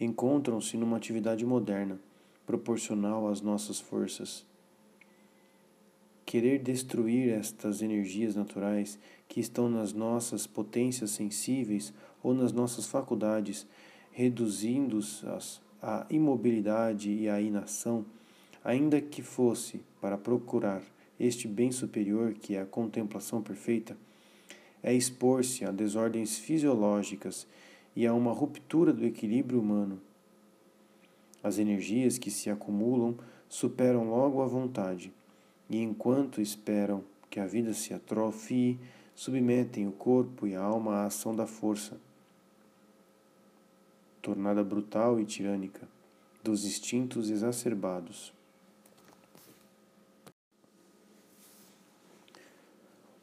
encontram-se 0.00 0.76
numa 0.76 0.96
atividade 0.96 1.46
moderna, 1.46 2.00
proporcional 2.46 3.28
às 3.28 3.40
nossas 3.40 3.80
forças 3.80 4.46
Querer 6.26 6.58
destruir 6.58 7.28
estas 7.28 7.82
energias 7.82 8.34
naturais 8.34 8.98
que 9.28 9.38
estão 9.38 9.68
nas 9.68 9.92
nossas 9.92 10.44
potências 10.44 11.12
sensíveis 11.12 11.94
ou 12.20 12.34
nas 12.34 12.50
nossas 12.50 12.84
faculdades, 12.84 13.64
reduzindo-as 14.10 15.62
à 15.80 16.04
imobilidade 16.10 17.12
e 17.12 17.28
à 17.28 17.40
inação, 17.40 18.04
ainda 18.64 19.00
que 19.00 19.22
fosse 19.22 19.80
para 20.00 20.18
procurar 20.18 20.82
este 21.18 21.46
bem 21.46 21.70
superior 21.70 22.34
que 22.34 22.56
é 22.56 22.62
a 22.62 22.66
contemplação 22.66 23.40
perfeita, 23.40 23.96
é 24.82 24.92
expor-se 24.92 25.64
a 25.64 25.70
desordens 25.70 26.38
fisiológicas 26.38 27.46
e 27.94 28.04
a 28.04 28.12
uma 28.12 28.32
ruptura 28.32 28.92
do 28.92 29.06
equilíbrio 29.06 29.60
humano. 29.60 30.00
As 31.46 31.60
energias 31.60 32.18
que 32.18 32.28
se 32.28 32.50
acumulam 32.50 33.16
superam 33.48 34.10
logo 34.10 34.42
a 34.42 34.46
vontade 34.46 35.12
e 35.70 35.80
enquanto 35.80 36.40
esperam 36.40 37.04
que 37.30 37.38
a 37.38 37.46
vida 37.46 37.72
se 37.72 37.94
atrofie, 37.94 38.80
submetem 39.14 39.86
o 39.86 39.92
corpo 39.92 40.44
e 40.44 40.56
a 40.56 40.60
alma 40.60 40.96
à 40.96 41.06
ação 41.06 41.36
da 41.36 41.46
força, 41.46 42.00
tornada 44.20 44.64
brutal 44.64 45.20
e 45.20 45.24
tirânica, 45.24 45.88
dos 46.42 46.64
instintos 46.64 47.30
exacerbados. 47.30 48.34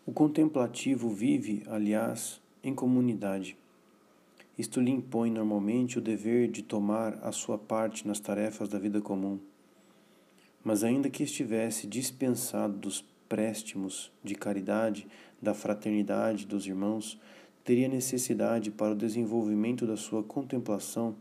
O 0.05 0.13
contemplativo 0.13 1.09
vive, 1.09 1.61
aliás, 1.67 2.39
em 2.63 2.73
comunidade. 2.73 3.57
Isto 4.57 4.79
lhe 4.79 4.91
impõe 4.91 5.31
normalmente 5.31 5.97
o 5.97 6.01
dever 6.01 6.49
de 6.49 6.61
tomar 6.61 7.19
a 7.21 7.31
sua 7.31 7.57
parte 7.57 8.07
nas 8.07 8.19
tarefas 8.19 8.69
da 8.69 8.77
vida 8.77 9.01
comum 9.01 9.39
mas 10.63 10.83
ainda 10.83 11.09
que 11.09 11.23
estivesse 11.23 11.85
dispensado 11.85 12.77
dos 12.77 13.03
préstimos 13.27 14.11
de 14.23 14.33
caridade, 14.33 15.07
da 15.41 15.53
fraternidade 15.53 16.47
dos 16.47 16.65
irmãos, 16.65 17.19
teria 17.63 17.87
necessidade 17.87 18.71
para 18.71 18.93
o 18.93 18.97
desenvolvimento 18.97 19.85
da 19.85 19.97
sua 19.97 20.23
contemplação, 20.23 21.15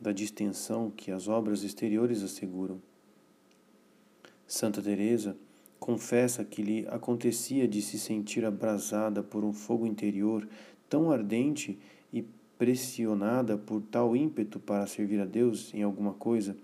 da 0.00 0.12
distensão 0.12 0.90
que 0.90 1.10
as 1.10 1.28
obras 1.28 1.62
exteriores 1.62 2.22
asseguram. 2.22 2.80
Santa 4.46 4.80
Teresa 4.80 5.36
confessa 5.78 6.44
que 6.44 6.62
lhe 6.62 6.86
acontecia 6.88 7.68
de 7.68 7.82
se 7.82 7.98
sentir 7.98 8.44
abrasada 8.44 9.22
por 9.22 9.44
um 9.44 9.52
fogo 9.52 9.86
interior 9.86 10.48
tão 10.88 11.10
ardente 11.10 11.78
pressionada 12.58 13.56
por 13.56 13.80
tal 13.82 14.16
ímpeto 14.16 14.58
para 14.58 14.86
servir 14.86 15.20
a 15.20 15.24
Deus 15.24 15.72
em 15.74 15.82
alguma 15.82 16.12
coisa 16.12 16.56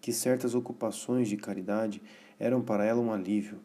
que 0.00 0.12
certas 0.12 0.54
ocupações 0.54 1.28
de 1.28 1.36
caridade 1.36 2.02
eram 2.38 2.60
para 2.60 2.84
ela 2.84 3.00
um 3.00 3.12
alívio. 3.12 3.58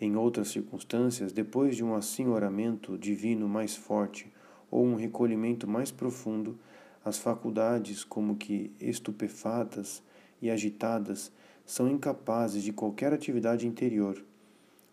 Em 0.00 0.16
outras 0.16 0.48
circunstâncias, 0.48 1.32
depois 1.32 1.76
de 1.76 1.84
um 1.84 1.94
assenhoramento 1.94 2.98
divino 2.98 3.48
mais 3.48 3.76
forte 3.76 4.30
ou 4.70 4.84
um 4.84 4.94
recolhimento 4.94 5.68
mais 5.68 5.90
profundo, 5.90 6.58
as 7.04 7.18
faculdades, 7.18 8.04
como 8.04 8.36
que 8.36 8.70
estupefatas 8.80 10.02
e 10.40 10.50
agitadas, 10.50 11.32
são 11.64 11.88
incapazes 11.88 12.62
de 12.62 12.72
qualquer 12.72 13.12
atividade 13.12 13.66
interior, 13.66 14.22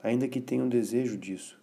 ainda 0.02 0.28
que 0.28 0.42
tenham 0.42 0.70
desejo 0.70 1.18
disso. 1.18 1.59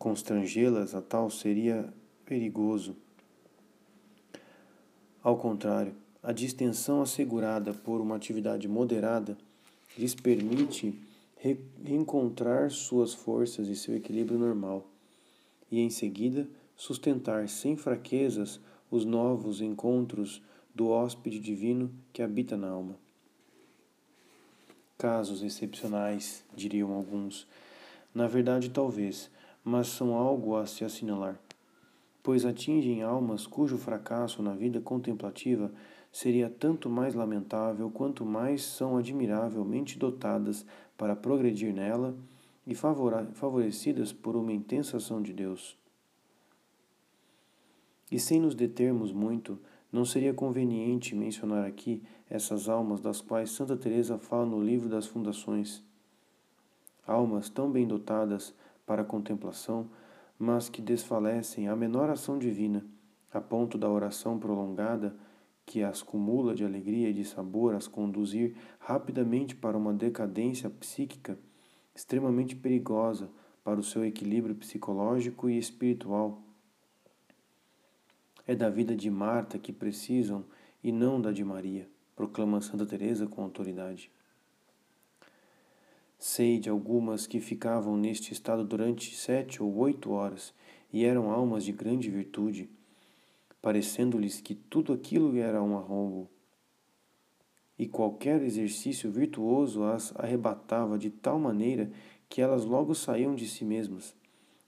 Constrangê-las 0.00 0.94
a 0.94 1.02
tal 1.02 1.28
seria 1.28 1.92
perigoso. 2.24 2.96
Ao 5.22 5.36
contrário, 5.36 5.94
a 6.22 6.32
distensão 6.32 7.02
assegurada 7.02 7.74
por 7.74 8.00
uma 8.00 8.16
atividade 8.16 8.66
moderada 8.66 9.36
lhes 9.98 10.14
permite 10.14 10.98
reencontrar 11.84 12.70
suas 12.70 13.12
forças 13.12 13.68
e 13.68 13.76
seu 13.76 13.94
equilíbrio 13.94 14.38
normal, 14.38 14.86
e 15.70 15.80
em 15.80 15.90
seguida 15.90 16.48
sustentar 16.74 17.46
sem 17.50 17.76
fraquezas 17.76 18.58
os 18.90 19.04
novos 19.04 19.60
encontros 19.60 20.40
do 20.74 20.88
hóspede 20.88 21.38
divino 21.38 21.92
que 22.10 22.22
habita 22.22 22.56
na 22.56 22.70
alma. 22.70 22.96
Casos 24.96 25.42
excepcionais, 25.42 26.42
diriam 26.56 26.90
alguns. 26.90 27.46
Na 28.14 28.26
verdade, 28.26 28.70
talvez, 28.70 29.30
mas 29.64 29.88
são 29.88 30.14
algo 30.14 30.56
a 30.56 30.66
se 30.66 30.84
assinalar, 30.84 31.38
pois 32.22 32.44
atingem 32.44 33.02
almas 33.02 33.46
cujo 33.46 33.76
fracasso 33.76 34.42
na 34.42 34.54
vida 34.54 34.80
contemplativa 34.80 35.70
seria 36.12 36.50
tanto 36.50 36.88
mais 36.88 37.14
lamentável 37.14 37.90
quanto 37.90 38.24
mais 38.24 38.62
são 38.62 38.96
admiravelmente 38.96 39.98
dotadas 39.98 40.66
para 40.96 41.14
progredir 41.14 41.72
nela 41.72 42.16
e 42.66 42.74
favorecidas 42.74 44.12
por 44.12 44.36
uma 44.36 44.52
intensa 44.52 44.96
ação 44.96 45.22
de 45.22 45.32
Deus. 45.32 45.76
E 48.10 48.18
sem 48.18 48.40
nos 48.40 48.54
determos 48.54 49.12
muito, 49.12 49.58
não 49.92 50.04
seria 50.04 50.34
conveniente 50.34 51.14
mencionar 51.14 51.64
aqui 51.64 52.02
essas 52.28 52.68
almas 52.68 53.00
das 53.00 53.20
quais 53.20 53.50
Santa 53.50 53.76
Teresa 53.76 54.18
fala 54.18 54.46
no 54.46 54.62
livro 54.62 54.88
das 54.88 55.06
Fundações. 55.06 55.82
Almas 57.06 57.48
tão 57.48 57.70
bem 57.70 57.86
dotadas 57.86 58.54
para 58.90 59.02
a 59.02 59.04
contemplação, 59.04 59.88
mas 60.36 60.68
que 60.68 60.82
desfalecem 60.82 61.68
a 61.68 61.76
menor 61.76 62.10
ação 62.10 62.36
divina, 62.36 62.84
a 63.32 63.40
ponto 63.40 63.78
da 63.78 63.88
oração 63.88 64.36
prolongada 64.36 65.14
que 65.64 65.84
as 65.84 66.02
cumula 66.02 66.56
de 66.56 66.64
alegria 66.64 67.08
e 67.08 67.12
de 67.12 67.24
sabor, 67.24 67.76
as 67.76 67.86
conduzir 67.86 68.56
rapidamente 68.80 69.54
para 69.54 69.78
uma 69.78 69.94
decadência 69.94 70.68
psíquica 70.68 71.38
extremamente 71.94 72.56
perigosa 72.56 73.30
para 73.62 73.78
o 73.78 73.84
seu 73.84 74.04
equilíbrio 74.04 74.56
psicológico 74.56 75.48
e 75.48 75.56
espiritual. 75.56 76.42
É 78.44 78.56
da 78.56 78.68
vida 78.68 78.96
de 78.96 79.08
Marta 79.08 79.56
que 79.56 79.72
precisam 79.72 80.44
e 80.82 80.90
não 80.90 81.20
da 81.20 81.30
de 81.30 81.44
Maria, 81.44 81.88
proclama 82.16 82.60
Santa 82.60 82.84
Teresa 82.84 83.24
com 83.28 83.40
autoridade. 83.40 84.10
Sei 86.22 86.58
de 86.58 86.68
algumas 86.68 87.26
que 87.26 87.40
ficavam 87.40 87.96
neste 87.96 88.34
estado 88.34 88.62
durante 88.62 89.16
sete 89.16 89.62
ou 89.62 89.74
oito 89.78 90.10
horas 90.10 90.52
e 90.92 91.02
eram 91.02 91.30
almas 91.30 91.64
de 91.64 91.72
grande 91.72 92.10
virtude, 92.10 92.68
parecendo-lhes 93.62 94.38
que 94.38 94.54
tudo 94.54 94.92
aquilo 94.92 95.34
era 95.38 95.62
um 95.62 95.78
arrombo. 95.78 96.28
E 97.78 97.88
qualquer 97.88 98.42
exercício 98.42 99.10
virtuoso 99.10 99.82
as 99.82 100.14
arrebatava 100.14 100.98
de 100.98 101.08
tal 101.08 101.38
maneira 101.38 101.90
que 102.28 102.42
elas 102.42 102.66
logo 102.66 102.94
saíam 102.94 103.34
de 103.34 103.48
si 103.48 103.64
mesmas, 103.64 104.14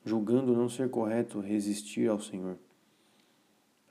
julgando 0.02 0.56
não 0.56 0.70
ser 0.70 0.88
correto 0.88 1.38
resistir 1.38 2.08
ao 2.08 2.18
Senhor. 2.18 2.56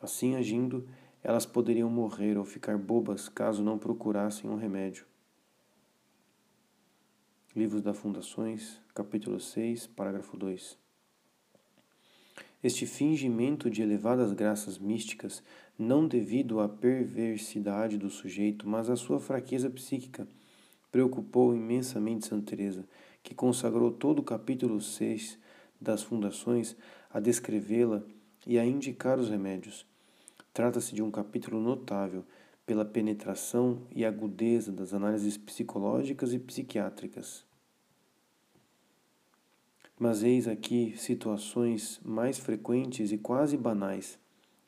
Assim 0.01 0.35
agindo, 0.35 0.87
elas 1.23 1.45
poderiam 1.45 1.91
morrer 1.91 2.39
ou 2.39 2.43
ficar 2.43 2.75
bobas 2.79 3.29
caso 3.29 3.63
não 3.63 3.77
procurassem 3.77 4.49
um 4.49 4.55
remédio. 4.55 5.10
Livros 7.53 7.81
da 7.81 7.93
Fundações, 7.93 8.79
capítulo 8.95 9.37
6, 9.37 9.85
parágrafo 9.87 10.37
2. 10.37 10.77
Este 12.63 12.85
fingimento 12.85 13.69
de 13.69 13.81
elevadas 13.81 14.31
graças 14.31 14.77
místicas, 14.77 15.43
não 15.77 16.07
devido 16.07 16.61
à 16.61 16.69
perversidade 16.69 17.97
do 17.97 18.09
sujeito, 18.09 18.69
mas 18.69 18.89
à 18.89 18.95
sua 18.95 19.19
fraqueza 19.19 19.69
psíquica, 19.69 20.25
preocupou 20.89 21.53
imensamente 21.53 22.25
Santa 22.25 22.51
Teresa, 22.51 22.87
que 23.21 23.35
consagrou 23.35 23.91
todo 23.91 24.19
o 24.19 24.23
capítulo 24.23 24.79
6 24.79 25.37
das 25.79 26.01
Fundações 26.01 26.77
a 27.09 27.19
descrevê-la 27.19 28.01
e 28.47 28.57
a 28.57 28.65
indicar 28.65 29.19
os 29.19 29.29
remédios. 29.29 29.85
Trata-se 30.53 30.95
de 30.95 31.03
um 31.03 31.11
capítulo 31.11 31.59
notável 31.59 32.23
pela 32.71 32.85
penetração 32.85 33.81
e 33.93 34.05
agudeza 34.05 34.71
das 34.71 34.93
análises 34.93 35.35
psicológicas 35.35 36.31
e 36.31 36.39
psiquiátricas. 36.39 37.43
Mas 39.99 40.23
eis 40.23 40.47
aqui 40.47 40.93
situações 40.95 41.99
mais 42.01 42.39
frequentes 42.39 43.11
e 43.11 43.17
quase 43.17 43.57
banais, 43.57 44.17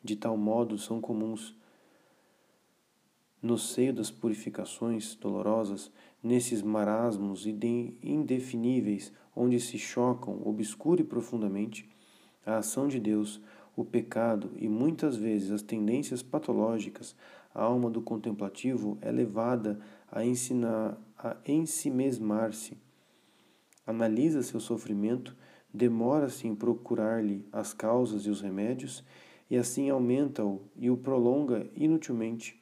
de 0.04 0.18
tal 0.18 0.36
modo 0.36 0.78
são 0.78 1.00
comuns. 1.00 1.56
No 3.42 3.58
seio 3.58 3.94
das 3.94 4.12
purificações 4.12 5.16
dolorosas, 5.16 5.90
nesses 6.22 6.62
marasmos 6.62 7.46
indefiníveis 7.48 9.14
onde 9.34 9.62
se 9.62 9.78
chocam 9.78 10.42
obscura 10.46 11.00
e 11.00 11.06
profundamente 11.06 11.90
a 12.46 12.58
ação 12.58 12.86
de 12.86 13.00
Deus, 13.00 13.40
o 13.76 13.84
pecado 13.84 14.52
e 14.58 14.68
muitas 14.68 15.16
vezes 15.16 15.52
as 15.52 15.62
tendências 15.62 16.22
patológicas, 16.22 17.16
a 17.54 17.64
alma 17.64 17.90
do 17.90 18.02
contemplativo 18.02 18.98
é 19.02 19.12
levada 19.12 19.80
a 20.12 20.26
ensinar 20.26 20.98
a 21.18 21.38
ensimesmar-se. 21.48 22.78
Analisa 23.86 24.42
seu 24.42 24.60
sofrimento, 24.60 25.36
demora-se 25.74 26.48
em 26.48 26.56
procurar-lhe 26.56 27.46
as 27.52 27.74
causas 27.74 28.26
e 28.26 28.30
os 28.30 28.42
remédios, 28.42 29.04
e 29.50 29.58
assim 29.58 29.90
aumenta-o 29.90 30.62
e 30.76 30.90
o 30.90 30.98
prolonga 30.98 31.68
inutilmente. 31.76 32.62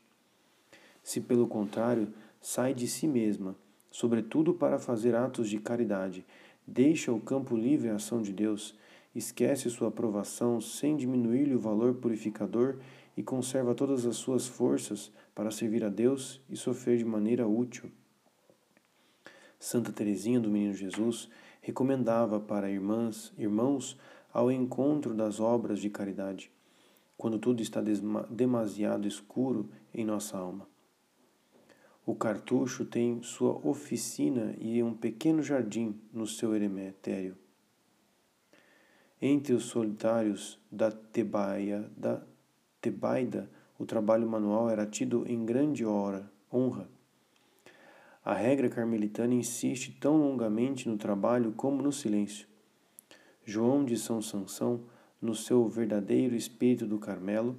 Se, 1.04 1.20
pelo 1.20 1.48
contrário, 1.48 2.14
sai 2.40 2.74
de 2.74 2.88
si 2.88 3.08
mesma, 3.08 3.56
sobretudo 3.90 4.54
para 4.54 4.78
fazer 4.78 5.16
atos 5.16 5.50
de 5.50 5.60
caridade, 5.60 6.26
deixa 6.66 7.12
o 7.12 7.20
campo 7.20 7.56
livre 7.56 7.90
à 7.90 7.96
ação 7.96 8.22
de 8.22 8.32
Deus, 8.32 8.76
esquece 9.14 9.70
sua 9.70 9.90
aprovação 9.90 10.62
sem 10.62 10.96
diminuir-lhe 10.96 11.56
o 11.56 11.60
valor 11.60 11.96
purificador 11.96 12.78
e 13.22 13.24
conserva 13.24 13.76
todas 13.76 14.04
as 14.08 14.16
suas 14.16 14.48
forças 14.48 15.12
para 15.36 15.52
servir 15.52 15.84
a 15.84 15.90
Deus 15.90 16.42
e 16.50 16.58
sofrer 16.58 16.98
de 16.98 17.06
maneira 17.06 17.48
útil. 17.48 17.92
Santa 19.60 19.92
Teresinha 19.92 20.40
do 20.40 20.50
Menino 20.50 20.74
Jesus 20.74 21.30
recomendava 21.62 22.40
para 22.40 22.72
irmãs, 22.72 23.32
irmãos 23.38 23.96
ao 24.34 24.52
encontro 24.52 25.14
das 25.14 25.40
obras 25.40 25.80
de 25.80 25.88
caridade, 25.88 26.52
quando 27.16 27.38
tudo 27.38 27.62
está 27.62 27.80
demasiado 28.28 29.08
escuro 29.08 29.70
em 29.94 30.04
nossa 30.04 30.36
alma. 30.36 30.68
O 32.04 32.16
cartucho 32.16 32.86
tem 32.86 33.22
sua 33.22 33.54
oficina 33.64 34.56
e 34.58 34.82
um 34.82 34.96
pequeno 34.96 35.44
jardim 35.44 36.02
no 36.12 36.26
seu 36.26 36.56
eremetério. 36.56 37.38
Entre 39.22 39.54
os 39.54 39.66
solitários 39.66 40.60
da 40.72 40.90
Tebaia, 40.90 41.88
da 41.96 42.24
Tebaida, 42.82 43.48
o 43.78 43.86
trabalho 43.86 44.28
manual 44.28 44.70
era 44.70 44.86
tido 44.86 45.24
em 45.28 45.46
grande 45.46 45.86
hora, 45.86 46.30
honra. 46.52 46.90
A 48.26 48.34
regra 48.34 48.70
carmelitana 48.70 49.36
insiste 49.36 49.98
tão 50.00 50.18
longamente 50.18 50.90
no 50.90 50.98
trabalho 50.98 51.52
como 51.52 51.82
no 51.82 51.92
silêncio. 51.92 52.48
João 53.46 53.86
de 53.86 53.98
São 53.98 54.22
Sansão, 54.22 54.82
no 55.22 55.36
seu 55.36 55.68
verdadeiro 55.68 56.36
espírito 56.36 56.88
do 56.88 56.98
Carmelo, 56.98 57.56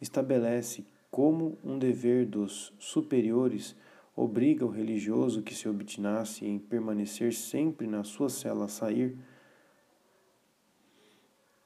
estabelece 0.00 0.84
como 1.10 1.58
um 1.64 1.78
dever 1.78 2.26
dos 2.26 2.72
superiores 2.78 3.74
obriga 4.14 4.64
o 4.64 4.70
religioso 4.70 5.42
que 5.42 5.54
se 5.54 5.68
obstinasse 5.68 6.44
em 6.44 6.58
permanecer 6.58 7.32
sempre 7.32 7.86
na 7.86 8.04
sua 8.04 8.28
cela 8.28 8.66
a 8.66 8.68
sair 8.68 9.16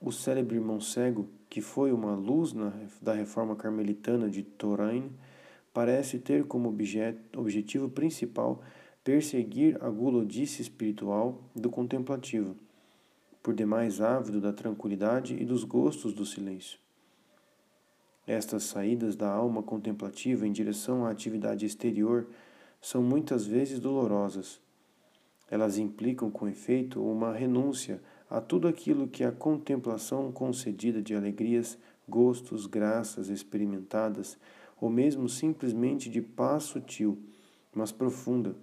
o 0.01 0.13
célebre 0.13 0.57
irmão 0.57 0.81
cego, 0.81 1.29
que 1.49 1.61
foi 1.61 1.93
uma 1.93 2.15
luz 2.15 2.53
na, 2.53 2.73
da 3.01 3.15
reforma 3.15 3.57
carmelitana 3.57 4.29
de 4.29 4.43
Touraine, 4.43 5.11
parece 5.73 6.19
ter 6.19 6.45
como 6.47 6.69
objeto, 6.69 7.39
objetivo 7.39 7.89
principal 7.89 8.63
perseguir 9.03 9.83
a 9.83 9.89
gulodice 9.89 10.61
espiritual 10.61 11.41
do 11.55 11.71
contemplativo, 11.71 12.57
por 13.43 13.55
demais 13.55 14.01
ávido 14.01 14.41
da 14.41 14.53
tranquilidade 14.53 15.41
e 15.41 15.45
dos 15.45 15.63
gostos 15.63 16.13
do 16.13 16.27
silêncio. 16.27 16.79
Estas 18.27 18.65
saídas 18.65 19.15
da 19.15 19.31
alma 19.31 19.63
contemplativa 19.63 20.47
em 20.47 20.51
direção 20.51 21.07
à 21.07 21.11
atividade 21.11 21.65
exterior 21.65 22.27
são 22.81 23.01
muitas 23.01 23.47
vezes 23.47 23.79
dolorosas. 23.79 24.61
Elas 25.49 25.79
implicam, 25.79 26.29
com 26.29 26.49
efeito, 26.49 27.01
uma 27.01 27.33
renúncia 27.33 28.03
a 28.29 28.41
tudo 28.41 28.67
aquilo 28.67 29.07
que 29.07 29.23
a 29.25 29.33
contemplação 29.33 30.33
concedida 30.33 31.01
de 31.01 31.15
alegrias, 31.15 31.79
gostos, 32.09 32.67
graças 32.67 33.29
experimentadas, 33.29 34.39
ou 34.81 34.91
mesmo 34.91 35.29
simplesmente 35.29 36.11
de 36.11 36.21
paz 36.21 36.65
sutil, 36.65 37.19
mas 37.75 37.93
profunda. 37.93 38.55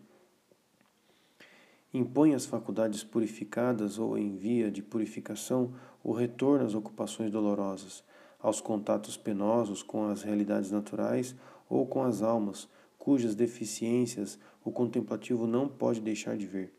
Impõe 1.93 2.33
às 2.33 2.45
faculdades 2.45 3.03
purificadas 3.03 3.99
ou 3.99 4.17
em 4.17 4.35
via 4.35 4.71
de 4.71 4.81
purificação 4.81 5.73
o 6.03 6.11
retorno 6.11 6.65
às 6.65 6.73
ocupações 6.73 7.31
dolorosas, 7.31 8.03
aos 8.39 8.59
contatos 8.59 9.15
penosos 9.15 9.81
com 9.83 10.07
as 10.07 10.23
realidades 10.23 10.71
naturais 10.71 11.35
ou 11.69 11.85
com 11.85 12.03
as 12.03 12.21
almas, 12.21 12.67
cujas 12.97 13.35
deficiências 13.35 14.39
o 14.65 14.71
contemplativo 14.71 15.45
não 15.45 15.67
pode 15.67 16.01
deixar 16.01 16.35
de 16.35 16.45
ver. 16.45 16.73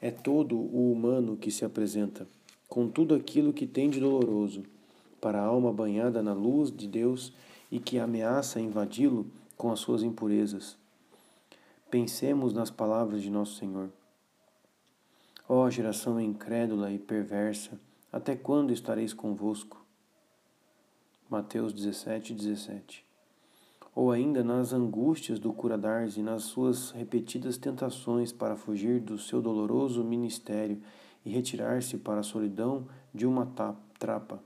É 0.00 0.10
todo 0.10 0.56
o 0.56 0.92
humano 0.92 1.36
que 1.36 1.50
se 1.50 1.64
apresenta, 1.64 2.26
com 2.68 2.88
tudo 2.88 3.14
aquilo 3.14 3.52
que 3.52 3.66
tem 3.66 3.90
de 3.90 3.98
doloroso, 3.98 4.62
para 5.20 5.40
a 5.40 5.44
alma 5.44 5.72
banhada 5.72 6.22
na 6.22 6.32
luz 6.32 6.70
de 6.70 6.86
Deus 6.86 7.32
e 7.70 7.80
que 7.80 7.98
ameaça 7.98 8.60
invadi-lo 8.60 9.26
com 9.56 9.72
as 9.72 9.80
suas 9.80 10.02
impurezas. 10.02 10.78
Pensemos 11.90 12.52
nas 12.52 12.70
palavras 12.70 13.22
de 13.22 13.30
nosso 13.30 13.56
Senhor. 13.56 13.90
Ó 15.48 15.64
oh, 15.64 15.70
geração 15.70 16.20
incrédula 16.20 16.92
e 16.92 16.98
perversa, 16.98 17.80
até 18.12 18.36
quando 18.36 18.72
estareis 18.72 19.12
convosco? 19.12 19.84
Mateus 21.28 21.72
17, 21.72 22.34
17. 22.34 23.07
Ou 23.98 24.12
ainda 24.12 24.44
nas 24.44 24.72
angústias 24.72 25.40
do 25.40 25.52
Curadars 25.52 26.16
e 26.16 26.22
nas 26.22 26.44
suas 26.44 26.92
repetidas 26.92 27.58
tentações 27.58 28.30
para 28.30 28.54
fugir 28.54 29.00
do 29.00 29.18
seu 29.18 29.42
doloroso 29.42 30.04
ministério 30.04 30.80
e 31.24 31.30
retirar-se 31.30 31.98
para 31.98 32.20
a 32.20 32.22
solidão 32.22 32.86
de 33.12 33.26
uma 33.26 33.52
trapa. 33.98 34.40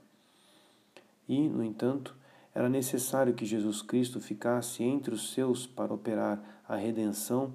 E, 1.29 1.47
no 1.47 1.63
entanto, 1.63 2.15
era 2.51 2.67
necessário 2.67 3.35
que 3.35 3.45
Jesus 3.45 3.83
Cristo 3.83 4.19
ficasse 4.19 4.83
entre 4.83 5.13
os 5.13 5.31
seus 5.31 5.67
para 5.67 5.93
operar 5.93 6.63
a 6.67 6.75
redenção 6.75 7.53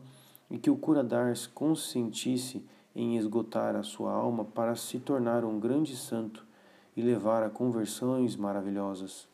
e 0.48 0.56
que 0.56 0.70
o 0.70 0.76
Curadars 0.76 1.48
consentisse 1.48 2.64
em 2.94 3.16
esgotar 3.16 3.74
a 3.74 3.82
sua 3.82 4.12
alma 4.12 4.44
para 4.44 4.76
se 4.76 5.00
tornar 5.00 5.44
um 5.44 5.58
grande 5.58 5.96
santo 5.96 6.46
e 6.96 7.02
levar 7.02 7.42
a 7.42 7.50
conversões 7.50 8.36
maravilhosas. 8.36 9.27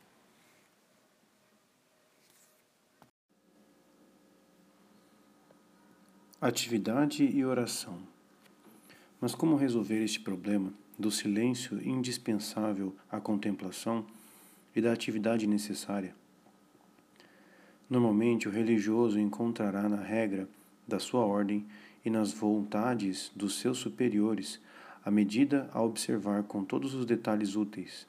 Atividade 6.40 7.24
e 7.24 7.44
oração. 7.44 7.96
Mas 9.20 9.36
como 9.36 9.54
resolver 9.54 10.02
este 10.02 10.18
problema 10.18 10.74
do 10.98 11.08
silêncio 11.10 11.80
indispensável 11.80 12.94
à 13.10 13.20
contemplação 13.20 14.04
e 14.74 14.80
da 14.80 14.92
atividade 14.92 15.46
necessária? 15.46 16.14
Normalmente, 17.88 18.48
o 18.48 18.50
religioso 18.50 19.18
encontrará 19.18 19.88
na 19.88 20.02
regra 20.02 20.48
da 20.88 20.98
sua 20.98 21.24
ordem 21.24 21.64
e 22.04 22.10
nas 22.10 22.32
vontades 22.32 23.30
dos 23.34 23.60
seus 23.60 23.78
superiores 23.78 24.60
a 25.04 25.12
medida 25.12 25.70
a 25.72 25.80
observar 25.80 26.42
com 26.42 26.64
todos 26.64 26.94
os 26.94 27.06
detalhes 27.06 27.54
úteis. 27.54 28.08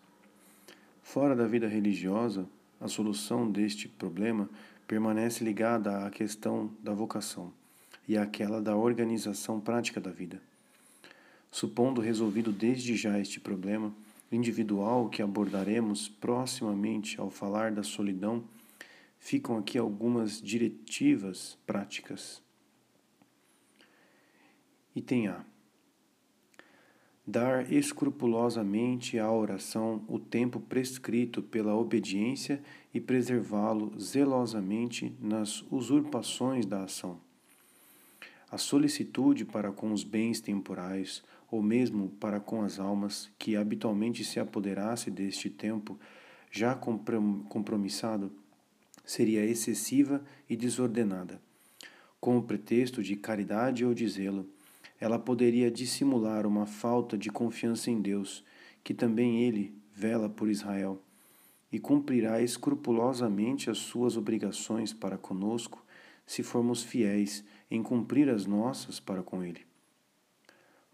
Fora 1.04 1.36
da 1.36 1.46
vida 1.46 1.68
religiosa, 1.68 2.50
a 2.82 2.88
solução 2.88 3.50
deste 3.50 3.88
problema 3.88 4.50
permanece 4.88 5.44
ligada 5.44 6.06
à 6.06 6.10
questão 6.10 6.72
da 6.84 6.92
vocação 6.92 7.54
e 8.08 8.18
àquela 8.18 8.62
da 8.62 8.76
organização 8.76 9.60
prática 9.60 9.99
da 9.99 10.12
vida. 10.12 10.41
Supondo 11.51 12.01
resolvido 12.01 12.51
desde 12.51 12.95
já 12.95 13.20
este 13.20 13.39
problema 13.39 13.93
individual 14.32 15.10
que 15.10 15.22
abordaremos 15.22 16.10
proximamente 16.10 17.20
ao 17.20 17.30
falar 17.30 17.72
da 17.72 17.84
solidão, 17.84 18.43
ficam 19.20 19.58
aqui 19.58 19.78
algumas 19.78 20.41
diretivas 20.41 21.58
práticas. 21.66 22.41
Item 24.95 25.28
A 25.28 25.45
dar 27.26 27.72
escrupulosamente 27.72 29.18
à 29.18 29.32
oração 29.32 30.03
o 30.08 30.20
tempo 30.20 30.60
prescrito 30.60 31.41
pela 31.41 31.76
obediência 31.76 32.62
e 32.93 33.01
preservá-lo 33.01 33.99
zelosamente 33.99 35.16
nas 35.20 35.64
usurpações 35.72 36.66
da 36.66 36.84
ação. 36.84 37.25
A 38.52 38.58
solicitude 38.58 39.43
para 39.46 39.72
com 39.72 39.91
os 39.91 40.04
bens 40.04 40.39
temporais, 40.39 41.24
ou 41.50 41.62
mesmo 41.62 42.10
para 42.20 42.39
com 42.39 42.62
as 42.62 42.80
almas 42.80 43.32
que 43.38 43.56
habitualmente 43.56 44.24
se 44.24 44.39
apoderasse 44.39 45.10
deste 45.10 45.50
tempo 45.50 46.00
já 46.52 46.76
compromissado, 46.76 48.32
seria 49.04 49.46
excessiva 49.46 50.24
e 50.50 50.56
desordenada. 50.56 51.41
Com 52.20 52.38
o 52.38 52.43
pretexto 52.43 53.04
de 53.04 53.16
caridade 53.16 53.86
ou 53.86 53.93
de 53.93 54.08
zelo, 54.08 54.48
ela 55.00 55.20
poderia 55.20 55.70
dissimular 55.70 56.48
uma 56.48 56.66
falta 56.66 57.18
de 57.18 57.30
confiança 57.30 57.91
em 57.91 58.02
Deus, 58.02 58.43
que 58.84 58.93
também 58.93 59.43
ele 59.43 59.76
vela 59.93 60.30
por 60.30 60.50
Israel, 60.50 61.02
e 61.72 61.80
cumprirá 61.80 62.41
escrupulosamente 62.41 63.70
as 63.70 63.78
suas 63.78 64.16
obrigações 64.16 64.93
para 64.93 65.18
conosco, 65.18 65.84
se 66.26 66.41
formos 66.41 66.82
fiéis 66.84 67.43
em 67.70 67.82
cumprir 67.82 68.30
as 68.30 68.45
nossas 68.45 68.99
para 68.99 69.24
com 69.24 69.43
ele. 69.43 69.66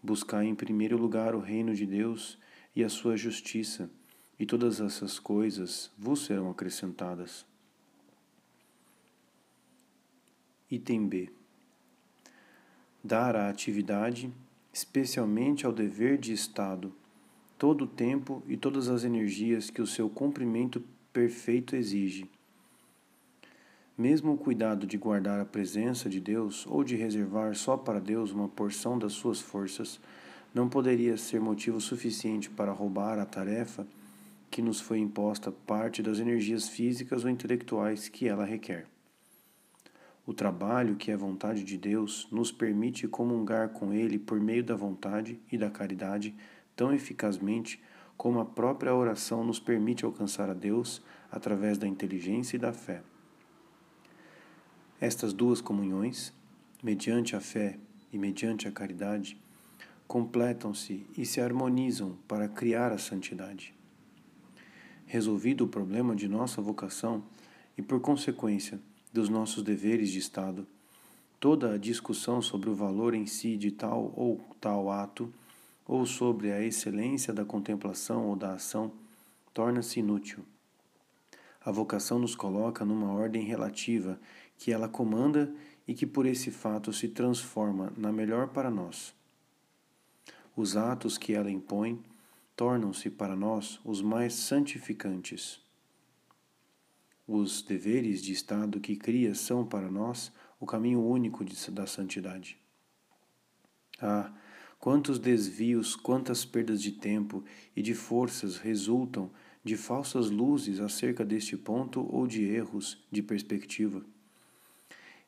Buscai 0.02 0.46
em 0.46 0.54
primeiro 0.54 0.96
lugar 0.96 1.34
o 1.34 1.40
reino 1.40 1.74
de 1.74 1.86
Deus 1.86 2.38
e 2.74 2.82
a 2.82 2.88
sua 2.88 3.16
justiça, 3.16 3.90
e 4.38 4.46
todas 4.46 4.80
essas 4.80 5.18
coisas 5.18 5.92
vos 5.96 6.24
serão 6.24 6.50
acrescentadas. 6.50 7.46
Item 10.70 11.06
B 11.06 11.42
dar 13.02 13.34
à 13.34 13.48
atividade, 13.48 14.32
especialmente 14.72 15.66
ao 15.66 15.72
dever 15.72 16.18
de 16.18 16.32
Estado, 16.32 16.94
todo 17.58 17.84
o 17.84 17.86
tempo 17.86 18.42
e 18.46 18.56
todas 18.56 18.88
as 18.88 19.04
energias 19.04 19.70
que 19.70 19.82
o 19.82 19.86
seu 19.86 20.08
cumprimento 20.08 20.82
perfeito 21.12 21.74
exige. 21.74 22.30
Mesmo 24.02 24.32
o 24.32 24.36
cuidado 24.36 24.84
de 24.84 24.98
guardar 24.98 25.38
a 25.38 25.44
presença 25.44 26.10
de 26.10 26.18
Deus 26.18 26.66
ou 26.66 26.82
de 26.82 26.96
reservar 26.96 27.54
só 27.54 27.76
para 27.76 28.00
Deus 28.00 28.32
uma 28.32 28.48
porção 28.48 28.98
das 28.98 29.12
suas 29.12 29.40
forças 29.40 30.00
não 30.52 30.68
poderia 30.68 31.16
ser 31.16 31.40
motivo 31.40 31.80
suficiente 31.80 32.50
para 32.50 32.72
roubar 32.72 33.20
a 33.20 33.24
tarefa 33.24 33.86
que 34.50 34.60
nos 34.60 34.80
foi 34.80 34.98
imposta 34.98 35.52
parte 35.52 36.02
das 36.02 36.18
energias 36.18 36.68
físicas 36.68 37.22
ou 37.22 37.30
intelectuais 37.30 38.08
que 38.08 38.26
ela 38.26 38.44
requer. 38.44 38.86
O 40.26 40.34
trabalho, 40.34 40.96
que 40.96 41.12
é 41.12 41.16
vontade 41.16 41.62
de 41.62 41.78
Deus, 41.78 42.26
nos 42.32 42.50
permite 42.50 43.06
comungar 43.06 43.68
com 43.68 43.92
Ele 43.92 44.18
por 44.18 44.40
meio 44.40 44.64
da 44.64 44.74
vontade 44.74 45.38
e 45.48 45.56
da 45.56 45.70
caridade 45.70 46.34
tão 46.74 46.92
eficazmente 46.92 47.80
como 48.16 48.40
a 48.40 48.44
própria 48.44 48.92
oração 48.92 49.44
nos 49.44 49.60
permite 49.60 50.04
alcançar 50.04 50.50
a 50.50 50.54
Deus 50.54 51.00
através 51.30 51.78
da 51.78 51.86
inteligência 51.86 52.56
e 52.56 52.58
da 52.58 52.72
fé. 52.72 53.00
Estas 55.02 55.32
duas 55.32 55.60
comunhões, 55.60 56.32
mediante 56.80 57.34
a 57.34 57.40
fé 57.40 57.76
e 58.12 58.16
mediante 58.16 58.68
a 58.68 58.70
caridade, 58.70 59.36
completam-se 60.06 61.04
e 61.18 61.26
se 61.26 61.40
harmonizam 61.40 62.16
para 62.28 62.46
criar 62.46 62.92
a 62.92 62.98
santidade. 62.98 63.74
Resolvido 65.04 65.64
o 65.64 65.68
problema 65.68 66.14
de 66.14 66.28
nossa 66.28 66.62
vocação 66.62 67.24
e, 67.76 67.82
por 67.82 68.00
consequência, 68.00 68.78
dos 69.12 69.28
nossos 69.28 69.64
deveres 69.64 70.08
de 70.08 70.20
Estado. 70.20 70.64
Toda 71.40 71.74
a 71.74 71.78
discussão 71.78 72.40
sobre 72.40 72.70
o 72.70 72.74
valor 72.76 73.12
em 73.12 73.26
si 73.26 73.56
de 73.56 73.72
tal 73.72 74.12
ou 74.14 74.40
tal 74.60 74.88
ato, 74.88 75.34
ou 75.84 76.06
sobre 76.06 76.52
a 76.52 76.62
excelência 76.62 77.34
da 77.34 77.44
contemplação 77.44 78.28
ou 78.28 78.36
da 78.36 78.52
ação, 78.52 78.92
torna-se 79.52 79.98
inútil. 79.98 80.44
A 81.64 81.72
vocação 81.72 82.20
nos 82.20 82.36
coloca 82.36 82.84
numa 82.84 83.12
ordem 83.12 83.44
relativa 83.44 84.20
que 84.62 84.70
ela 84.70 84.88
comanda 84.88 85.52
e 85.88 85.92
que 85.92 86.06
por 86.06 86.24
esse 86.24 86.52
fato 86.52 86.92
se 86.92 87.08
transforma 87.08 87.92
na 87.96 88.12
melhor 88.12 88.50
para 88.50 88.70
nós. 88.70 89.12
Os 90.54 90.76
atos 90.76 91.18
que 91.18 91.32
ela 91.32 91.50
impõe 91.50 92.00
tornam-se 92.54 93.10
para 93.10 93.34
nós 93.34 93.80
os 93.84 94.00
mais 94.00 94.34
santificantes. 94.34 95.60
Os 97.26 97.60
deveres 97.60 98.22
de 98.22 98.30
Estado 98.30 98.78
que 98.78 98.94
cria 98.94 99.34
são 99.34 99.66
para 99.66 99.90
nós 99.90 100.30
o 100.60 100.64
caminho 100.64 101.04
único 101.04 101.44
de, 101.44 101.68
da 101.72 101.84
santidade. 101.84 102.56
Ah, 104.00 104.32
quantos 104.78 105.18
desvios, 105.18 105.96
quantas 105.96 106.44
perdas 106.44 106.80
de 106.80 106.92
tempo 106.92 107.42
e 107.74 107.82
de 107.82 107.94
forças 107.94 108.58
resultam 108.58 109.28
de 109.64 109.76
falsas 109.76 110.30
luzes 110.30 110.78
acerca 110.78 111.24
deste 111.24 111.56
ponto 111.56 112.08
ou 112.08 112.28
de 112.28 112.44
erros 112.44 113.04
de 113.10 113.24
perspectiva. 113.24 114.04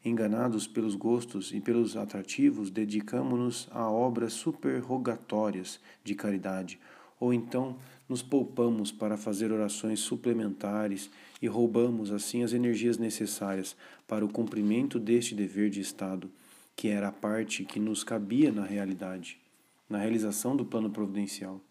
Enganados 0.05 0.67
pelos 0.67 0.95
gostos 0.95 1.51
e 1.51 1.61
pelos 1.61 1.97
atrativos, 1.97 2.71
dedicamo-nos 2.71 3.67
a 3.71 3.91
obras 3.91 4.35
superrogatórias 4.35 5.81
de 6.05 6.15
caridade, 6.15 6.79
ou 7.19 7.33
então 7.33 7.79
nos 8.07 8.23
poupamos 8.23 8.93
para 8.93 9.17
fazer 9.17 9.51
orações 9.51 10.01
suplementares 10.01 11.11
e 11.41 11.47
roubamos 11.47 12.13
assim 12.13 12.43
as 12.43 12.53
energias 12.53 12.99
necessárias 12.99 13.75
para 14.07 14.23
o 14.23 14.29
cumprimento 14.29 14.99
deste 14.99 15.35
dever 15.35 15.71
de 15.71 15.81
Estado, 15.81 16.31
que 16.77 16.89
era 16.89 17.09
a 17.09 17.13
parte 17.13 17.65
que 17.65 17.81
nos 17.81 18.05
cabia 18.05 18.53
na 18.53 18.67
realidade, 18.67 19.41
na 19.89 19.97
realização 19.97 20.55
do 20.55 20.67
plano 20.67 20.91
providencial. 20.91 21.63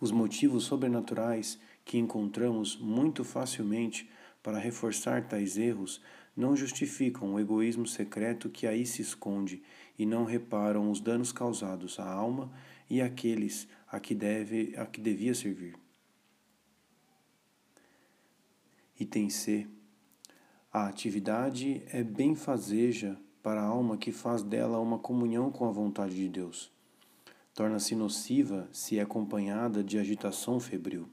Os 0.00 0.10
motivos 0.10 0.64
sobrenaturais 0.64 1.58
que 1.84 1.98
encontramos 1.98 2.74
muito 2.76 3.22
facilmente 3.22 4.08
para 4.42 4.58
reforçar 4.58 5.28
tais 5.28 5.58
erros 5.58 6.00
não 6.36 6.54
justificam 6.54 7.32
o 7.32 7.40
egoísmo 7.40 7.86
secreto 7.86 8.50
que 8.50 8.66
aí 8.66 8.84
se 8.84 9.00
esconde 9.00 9.62
e 9.98 10.04
não 10.04 10.24
reparam 10.24 10.90
os 10.90 11.00
danos 11.00 11.32
causados 11.32 11.98
à 11.98 12.08
alma 12.08 12.52
e 12.90 13.00
àqueles 13.00 13.66
a 13.88 13.98
que, 13.98 14.14
deve, 14.14 14.74
a 14.76 14.84
que 14.84 15.00
devia 15.00 15.34
servir. 15.34 15.74
Item 18.98 19.30
C. 19.30 19.66
A 20.72 20.86
atividade 20.88 21.82
é 21.86 22.02
benfazeja 22.02 23.18
para 23.42 23.62
a 23.62 23.64
alma 23.64 23.96
que 23.96 24.12
faz 24.12 24.42
dela 24.42 24.78
uma 24.78 24.98
comunhão 24.98 25.50
com 25.50 25.66
a 25.66 25.70
vontade 25.70 26.14
de 26.14 26.28
Deus. 26.28 26.70
Torna-se 27.54 27.94
nociva 27.94 28.68
se 28.72 28.98
é 28.98 29.02
acompanhada 29.02 29.82
de 29.82 29.98
agitação 29.98 30.60
febril. 30.60 31.08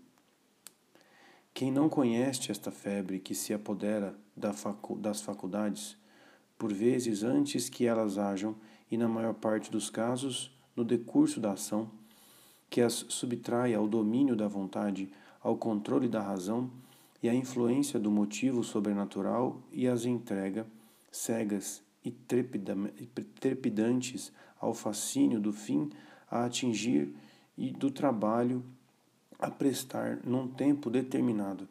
Quem 1.53 1.71
não 1.71 1.87
conhece 1.87 2.49
esta 2.49 2.71
febre 2.71 3.19
que 3.19 3.35
se 3.35 3.53
apodera 3.53 4.15
das 4.35 5.21
faculdades, 5.21 5.95
por 6.57 6.73
vezes 6.73 7.21
antes 7.23 7.69
que 7.69 7.85
elas 7.85 8.17
hajam, 8.17 8.55
e 8.89 8.97
na 8.97 9.07
maior 9.07 9.35
parte 9.35 9.69
dos 9.69 9.87
casos, 9.89 10.51
no 10.75 10.83
decurso 10.83 11.39
da 11.39 11.51
ação, 11.51 11.91
que 12.71 12.81
as 12.81 13.05
subtrai 13.07 13.75
ao 13.75 13.87
domínio 13.87 14.35
da 14.35 14.47
vontade, 14.47 15.11
ao 15.41 15.55
controle 15.55 16.07
da 16.07 16.23
razão 16.23 16.71
e 17.21 17.29
à 17.29 17.35
influência 17.35 17.99
do 17.99 18.09
motivo 18.09 18.63
sobrenatural 18.63 19.61
e 19.71 19.87
as 19.87 20.05
entrega, 20.05 20.65
cegas 21.11 21.83
e 22.03 22.11
trepidantes 23.39 24.31
ao 24.59 24.73
fascínio 24.73 25.39
do 25.39 25.53
fim 25.53 25.91
a 26.29 26.45
atingir 26.45 27.15
e 27.55 27.71
do 27.71 27.91
trabalho 27.91 28.63
a 29.43 29.51
prestar 29.51 30.21
num 30.23 30.47
tempo 30.47 30.89
determinado, 30.89 31.67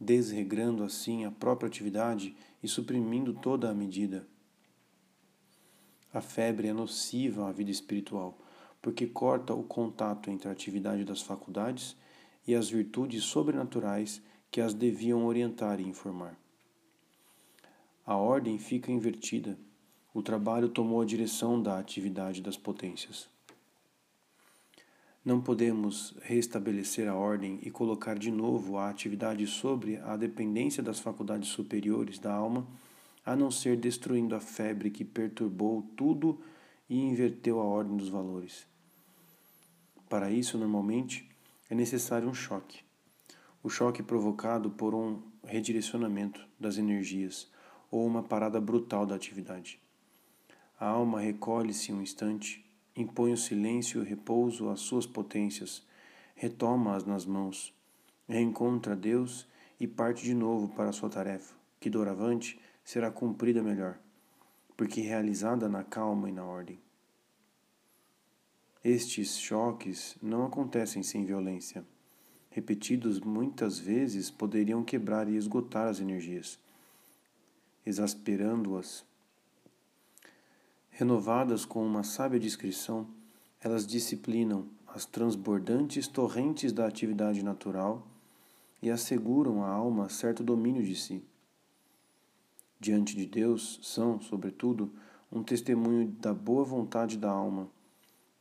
desregrando 0.00 0.82
assim 0.82 1.24
a 1.24 1.30
própria 1.30 1.68
atividade 1.68 2.34
e 2.60 2.66
suprimindo 2.66 3.32
toda 3.32 3.70
a 3.70 3.74
medida. 3.74 4.26
A 6.12 6.20
febre 6.20 6.66
é 6.66 6.72
nociva 6.72 7.48
à 7.48 7.52
vida 7.52 7.70
espiritual, 7.70 8.36
porque 8.82 9.06
corta 9.06 9.54
o 9.54 9.62
contato 9.62 10.32
entre 10.32 10.48
a 10.48 10.52
atividade 10.52 11.04
das 11.04 11.22
faculdades 11.22 11.96
e 12.44 12.56
as 12.56 12.68
virtudes 12.68 13.22
sobrenaturais 13.22 14.20
que 14.50 14.60
as 14.60 14.74
deviam 14.74 15.26
orientar 15.26 15.78
e 15.78 15.86
informar. 15.86 16.36
A 18.04 18.16
ordem 18.16 18.58
fica 18.58 18.90
invertida. 18.90 19.56
O 20.12 20.22
trabalho 20.22 20.68
tomou 20.68 21.00
a 21.00 21.06
direção 21.06 21.62
da 21.62 21.78
atividade 21.78 22.42
das 22.42 22.56
potências. 22.56 23.35
Não 25.26 25.40
podemos 25.40 26.14
restabelecer 26.22 27.08
a 27.08 27.14
ordem 27.16 27.58
e 27.60 27.68
colocar 27.68 28.16
de 28.16 28.30
novo 28.30 28.78
a 28.78 28.88
atividade 28.88 29.44
sobre 29.48 29.96
a 29.96 30.16
dependência 30.16 30.84
das 30.84 31.00
faculdades 31.00 31.48
superiores 31.48 32.20
da 32.20 32.32
alma, 32.32 32.64
a 33.24 33.34
não 33.34 33.50
ser 33.50 33.76
destruindo 33.76 34.36
a 34.36 34.40
febre 34.40 34.88
que 34.88 35.04
perturbou 35.04 35.82
tudo 35.96 36.40
e 36.88 36.96
inverteu 37.00 37.58
a 37.60 37.64
ordem 37.64 37.96
dos 37.96 38.08
valores. 38.08 38.68
Para 40.08 40.30
isso, 40.30 40.56
normalmente, 40.56 41.28
é 41.68 41.74
necessário 41.74 42.28
um 42.28 42.34
choque. 42.34 42.84
O 43.64 43.68
choque 43.68 44.04
provocado 44.04 44.70
por 44.70 44.94
um 44.94 45.20
redirecionamento 45.44 46.40
das 46.56 46.78
energias 46.78 47.50
ou 47.90 48.06
uma 48.06 48.22
parada 48.22 48.60
brutal 48.60 49.04
da 49.04 49.16
atividade. 49.16 49.80
A 50.78 50.86
alma 50.86 51.20
recolhe-se 51.20 51.92
um 51.92 52.00
instante 52.00 52.64
impõe 52.96 53.32
o 53.32 53.36
silêncio 53.36 53.98
e 53.98 54.02
o 54.02 54.04
repouso 54.04 54.68
às 54.68 54.80
suas 54.80 55.06
potências, 55.06 55.84
retoma-as 56.34 57.04
nas 57.04 57.26
mãos, 57.26 57.74
reencontra 58.28 58.96
Deus 58.96 59.46
e 59.78 59.86
parte 59.86 60.24
de 60.24 60.34
novo 60.34 60.68
para 60.74 60.90
a 60.90 60.92
sua 60.92 61.10
tarefa, 61.10 61.54
que 61.78 61.90
doravante 61.90 62.58
será 62.82 63.10
cumprida 63.10 63.62
melhor, 63.62 63.98
porque 64.76 65.00
realizada 65.00 65.68
na 65.68 65.84
calma 65.84 66.28
e 66.28 66.32
na 66.32 66.44
ordem. 66.44 66.80
Estes 68.82 69.38
choques 69.38 70.16
não 70.22 70.46
acontecem 70.46 71.02
sem 71.02 71.24
violência. 71.24 71.84
Repetidos 72.50 73.20
muitas 73.20 73.78
vezes 73.78 74.30
poderiam 74.30 74.82
quebrar 74.82 75.28
e 75.28 75.36
esgotar 75.36 75.88
as 75.88 76.00
energias, 76.00 76.58
exasperando-as 77.84 79.04
Renovadas 80.98 81.66
com 81.66 81.84
uma 81.84 82.02
sábia 82.02 82.40
discrição, 82.40 83.06
elas 83.60 83.86
disciplinam 83.86 84.66
as 84.86 85.04
transbordantes 85.04 86.08
torrentes 86.08 86.72
da 86.72 86.86
atividade 86.86 87.42
natural 87.42 88.06
e 88.80 88.88
asseguram 88.88 89.62
à 89.62 89.68
alma 89.68 90.08
certo 90.08 90.42
domínio 90.42 90.82
de 90.82 90.94
si. 90.94 91.22
Diante 92.80 93.14
de 93.14 93.26
Deus, 93.26 93.78
são, 93.82 94.18
sobretudo, 94.22 94.90
um 95.30 95.42
testemunho 95.42 96.08
da 96.18 96.32
boa 96.32 96.64
vontade 96.64 97.18
da 97.18 97.30
alma, 97.30 97.68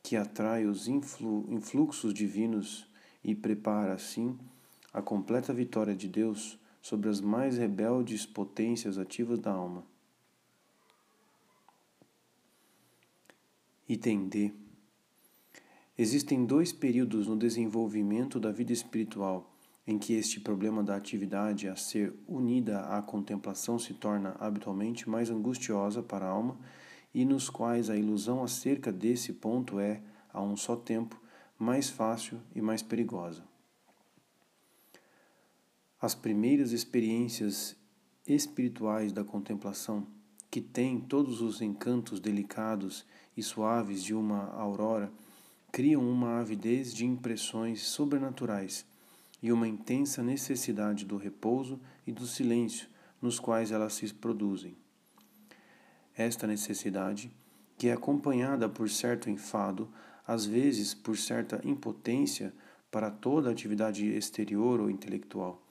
que 0.02 0.16
atrai 0.16 0.66
os 0.66 0.88
influ 0.88 1.46
influxos 1.50 2.14
divinos 2.14 2.88
e 3.22 3.36
prepara, 3.36 3.92
assim, 3.92 4.40
a 4.94 5.02
completa 5.02 5.54
vitória 5.54 5.94
de 5.94 6.08
Deus 6.08 6.58
sobre 6.82 7.10
as 7.10 7.20
mais 7.20 7.58
rebeldes 7.58 8.26
potências 8.26 8.98
ativas 8.98 9.40
da 9.40 9.52
alma. 9.52 9.84
Item 13.88 14.28
D. 14.28 14.52
Existem 15.96 16.44
dois 16.44 16.74
períodos 16.74 17.28
no 17.28 17.38
desenvolvimento 17.38 18.40
da 18.40 18.52
vida 18.52 18.74
espiritual 18.74 19.56
em 19.86 20.00
que 20.00 20.14
este 20.14 20.40
problema 20.40 20.84
da 20.84 20.96
atividade 20.96 21.68
a 21.68 21.76
ser 21.76 22.12
unida 22.28 22.80
à 22.80 23.00
contemplação 23.04 23.78
se 23.78 23.94
torna 23.94 24.36
habitualmente 24.40 25.08
mais 25.08 25.30
angustiosa 25.30 26.02
para 26.02 26.26
a 26.26 26.30
alma 26.30 26.58
e 27.14 27.24
nos 27.24 27.48
quais 27.48 27.88
a 27.92 27.96
ilusão 27.96 28.44
acerca 28.44 28.92
desse 28.92 29.32
ponto 29.34 29.80
é, 29.80 30.02
a 30.34 30.42
um 30.42 30.58
só 30.58 30.76
tempo, 30.76 31.22
mais 31.56 31.88
fácil 31.88 32.42
e 32.56 32.62
mais 32.64 32.82
perigosa. 32.82 33.44
As 36.02 36.16
primeiras 36.16 36.72
experiências 36.72 37.78
espirituais 38.28 39.12
da 39.12 39.24
contemplação, 39.24 40.08
que 40.50 40.60
têm 40.60 41.00
todos 41.00 41.42
os 41.42 41.62
encantos 41.62 42.20
delicados 42.20 43.06
e 43.36 43.44
suaves 43.44 44.04
de 44.04 44.14
uma 44.14 44.52
aurora 44.54 45.12
criam 45.72 46.10
uma 46.10 46.40
avidez 46.40 46.94
de 46.94 47.06
impressões 47.06 47.82
sobrenaturais 47.82 48.86
e 49.44 49.52
uma 49.52 49.68
intensa 49.68 50.24
necessidade 50.24 51.06
do 51.06 51.18
repouso 51.18 51.80
e 52.08 52.12
do 52.12 52.26
silêncio 52.26 52.88
nos 53.22 53.40
quais 53.40 53.72
elas 53.72 53.94
se 53.94 54.14
produzem. 54.14 54.78
Esta 56.16 56.48
necessidade, 56.48 57.30
que 57.78 57.90
é 57.90 57.94
acompanhada 57.94 58.70
por 58.70 58.90
certo 58.90 59.30
enfado, 59.30 59.90
às 60.26 60.46
vezes 60.46 60.94
por 60.94 61.18
certa 61.18 61.60
impotência 61.64 62.54
para 62.90 63.12
toda 63.12 63.52
atividade 63.52 64.08
exterior 64.08 64.80
ou 64.80 64.90
intelectual, 64.90 65.62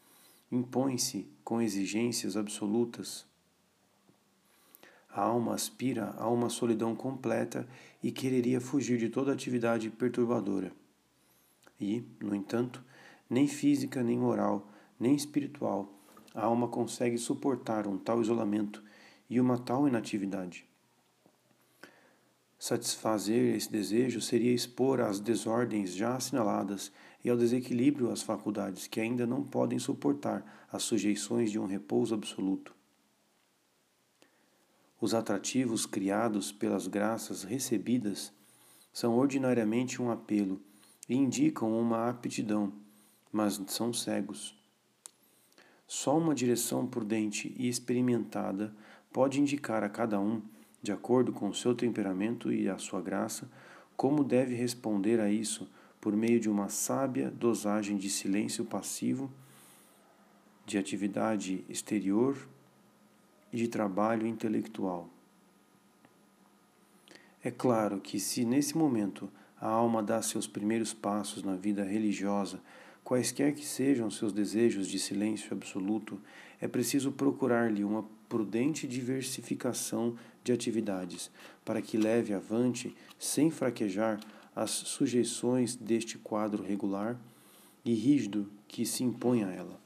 impõe-se 0.52 1.26
com 1.42 1.62
exigências 1.62 2.36
absolutas 2.36 3.26
a 5.14 5.22
alma 5.22 5.54
aspira 5.54 6.12
a 6.18 6.28
uma 6.28 6.48
solidão 6.48 6.96
completa 6.96 7.68
e 8.02 8.10
quereria 8.10 8.60
fugir 8.60 8.98
de 8.98 9.08
toda 9.08 9.32
atividade 9.32 9.88
perturbadora. 9.88 10.72
E, 11.80 12.04
no 12.20 12.34
entanto, 12.34 12.84
nem 13.30 13.46
física, 13.46 14.02
nem 14.02 14.18
moral, 14.18 14.68
nem 14.98 15.14
espiritual, 15.14 15.88
a 16.34 16.44
alma 16.44 16.66
consegue 16.66 17.16
suportar 17.16 17.86
um 17.86 17.96
tal 17.96 18.20
isolamento 18.20 18.82
e 19.30 19.40
uma 19.40 19.56
tal 19.56 19.86
inatividade. 19.86 20.66
Satisfazer 22.58 23.54
esse 23.54 23.70
desejo 23.70 24.20
seria 24.20 24.52
expor 24.52 25.00
às 25.00 25.20
desordens 25.20 25.94
já 25.94 26.16
assinaladas 26.16 26.90
e 27.24 27.30
ao 27.30 27.36
desequilíbrio 27.36 28.10
as 28.10 28.22
faculdades 28.22 28.88
que 28.88 29.00
ainda 29.00 29.26
não 29.26 29.44
podem 29.44 29.78
suportar 29.78 30.66
as 30.72 30.82
sujeições 30.82 31.52
de 31.52 31.58
um 31.58 31.66
repouso 31.66 32.14
absoluto. 32.14 32.74
Os 35.00 35.14
atrativos 35.14 35.86
criados 35.86 36.52
pelas 36.52 36.86
graças 36.86 37.42
recebidas 37.42 38.32
são 38.92 39.16
ordinariamente 39.16 40.00
um 40.00 40.10
apelo 40.10 40.60
e 41.08 41.16
indicam 41.16 41.78
uma 41.78 42.08
aptidão, 42.08 42.72
mas 43.32 43.60
são 43.66 43.92
cegos. 43.92 44.56
Só 45.86 46.16
uma 46.16 46.34
direção 46.34 46.86
prudente 46.86 47.54
e 47.58 47.68
experimentada 47.68 48.74
pode 49.12 49.40
indicar 49.40 49.84
a 49.84 49.88
cada 49.88 50.18
um, 50.18 50.40
de 50.82 50.92
acordo 50.92 51.32
com 51.32 51.48
o 51.48 51.54
seu 51.54 51.74
temperamento 51.74 52.52
e 52.52 52.68
a 52.68 52.78
sua 52.78 53.02
graça, 53.02 53.50
como 53.96 54.24
deve 54.24 54.54
responder 54.54 55.20
a 55.20 55.30
isso 55.30 55.68
por 56.00 56.14
meio 56.14 56.38
de 56.38 56.50
uma 56.50 56.68
sábia 56.68 57.30
dosagem 57.30 57.96
de 57.96 58.10
silêncio 58.10 58.64
passivo, 58.64 59.30
de 60.66 60.78
atividade 60.78 61.64
exterior 61.68 62.36
de 63.54 63.68
trabalho 63.68 64.26
intelectual. 64.26 65.08
É 67.42 67.50
claro 67.50 68.00
que, 68.00 68.18
se 68.18 68.44
nesse 68.44 68.76
momento 68.76 69.30
a 69.60 69.68
alma 69.68 70.02
dá 70.02 70.20
seus 70.22 70.46
primeiros 70.46 70.92
passos 70.92 71.42
na 71.42 71.54
vida 71.54 71.84
religiosa, 71.84 72.60
quaisquer 73.04 73.54
que 73.54 73.64
sejam 73.64 74.10
seus 74.10 74.32
desejos 74.32 74.88
de 74.88 74.98
silêncio 74.98 75.52
absoluto, 75.52 76.20
é 76.60 76.66
preciso 76.66 77.12
procurar-lhe 77.12 77.84
uma 77.84 78.04
prudente 78.28 78.88
diversificação 78.88 80.16
de 80.42 80.52
atividades, 80.52 81.30
para 81.64 81.82
que 81.82 81.96
leve 81.96 82.32
avante, 82.32 82.94
sem 83.18 83.50
fraquejar, 83.50 84.20
as 84.56 84.70
sujeições 84.70 85.76
deste 85.76 86.16
quadro 86.16 86.62
regular 86.62 87.18
e 87.84 87.92
rígido 87.92 88.50
que 88.68 88.86
se 88.86 89.02
impõe 89.02 89.44
a 89.44 89.50
ela. 89.50 89.83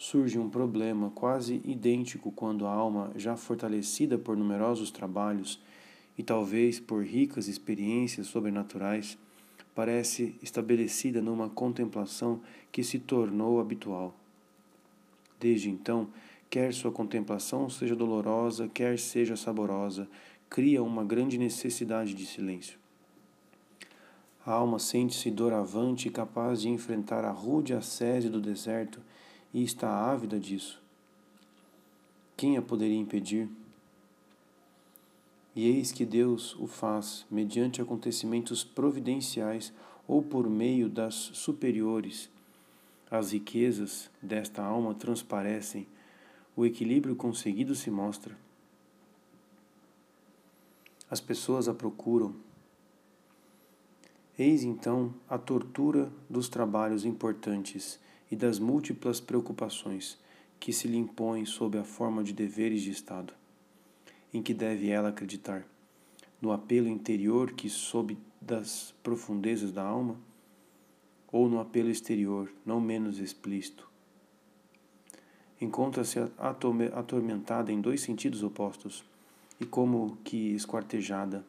Surge 0.00 0.38
um 0.38 0.48
problema 0.48 1.10
quase 1.10 1.60
idêntico 1.62 2.32
quando 2.32 2.66
a 2.66 2.72
alma, 2.72 3.12
já 3.16 3.36
fortalecida 3.36 4.16
por 4.16 4.34
numerosos 4.34 4.90
trabalhos 4.90 5.60
e 6.16 6.22
talvez 6.22 6.80
por 6.80 7.04
ricas 7.04 7.48
experiências 7.48 8.26
sobrenaturais, 8.28 9.18
parece 9.74 10.34
estabelecida 10.42 11.20
numa 11.20 11.50
contemplação 11.50 12.40
que 12.72 12.82
se 12.82 12.98
tornou 12.98 13.60
habitual. 13.60 14.14
Desde 15.38 15.68
então, 15.68 16.08
quer 16.48 16.72
sua 16.72 16.90
contemplação 16.90 17.68
seja 17.68 17.94
dolorosa, 17.94 18.68
quer 18.68 18.98
seja 18.98 19.36
saborosa, 19.36 20.08
cria 20.48 20.82
uma 20.82 21.04
grande 21.04 21.36
necessidade 21.36 22.14
de 22.14 22.24
silêncio. 22.24 22.78
A 24.46 24.52
alma 24.52 24.78
sente-se 24.78 25.30
doravante 25.30 26.08
e 26.08 26.10
capaz 26.10 26.62
de 26.62 26.70
enfrentar 26.70 27.22
a 27.22 27.30
rude 27.30 27.74
ascese 27.74 28.30
do 28.30 28.40
deserto 28.40 28.98
e 29.52 29.62
está 29.62 29.88
ávida 29.88 30.38
disso. 30.38 30.80
Quem 32.36 32.56
a 32.56 32.62
poderia 32.62 32.96
impedir? 32.96 33.48
E 35.54 35.66
eis 35.66 35.90
que 35.92 36.06
Deus 36.06 36.54
o 36.56 36.66
faz 36.66 37.26
mediante 37.30 37.82
acontecimentos 37.82 38.62
providenciais 38.62 39.72
ou 40.06 40.22
por 40.22 40.48
meio 40.48 40.88
das 40.88 41.14
superiores. 41.14 42.30
As 43.10 43.32
riquezas 43.32 44.08
desta 44.22 44.62
alma 44.62 44.94
transparecem, 44.94 45.86
o 46.56 46.64
equilíbrio 46.64 47.16
conseguido 47.16 47.74
se 47.74 47.90
mostra. 47.90 48.36
As 51.10 51.20
pessoas 51.20 51.68
a 51.68 51.74
procuram. 51.74 52.34
Eis 54.38 54.62
então 54.62 55.12
a 55.28 55.36
tortura 55.36 56.10
dos 56.28 56.48
trabalhos 56.48 57.04
importantes 57.04 57.98
e 58.30 58.36
das 58.36 58.58
múltiplas 58.58 59.20
preocupações 59.20 60.18
que 60.60 60.72
se 60.72 60.86
lhe 60.86 60.96
impõem 60.96 61.44
sob 61.44 61.78
a 61.78 61.84
forma 61.84 62.22
de 62.22 62.32
deveres 62.32 62.82
de 62.82 62.90
Estado. 62.90 63.32
Em 64.32 64.42
que 64.42 64.54
deve 64.54 64.90
ela 64.90 65.08
acreditar? 65.08 65.66
No 66.40 66.52
apelo 66.52 66.86
interior 66.86 67.52
que 67.52 67.68
sob 67.68 68.16
das 68.40 68.94
profundezas 69.02 69.72
da 69.72 69.82
alma? 69.82 70.16
Ou 71.32 71.48
no 71.48 71.60
apelo 71.60 71.90
exterior, 71.90 72.52
não 72.64 72.80
menos 72.80 73.18
explícito? 73.18 73.88
Encontra-se 75.60 76.18
atormentada 76.92 77.70
em 77.72 77.80
dois 77.80 78.00
sentidos 78.00 78.42
opostos 78.42 79.04
e 79.60 79.66
como 79.66 80.16
que 80.24 80.54
esquartejada. 80.54 81.44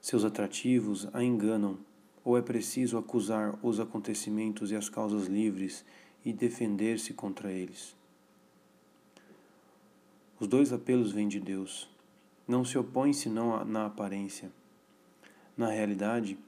Seus 0.00 0.24
atrativos 0.24 1.08
a 1.12 1.22
enganam 1.22 1.78
ou 2.24 2.38
é 2.38 2.42
preciso 2.42 2.96
acusar 2.96 3.58
os 3.62 3.78
acontecimentos 3.78 4.70
e 4.70 4.76
as 4.76 4.88
causas 4.88 5.26
livres 5.26 5.84
e 6.24 6.32
defender-se 6.32 7.12
contra 7.12 7.52
eles? 7.52 7.94
Os 10.40 10.48
dois 10.48 10.72
apelos 10.72 11.12
vêm 11.12 11.28
de 11.28 11.38
Deus. 11.38 11.88
Não 12.48 12.64
se 12.64 12.78
opõem 12.78 13.12
senão 13.12 13.64
na 13.64 13.86
aparência. 13.86 14.50
Na 15.56 15.68
realidade, 15.68 16.38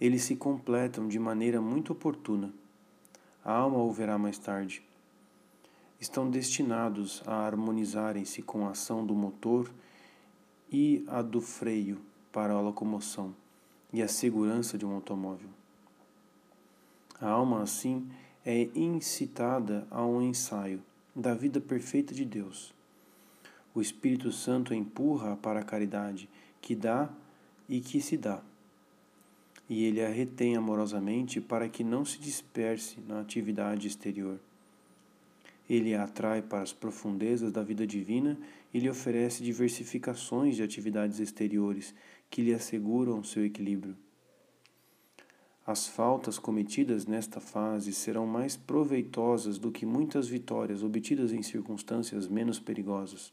eles 0.00 0.22
se 0.22 0.36
completam 0.36 1.08
de 1.08 1.18
maneira 1.18 1.60
muito 1.60 1.92
oportuna. 1.92 2.52
A 3.44 3.52
alma 3.52 3.78
o 3.78 3.92
verá 3.92 4.16
mais 4.16 4.38
tarde. 4.38 4.82
Estão 6.00 6.30
destinados 6.30 7.22
a 7.26 7.44
harmonizarem-se 7.44 8.40
com 8.40 8.66
a 8.66 8.70
ação 8.70 9.04
do 9.04 9.14
motor 9.14 9.68
e 10.70 11.04
a 11.08 11.22
do 11.22 11.40
freio 11.40 12.00
para 12.30 12.54
a 12.54 12.60
locomoção 12.60 13.34
e 13.92 14.02
a 14.02 14.08
segurança 14.08 14.76
de 14.76 14.84
um 14.84 14.92
automóvel. 14.92 15.48
A 17.20 17.28
alma, 17.28 17.62
assim, 17.62 18.08
é 18.44 18.68
incitada 18.74 19.86
a 19.90 20.04
um 20.04 20.22
ensaio 20.22 20.82
da 21.14 21.34
vida 21.34 21.60
perfeita 21.60 22.14
de 22.14 22.24
Deus. 22.24 22.72
O 23.74 23.80
Espírito 23.80 24.30
Santo 24.32 24.72
empurra 24.72 25.36
para 25.36 25.60
a 25.60 25.64
caridade 25.64 26.28
que 26.60 26.74
dá 26.74 27.10
e 27.68 27.80
que 27.80 28.00
se 28.00 28.16
dá. 28.16 28.40
E 29.68 29.84
ele 29.84 30.02
a 30.02 30.08
retém 30.08 30.56
amorosamente 30.56 31.40
para 31.40 31.68
que 31.68 31.84
não 31.84 32.04
se 32.04 32.18
disperse 32.18 32.98
na 33.06 33.20
atividade 33.20 33.86
exterior. 33.86 34.38
Ele 35.68 35.94
a 35.94 36.04
atrai 36.04 36.40
para 36.40 36.62
as 36.62 36.72
profundezas 36.72 37.52
da 37.52 37.62
vida 37.62 37.86
divina 37.86 38.38
e 38.72 38.78
lhe 38.78 38.88
oferece 38.88 39.42
diversificações 39.42 40.56
de 40.56 40.62
atividades 40.62 41.20
exteriores 41.20 41.94
que 42.30 42.42
lhe 42.42 42.54
asseguram 42.54 43.22
seu 43.24 43.44
equilíbrio. 43.44 43.96
As 45.66 45.86
faltas 45.86 46.38
cometidas 46.38 47.04
nesta 47.04 47.40
fase 47.40 47.92
serão 47.92 48.26
mais 48.26 48.56
proveitosas 48.56 49.58
do 49.58 49.70
que 49.70 49.84
muitas 49.84 50.26
vitórias 50.26 50.82
obtidas 50.82 51.30
em 51.30 51.42
circunstâncias 51.42 52.26
menos 52.26 52.58
perigosas. 52.58 53.32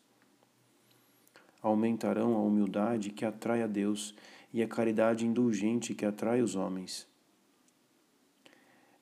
Aumentarão 1.61 2.35
a 2.35 2.41
humildade 2.41 3.11
que 3.11 3.23
atrai 3.23 3.63
a 3.63 3.67
Deus 3.67 4.13
e 4.53 4.61
a 4.61 4.67
caridade 4.67 5.25
indulgente 5.25 5.95
que 5.95 6.05
atrai 6.05 6.41
os 6.41 6.55
homens. 6.55 7.07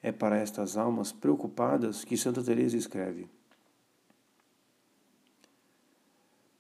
É 0.01 0.11
para 0.11 0.37
estas 0.37 0.77
almas 0.77 1.11
preocupadas 1.11 2.03
que 2.05 2.15
Santa 2.15 2.43
Teresa 2.43 2.77
escreve: 2.77 3.27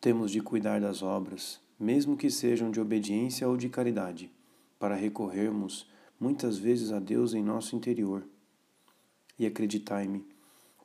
Temos 0.01 0.31
de 0.31 0.41
cuidar 0.41 0.81
das 0.81 1.03
obras, 1.03 1.61
mesmo 1.83 2.15
que 2.15 2.29
sejam 2.29 2.71
de 2.71 2.79
obediência 2.79 3.47
ou 3.47 3.57
de 3.57 3.67
caridade, 3.67 4.31
para 4.79 4.95
recorrermos 4.95 5.85
muitas 6.17 6.57
vezes 6.57 6.93
a 6.93 6.99
Deus 6.99 7.33
em 7.33 7.43
nosso 7.43 7.75
interior. 7.75 8.25
E 9.37 9.45
acreditai-me, 9.45 10.25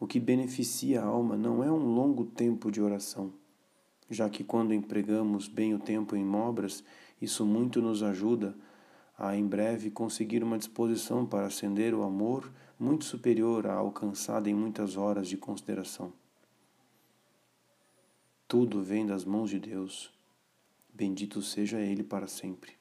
o 0.01 0.07
que 0.07 0.18
beneficia 0.18 1.01
a 1.01 1.05
alma 1.05 1.36
não 1.36 1.62
é 1.62 1.70
um 1.70 1.94
longo 1.94 2.24
tempo 2.24 2.70
de 2.70 2.82
oração, 2.82 3.32
já 4.11 4.28
que 4.28 4.42
quando 4.42 4.74
empregamos 4.74 5.46
bem 5.46 5.72
o 5.72 5.78
tempo 5.78 6.16
em 6.16 6.28
obras, 6.34 6.82
isso 7.22 7.46
muito 7.46 7.80
nos 7.80 8.03
ajuda 8.03 8.57
a 9.16 9.36
em 9.36 9.46
breve 9.46 9.90
conseguir 9.90 10.42
uma 10.42 10.59
disposição 10.59 11.24
para 11.24 11.46
acender 11.46 11.94
o 11.94 12.03
amor 12.03 12.53
muito 12.78 13.05
superior 13.05 13.66
à 13.66 13.74
alcançada 13.74 14.51
em 14.51 14.55
muitas 14.55 14.96
horas 14.96 15.28
de 15.28 15.36
consideração. 15.36 16.12
Tudo 18.46 18.82
vem 18.82 19.07
das 19.07 19.24
mãos 19.24 19.51
de 19.51 19.59
Deus 19.59 20.18
Bendito 20.99 21.40
seja 21.40 21.78
Ele 21.78 22.03
para 22.03 22.26
sempre. 22.26 22.72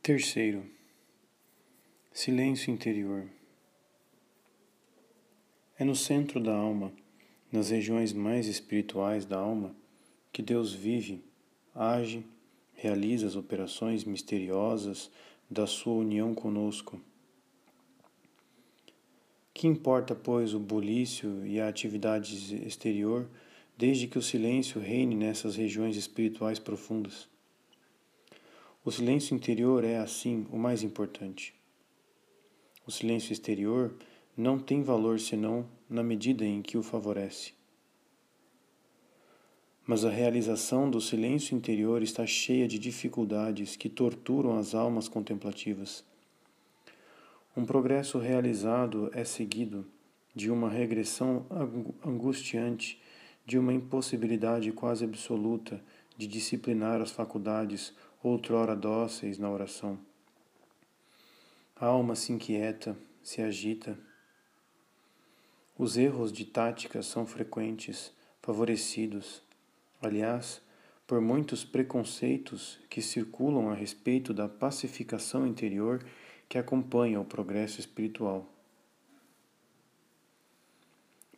Terceiro, 0.00 0.64
silêncio 2.10 2.72
interior. 2.72 3.28
É 5.78 5.84
no 5.84 5.94
centro 5.94 6.40
da 6.40 6.56
alma, 6.56 6.90
nas 7.52 7.68
regiões 7.68 8.14
mais 8.14 8.46
espirituais 8.46 9.26
da 9.26 9.36
alma, 9.36 9.76
que 10.32 10.40
Deus 10.40 10.72
vive, 10.72 11.22
age, 11.74 12.24
realiza 12.72 13.26
as 13.26 13.36
operações 13.36 14.02
misteriosas 14.02 15.10
da 15.50 15.66
sua 15.66 15.92
união 15.92 16.34
conosco 16.34 16.98
que 19.54 19.68
importa, 19.68 20.16
pois, 20.16 20.52
o 20.52 20.58
bulício 20.58 21.46
e 21.46 21.60
a 21.60 21.68
atividade 21.68 22.56
exterior, 22.66 23.28
desde 23.78 24.08
que 24.08 24.18
o 24.18 24.22
silêncio 24.22 24.80
reine 24.80 25.14
nessas 25.14 25.54
regiões 25.54 25.96
espirituais 25.96 26.58
profundas? 26.58 27.28
O 28.84 28.90
silêncio 28.90 29.34
interior 29.34 29.84
é, 29.84 29.98
assim, 29.98 30.44
o 30.50 30.58
mais 30.58 30.82
importante. 30.82 31.54
O 32.84 32.90
silêncio 32.90 33.32
exterior 33.32 33.94
não 34.36 34.58
tem 34.58 34.82
valor 34.82 35.20
senão 35.20 35.66
na 35.88 36.02
medida 36.02 36.44
em 36.44 36.60
que 36.60 36.76
o 36.76 36.82
favorece. 36.82 37.54
Mas 39.86 40.04
a 40.04 40.10
realização 40.10 40.90
do 40.90 41.00
silêncio 41.00 41.56
interior 41.56 42.02
está 42.02 42.26
cheia 42.26 42.66
de 42.66 42.78
dificuldades 42.78 43.76
que 43.76 43.88
torturam 43.88 44.58
as 44.58 44.74
almas 44.74 45.08
contemplativas. 45.08 46.04
Um 47.56 47.64
progresso 47.64 48.18
realizado 48.18 49.10
é 49.12 49.22
seguido 49.24 49.86
de 50.34 50.50
uma 50.50 50.68
regressão 50.68 51.46
angustiante, 52.04 53.00
de 53.46 53.56
uma 53.56 53.72
impossibilidade 53.72 54.72
quase 54.72 55.04
absoluta 55.04 55.80
de 56.16 56.26
disciplinar 56.26 57.00
as 57.00 57.12
faculdades 57.12 57.94
outrora 58.20 58.74
dóceis 58.74 59.38
na 59.38 59.48
oração. 59.48 59.96
A 61.76 61.86
alma 61.86 62.16
se 62.16 62.32
inquieta, 62.32 62.96
se 63.22 63.40
agita. 63.40 63.96
Os 65.78 65.96
erros 65.96 66.32
de 66.32 66.44
tática 66.44 67.04
são 67.04 67.24
frequentes, 67.24 68.12
favorecidos, 68.42 69.42
aliás, 70.02 70.60
por 71.06 71.20
muitos 71.20 71.64
preconceitos 71.64 72.80
que 72.90 73.00
circulam 73.00 73.70
a 73.70 73.74
respeito 73.74 74.34
da 74.34 74.48
pacificação 74.48 75.46
interior 75.46 76.04
que 76.48 76.58
acompanha 76.58 77.20
o 77.20 77.24
progresso 77.24 77.80
espiritual. 77.80 78.46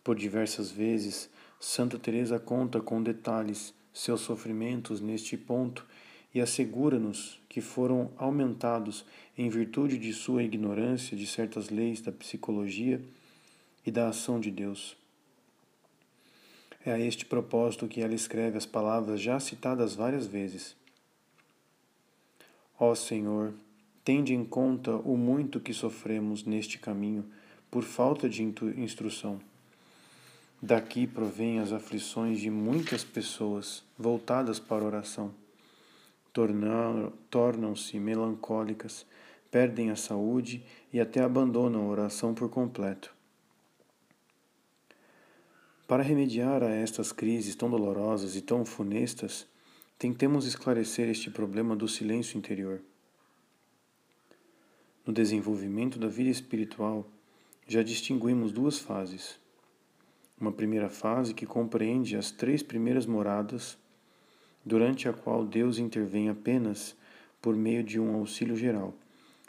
Por 0.03 0.17
diversas 0.17 0.71
vezes, 0.71 1.29
Santa 1.59 1.99
Teresa 1.99 2.39
conta 2.39 2.81
com 2.81 3.03
detalhes 3.03 3.75
seus 3.93 4.21
sofrimentos 4.21 5.01
neste 5.01 5.37
ponto 5.37 5.87
e 6.35 6.41
assegura-nos 6.41 7.41
que 7.49 7.61
foram 7.61 8.11
aumentados 8.19 9.05
em 9.39 9.49
virtude 9.49 9.99
de 9.99 10.13
sua 10.13 10.43
ignorância 10.43 11.17
de 11.17 11.27
certas 11.27 11.71
leis 11.71 12.01
da 12.01 12.13
psicologia 12.13 13.01
e 13.87 13.91
da 13.91 14.09
ação 14.09 14.39
de 14.39 14.51
Deus. 14.51 14.97
É 16.85 16.93
a 16.93 17.01
este 17.01 17.25
propósito 17.25 17.89
que 17.89 18.01
ela 18.01 18.15
escreve 18.15 18.59
as 18.59 18.67
palavras 18.67 19.21
já 19.21 19.41
citadas 19.41 19.95
várias 19.95 20.27
vezes. 20.27 20.77
Ó 22.79 22.95
Senhor, 22.95 23.55
tende 24.07 24.33
em 24.33 24.45
conta 24.45 24.95
o 24.95 25.17
muito 25.17 25.59
que 25.59 25.75
sofremos 25.75 26.45
neste 26.45 26.79
caminho 26.79 27.25
por 27.69 27.83
falta 27.83 28.29
de 28.29 28.41
instrução. 28.77 29.41
Daqui 30.63 31.09
provêm 31.09 31.59
as 31.59 31.73
aflições 31.73 32.39
de 32.39 32.49
muitas 32.49 33.03
pessoas 33.03 33.83
voltadas 33.99 34.61
para 34.61 34.85
a 34.85 34.87
oração. 34.87 35.35
Tornam-se 37.29 37.99
melancólicas, 37.99 39.05
perdem 39.51 39.91
a 39.91 39.97
saúde 39.97 40.63
e 40.93 41.01
até 41.01 41.21
abandonam 41.21 41.83
a 41.83 41.89
oração 41.89 42.33
por 42.33 42.49
completo. 42.49 43.13
Para 45.89 46.05
remediar 46.05 46.63
a 46.63 46.71
estas 46.71 47.11
crises 47.11 47.57
tão 47.57 47.69
dolorosas 47.69 48.37
e 48.37 48.41
tão 48.41 48.65
funestas, 48.65 49.49
tentemos 49.99 50.47
esclarecer 50.47 51.09
este 51.09 51.29
problema 51.29 51.75
do 51.75 51.89
silêncio 51.89 52.39
interior. 52.39 52.81
No 55.07 55.13
desenvolvimento 55.13 55.99
da 55.99 56.09
vida 56.09 56.31
espiritual, 56.31 57.07
já 57.67 57.83
distinguimos 57.83 58.51
duas 58.51 58.79
fases 58.79 59.39
uma 60.39 60.53
primeira 60.53 60.91
fase 60.91 61.33
que 61.33 61.47
compreende 61.47 62.17
as 62.17 62.31
três 62.31 62.63
primeiras 62.63 63.07
moradas, 63.07 63.79
durante 64.65 65.09
a 65.09 65.13
qual 65.13 65.47
Deus 65.47 65.79
intervém 65.79 66.29
apenas 66.29 66.95
por 67.41 67.57
meio 67.57 67.83
de 67.83 67.99
um 67.99 68.15
auxílio 68.17 68.55
geral, 68.55 68.95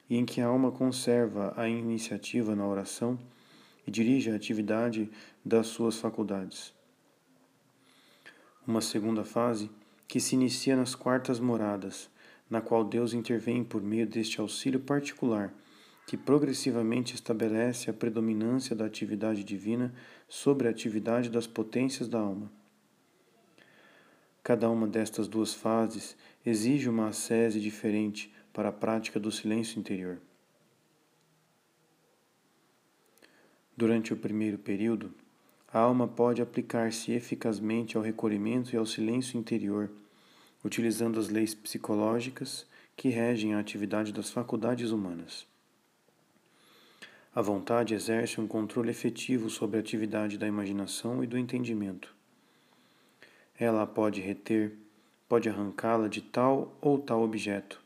e 0.10 0.16
em 0.16 0.26
que 0.26 0.40
a 0.40 0.48
alma 0.48 0.72
conserva 0.72 1.54
a 1.58 1.68
iniciativa 1.68 2.56
na 2.56 2.66
oração 2.66 3.20
e 3.86 3.92
dirige 3.92 4.32
a 4.32 4.36
atividade 4.36 5.10
das 5.44 5.68
suas 5.68 5.98
faculdades. 5.98 6.74
Uma 8.66 8.80
segunda 8.80 9.26
fase 9.26 9.70
que 10.08 10.20
se 10.20 10.36
inicia 10.36 10.76
nas 10.76 10.96
quartas 10.96 11.40
moradas, 11.40 12.10
na 12.50 12.62
qual 12.62 12.84
Deus 12.84 13.14
intervém 13.14 13.64
por 13.64 13.82
meio 13.82 14.08
deste 14.08 14.40
auxílio 14.40 14.80
particular 14.80 15.54
que 16.08 16.16
progressivamente 16.16 17.14
estabelece 17.14 17.90
a 17.90 17.94
predominância 17.94 18.74
da 18.74 18.86
atividade 18.86 19.44
divina 19.44 19.94
sobre 20.30 20.68
a 20.68 20.72
atividade 20.72 21.30
das 21.30 21.46
potências 21.46 22.08
da 22.08 22.18
alma. 22.18 22.50
Cada 24.42 24.70
uma 24.70 24.88
destas 24.88 25.28
duas 25.28 25.54
fases 25.54 26.16
exige 26.46 26.88
uma 26.88 27.10
ascese 27.10 27.60
diferente 27.60 28.34
para 28.54 28.70
a 28.70 28.72
prática 28.72 29.20
do 29.20 29.30
silêncio 29.30 29.78
interior. 29.78 30.22
Durante 33.76 34.14
o 34.14 34.18
primeiro 34.18 34.58
período, 34.58 35.14
a 35.68 35.80
alma 35.80 36.08
pode 36.08 36.42
aplicar-se 36.42 37.12
eficazmente 37.12 37.98
ao 37.98 38.02
recolhimento 38.02 38.74
e 38.74 38.78
ao 38.78 38.86
silêncio 38.86 39.38
interior, 39.38 39.92
utilizando 40.64 41.20
as 41.20 41.30
leis 41.30 41.54
psicológicas 41.54 42.66
que 42.96 43.10
regem 43.10 43.54
a 43.54 43.60
atividade 43.60 44.12
das 44.12 44.30
faculdades 44.30 44.92
humanas. 44.92 45.46
A 47.34 47.42
vontade 47.42 47.94
exerce 47.94 48.42
um 48.42 48.48
controle 48.48 48.90
efetivo 48.90 49.50
sobre 49.50 49.78
a 49.78 49.80
atividade 49.80 50.38
da 50.38 50.48
imaginação 50.48 51.24
e 51.24 51.28
do 51.28 51.38
entendimento. 51.38 52.16
Ela 53.60 53.86
pode 53.86 54.22
reter, 54.22 54.76
pode 55.30 55.48
arrancá-la 55.48 56.08
de 56.08 56.22
tal 56.22 56.76
ou 56.82 56.98
tal 56.98 57.22
objeto, 57.22 57.80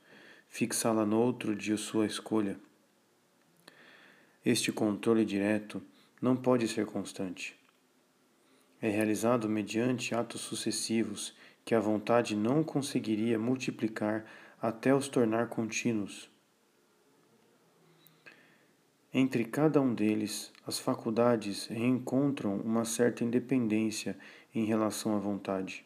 fixá-la 0.47 1.05
noutro 1.05 1.53
de 1.53 1.75
sua 1.77 2.05
escolha. 2.05 2.57
Este 4.45 4.71
controle 4.71 5.25
direto 5.25 5.81
não 6.21 6.35
pode 6.35 6.67
ser 6.67 6.85
constante. 6.85 7.55
É 8.81 8.89
realizado 8.89 9.49
mediante 9.49 10.15
atos 10.15 10.41
sucessivos 10.41 11.33
que 11.63 11.75
a 11.75 11.79
vontade 11.79 12.35
não 12.35 12.63
conseguiria 12.63 13.37
multiplicar 13.39 14.25
até 14.61 14.93
os 14.93 15.07
tornar 15.07 15.47
contínuos 15.49 16.31
entre 19.13 19.43
cada 19.43 19.81
um 19.81 19.93
deles, 19.93 20.53
as 20.65 20.79
faculdades 20.79 21.67
reencontram 21.67 22.55
uma 22.55 22.85
certa 22.85 23.25
independência 23.25 24.17
em 24.55 24.63
relação 24.63 25.13
à 25.17 25.19
vontade. 25.19 25.85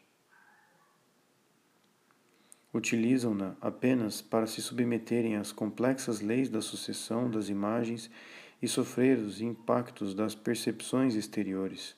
Utilizam-na 2.71 3.55
apenas 3.59 4.21
para 4.21 4.45
se 4.45 4.61
submeterem 4.61 5.37
às 5.37 5.51
complexas 5.51 6.21
leis 6.21 6.49
da 6.49 6.61
sucessão 6.61 7.27
das 7.27 7.49
imagens 7.49 8.11
e 8.61 8.67
sofrer 8.67 9.17
os 9.17 9.41
impactos 9.41 10.13
das 10.13 10.35
percepções 10.35 11.15
exteriores. 11.15 11.95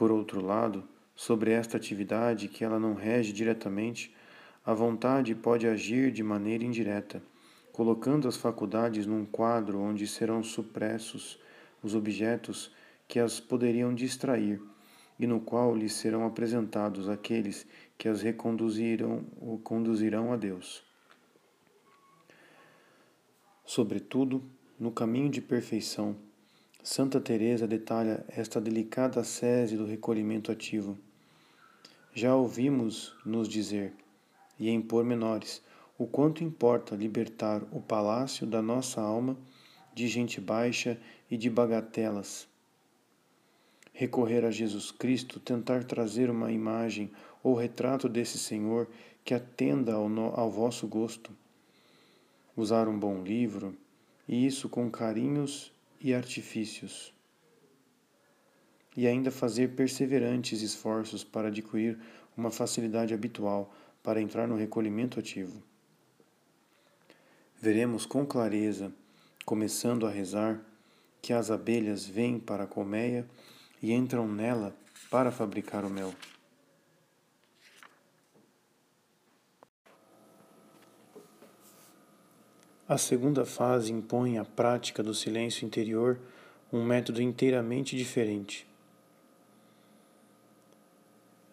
Por 0.00 0.10
outro 0.10 0.40
lado, 0.40 0.82
sobre 1.14 1.50
esta 1.50 1.76
atividade 1.76 2.48
que 2.48 2.64
ela 2.64 2.80
não 2.80 2.94
rege 2.94 3.34
diretamente, 3.34 4.10
a 4.64 4.72
vontade 4.72 5.34
pode 5.34 5.66
agir 5.66 6.10
de 6.10 6.22
maneira 6.22 6.64
indireta 6.64 7.22
colocando 7.70 8.26
as 8.26 8.34
faculdades 8.34 9.04
num 9.04 9.26
quadro 9.26 9.78
onde 9.78 10.06
serão 10.06 10.42
supressos 10.42 11.38
os 11.82 11.94
objetos 11.94 12.74
que 13.06 13.18
as 13.18 13.40
poderiam 13.40 13.94
distrair 13.94 14.58
e 15.18 15.26
no 15.26 15.38
qual 15.38 15.76
lhes 15.76 15.92
serão 15.92 16.26
apresentados 16.26 17.06
aqueles 17.06 17.66
que 17.98 18.08
as 18.08 18.22
reconduzirão 18.22 19.26
ou 19.38 19.58
conduzirão 19.58 20.32
a 20.32 20.36
Deus. 20.38 20.82
Sobretudo, 23.66 24.42
no 24.78 24.90
caminho 24.90 25.28
de 25.28 25.42
perfeição, 25.42 26.16
Santa 26.82 27.20
Teresa 27.20 27.66
detalha 27.66 28.24
esta 28.28 28.58
delicada 28.58 29.22
sese 29.22 29.76
do 29.76 29.84
recolhimento 29.84 30.50
ativo. 30.50 30.96
Já 32.14 32.34
ouvimos 32.34 33.14
nos 33.24 33.46
dizer, 33.46 33.92
e 34.58 34.70
em 34.70 34.80
pormenores, 34.80 35.62
o 35.98 36.06
quanto 36.06 36.42
importa 36.42 36.96
libertar 36.96 37.62
o 37.70 37.82
palácio 37.82 38.46
da 38.46 38.62
nossa 38.62 38.98
alma 38.98 39.36
de 39.94 40.08
gente 40.08 40.40
baixa 40.40 40.98
e 41.30 41.36
de 41.36 41.50
bagatelas. 41.50 42.48
Recorrer 43.92 44.46
a 44.46 44.50
Jesus 44.50 44.90
Cristo, 44.90 45.38
tentar 45.38 45.84
trazer 45.84 46.30
uma 46.30 46.50
imagem 46.50 47.10
ou 47.42 47.54
retrato 47.54 48.08
desse 48.08 48.38
Senhor 48.38 48.88
que 49.22 49.34
atenda 49.34 49.92
ao, 49.92 50.08
no, 50.08 50.32
ao 50.34 50.50
vosso 50.50 50.88
gosto. 50.88 51.30
Usar 52.56 52.88
um 52.88 52.98
bom 52.98 53.22
livro, 53.22 53.76
e 54.26 54.46
isso 54.46 54.66
com 54.66 54.90
carinhos 54.90 55.70
e 56.00 56.14
artifícios. 56.14 57.12
E 58.96 59.06
ainda 59.06 59.30
fazer 59.30 59.76
perseverantes 59.76 60.62
esforços 60.62 61.22
para 61.22 61.48
adquirir 61.48 61.98
uma 62.36 62.50
facilidade 62.50 63.14
habitual 63.14 63.74
para 64.02 64.20
entrar 64.20 64.48
no 64.48 64.56
recolhimento 64.56 65.20
ativo 65.20 65.62
veremos 67.60 68.06
com 68.06 68.24
clareza, 68.24 68.90
começando 69.44 70.06
a 70.06 70.10
rezar, 70.10 70.60
que 71.20 71.34
as 71.34 71.50
abelhas 71.50 72.06
vêm 72.06 72.40
para 72.40 72.64
a 72.64 72.66
colmeia 72.66 73.28
e 73.82 73.92
entram 73.92 74.26
nela 74.26 74.74
para 75.10 75.30
fabricar 75.30 75.84
o 75.84 75.90
mel. 75.90 76.14
A 82.90 82.98
segunda 82.98 83.44
fase 83.44 83.92
impõe 83.92 84.36
à 84.36 84.44
prática 84.44 85.00
do 85.00 85.14
silêncio 85.14 85.64
interior 85.64 86.18
um 86.72 86.84
método 86.84 87.22
inteiramente 87.22 87.96
diferente. 87.96 88.66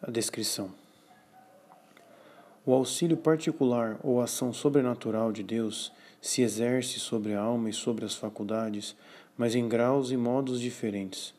A 0.02 0.10
descrição. 0.10 0.72
O 2.66 2.74
auxílio 2.74 3.16
particular 3.16 4.00
ou 4.02 4.20
ação 4.20 4.52
sobrenatural 4.52 5.32
de 5.32 5.44
Deus 5.44 5.94
se 6.20 6.42
exerce 6.42 7.00
sobre 7.00 7.36
a 7.36 7.40
alma 7.40 7.70
e 7.70 7.74
sobre 7.74 8.04
as 8.04 8.16
faculdades, 8.16 8.96
mas 9.38 9.54
em 9.54 9.70
graus 9.70 10.10
e 10.10 10.18
modos 10.18 10.60
diferentes. 10.60 11.36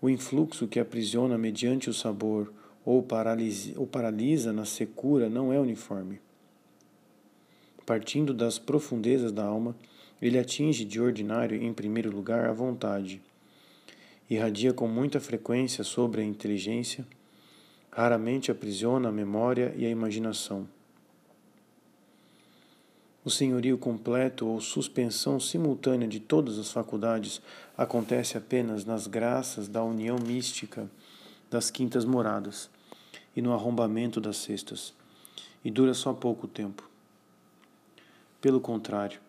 O 0.00 0.10
influxo 0.10 0.66
que 0.66 0.80
aprisiona 0.80 1.38
mediante 1.38 1.88
o 1.88 1.94
sabor 1.94 2.52
ou 2.84 3.00
paralisa, 3.00 3.78
ou 3.78 3.86
paralisa 3.86 4.52
na 4.52 4.64
secura 4.64 5.28
não 5.28 5.52
é 5.52 5.60
uniforme. 5.60 6.18
Partindo 7.84 8.32
das 8.32 8.58
profundezas 8.58 9.32
da 9.32 9.44
alma, 9.44 9.76
ele 10.20 10.38
atinge 10.38 10.84
de 10.84 11.00
ordinário, 11.00 11.60
em 11.60 11.72
primeiro 11.72 12.10
lugar, 12.14 12.48
a 12.48 12.52
vontade. 12.52 13.20
Irradia 14.30 14.72
com 14.72 14.86
muita 14.86 15.20
frequência 15.20 15.82
sobre 15.82 16.20
a 16.20 16.24
inteligência 16.24 17.06
raramente 17.92 18.50
aprisiona 18.50 19.10
a 19.10 19.12
memória 19.12 19.74
e 19.76 19.84
a 19.84 19.90
imaginação. 19.90 20.66
O 23.24 23.30
senhorio 23.30 23.78
completo 23.78 24.46
ou 24.46 24.60
suspensão 24.60 25.38
simultânea 25.38 26.08
de 26.08 26.18
todas 26.18 26.58
as 26.58 26.72
faculdades 26.72 27.40
acontece 27.76 28.36
apenas 28.36 28.84
nas 28.84 29.06
graças 29.06 29.68
da 29.68 29.84
união 29.84 30.16
mística 30.18 30.90
das 31.50 31.70
quintas 31.70 32.04
moradas, 32.04 32.70
e 33.36 33.42
no 33.42 33.52
arrombamento 33.52 34.20
das 34.20 34.38
cestas, 34.38 34.94
e 35.64 35.70
dura 35.70 35.92
só 35.94 36.12
pouco 36.12 36.48
tempo. 36.48 36.91
Pelo 38.42 38.60
contrário, 38.60 39.20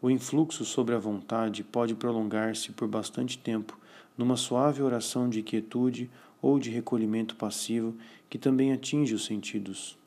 o 0.00 0.08
influxo 0.10 0.64
sobre 0.64 0.94
a 0.94 0.98
vontade 0.98 1.62
pode 1.62 1.94
prolongar-se 1.94 2.72
por 2.72 2.88
bastante 2.88 3.36
tempo 3.36 3.78
numa 4.16 4.38
suave 4.38 4.80
oração 4.80 5.28
de 5.28 5.42
quietude 5.42 6.10
ou 6.40 6.58
de 6.58 6.70
recolhimento 6.70 7.36
passivo 7.36 7.94
que 8.28 8.38
também 8.38 8.72
atinge 8.72 9.14
os 9.14 9.26
sentidos. 9.26 9.98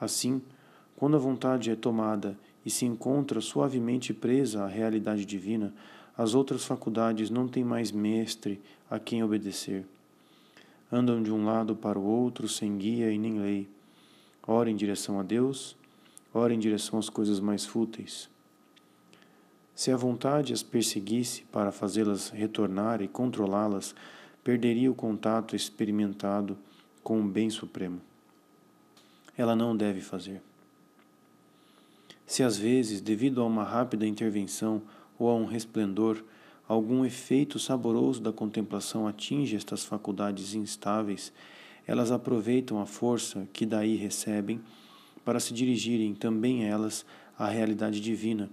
Assim, 0.00 0.40
quando 0.96 1.16
a 1.16 1.20
vontade 1.20 1.70
é 1.70 1.76
tomada 1.76 2.38
e 2.64 2.70
se 2.70 2.86
encontra 2.86 3.42
suavemente 3.42 4.14
presa 4.14 4.64
à 4.64 4.66
realidade 4.66 5.26
divina, 5.26 5.74
as 6.16 6.34
outras 6.34 6.64
faculdades 6.64 7.28
não 7.28 7.46
têm 7.46 7.64
mais 7.64 7.92
mestre 7.92 8.58
a 8.90 8.98
quem 8.98 9.22
obedecer. 9.22 9.84
Andam 10.90 11.22
de 11.22 11.30
um 11.30 11.44
lado 11.44 11.76
para 11.76 11.98
o 11.98 12.04
outro 12.04 12.48
sem 12.48 12.78
guia 12.78 13.12
e 13.12 13.18
nem 13.18 13.40
lei, 13.40 13.68
ora 14.46 14.70
em 14.70 14.76
direção 14.76 15.20
a 15.20 15.22
Deus, 15.22 15.76
ora 16.36 16.54
em 16.54 16.58
direção 16.58 16.98
às 16.98 17.08
coisas 17.08 17.40
mais 17.40 17.64
fúteis. 17.64 18.28
Se 19.74 19.90
a 19.90 19.96
vontade 19.96 20.52
as 20.52 20.62
perseguisse 20.62 21.42
para 21.52 21.72
fazê-las 21.72 22.30
retornar 22.30 23.02
e 23.02 23.08
controlá-las, 23.08 23.94
perderia 24.42 24.90
o 24.90 24.94
contato 24.94 25.56
experimentado 25.56 26.56
com 27.02 27.20
o 27.20 27.28
bem 27.28 27.50
supremo. 27.50 28.00
Ela 29.36 29.54
não 29.54 29.76
deve 29.76 30.00
fazer. 30.00 30.40
Se 32.26 32.42
às 32.42 32.56
vezes, 32.56 33.00
devido 33.00 33.40
a 33.40 33.44
uma 33.44 33.64
rápida 33.64 34.06
intervenção, 34.06 34.82
ou 35.18 35.30
a 35.30 35.34
um 35.34 35.44
resplendor, 35.44 36.22
algum 36.68 37.04
efeito 37.04 37.58
saboroso 37.58 38.20
da 38.20 38.32
contemplação 38.32 39.06
atinge 39.06 39.56
estas 39.56 39.84
faculdades 39.84 40.54
instáveis, 40.54 41.32
elas 41.86 42.10
aproveitam 42.10 42.80
a 42.80 42.86
força 42.86 43.46
que 43.52 43.64
daí 43.64 43.96
recebem 43.96 44.60
para 45.26 45.38
se 45.38 45.52
dirigirem 45.52 46.14
também 46.14 46.64
elas 46.64 47.04
à 47.38 47.48
realidade 47.48 48.00
divina, 48.00 48.48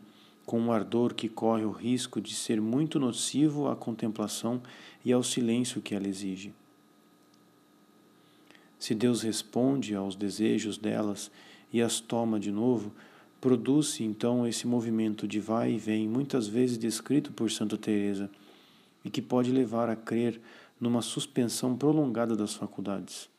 com 0.45 0.59
um 0.59 0.73
ardor 0.73 1.13
que 1.13 1.29
corre 1.29 1.63
o 1.63 1.71
risco 1.71 2.19
de 2.19 2.35
ser 2.35 2.59
muito 2.59 2.99
nocivo 2.99 3.69
à 3.69 3.75
contemplação 3.77 4.61
e 5.05 5.13
ao 5.13 5.23
silêncio 5.23 5.81
que 5.81 5.95
ela 5.95 6.09
exige. 6.09 6.53
Se 8.77 8.93
Deus 8.93 9.21
responde 9.21 9.95
aos 9.95 10.17
desejos 10.17 10.77
delas 10.77 11.31
e 11.71 11.81
as 11.81 12.01
toma 12.01 12.37
de 12.37 12.51
novo, 12.51 12.91
Produz-se 13.43 14.05
então 14.05 14.47
esse 14.47 14.65
movimento 14.65 15.27
de 15.27 15.37
vai 15.37 15.73
e 15.73 15.77
vem, 15.77 16.07
muitas 16.07 16.47
vezes 16.47 16.77
descrito 16.77 17.33
por 17.33 17.51
Santa 17.51 17.77
Teresa, 17.77 18.31
e 19.03 19.09
que 19.09 19.21
pode 19.21 19.51
levar 19.51 19.89
a 19.89 19.97
crer 19.97 20.39
numa 20.79 21.01
suspensão 21.01 21.75
prolongada 21.75 22.37
das 22.37 22.53
faculdades. 22.53 23.32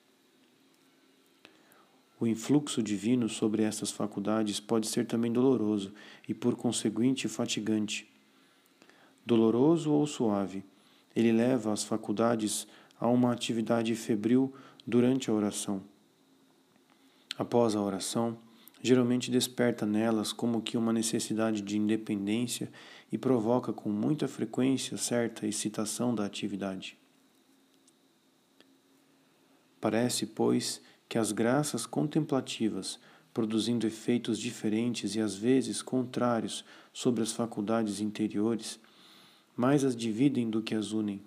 O 2.25 2.27
influxo 2.27 2.83
divino 2.83 3.29
sobre 3.29 3.65
estas 3.65 3.91
faculdades 3.91 4.59
pode 4.59 4.87
ser 4.87 5.05
também 5.07 5.31
doloroso 5.31 5.93
e, 6.27 6.33
por 6.33 6.57
conseguinte, 6.57 7.29
fatigante. 7.29 8.11
Doloroso 9.27 9.93
ou 9.93 10.07
suave, 10.07 10.65
ele 11.15 11.31
leva 11.31 11.71
as 11.71 11.85
faculdades 11.85 12.67
a 12.99 13.07
uma 13.09 13.31
atividade 13.31 13.95
febril 13.95 14.55
durante 14.87 15.29
a 15.29 15.35
oração. 15.35 15.83
Após 17.37 17.77
a 17.77 17.83
oração, 17.83 18.39
geralmente 18.81 19.31
desperta 19.31 19.85
nelas 19.85 20.33
como 20.33 20.63
que 20.63 20.79
uma 20.79 20.95
necessidade 20.95 21.61
de 21.61 21.77
independência 21.77 22.73
e 23.13 23.19
provoca 23.19 23.71
com 23.71 23.91
muita 23.91 24.27
frequência 24.27 24.97
certa 24.97 25.47
excitação 25.47 26.15
da 26.15 26.25
atividade. 26.25 26.97
Parece, 29.79 30.25
pois, 30.25 30.81
que 31.09 31.18
as 31.18 31.32
graças 31.32 31.86
contemplativas, 31.86 32.98
produzindo 33.32 33.86
efeitos 33.86 34.39
diferentes 34.39 35.14
e 35.14 35.20
às 35.20 35.35
vezes 35.35 35.82
contrários 35.82 36.64
sobre 36.93 37.22
as 37.22 37.32
faculdades 37.32 38.01
interiores, 38.01 38.78
mais 39.56 39.85
as 39.85 39.97
dividem 39.97 40.48
do 40.48 40.62
que 40.62 40.74
as 40.74 40.93
unem, 40.93 41.20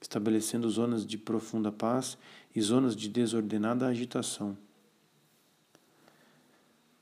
estabelecendo 0.00 0.68
zonas 0.68 1.06
de 1.06 1.18
profunda 1.18 1.70
paz 1.70 2.16
e 2.54 2.60
zonas 2.60 2.96
de 2.96 3.08
desordenada 3.08 3.86
agitação. 3.86 4.56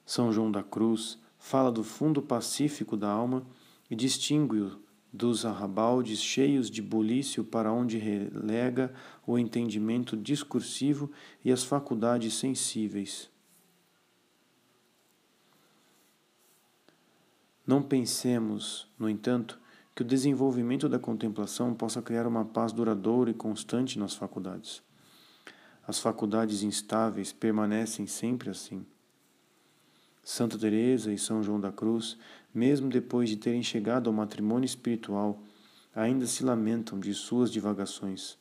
São 0.04 0.32
João 0.32 0.50
da 0.50 0.62
Cruz 0.62 1.18
fala 1.38 1.70
do 1.70 1.82
fundo 1.82 2.20
pacífico 2.20 2.96
da 2.96 3.08
alma 3.08 3.44
e 3.90 3.96
distingue-o 3.96 4.81
dos 5.12 5.44
arrabaldes 5.44 6.20
cheios 6.20 6.70
de 6.70 6.80
bulício 6.80 7.44
para 7.44 7.70
onde 7.70 7.98
relega 7.98 8.92
o 9.26 9.38
entendimento 9.38 10.16
discursivo 10.16 11.10
e 11.44 11.52
as 11.52 11.62
faculdades 11.62 12.34
sensíveis. 12.34 13.30
Não 17.66 17.82
pensemos, 17.82 18.88
no 18.98 19.08
entanto, 19.08 19.60
que 19.94 20.02
o 20.02 20.04
desenvolvimento 20.04 20.88
da 20.88 20.98
contemplação 20.98 21.74
possa 21.74 22.00
criar 22.00 22.26
uma 22.26 22.44
paz 22.44 22.72
duradoura 22.72 23.30
e 23.30 23.34
constante 23.34 23.98
nas 23.98 24.14
faculdades. 24.14 24.82
As 25.86 25.98
faculdades 25.98 26.62
instáveis 26.62 27.32
permanecem 27.32 28.06
sempre 28.06 28.50
assim. 28.50 28.84
Santa 30.24 30.56
Teresa 30.56 31.12
e 31.12 31.18
São 31.18 31.42
João 31.42 31.60
da 31.60 31.72
Cruz, 31.72 32.16
mesmo 32.54 32.88
depois 32.88 33.28
de 33.28 33.36
terem 33.36 33.62
chegado 33.62 34.08
ao 34.08 34.14
matrimônio 34.14 34.66
espiritual, 34.66 35.42
ainda 35.94 36.26
se 36.26 36.44
lamentam 36.44 36.98
de 37.00 37.14
suas 37.14 37.50
divagações. 37.50 38.36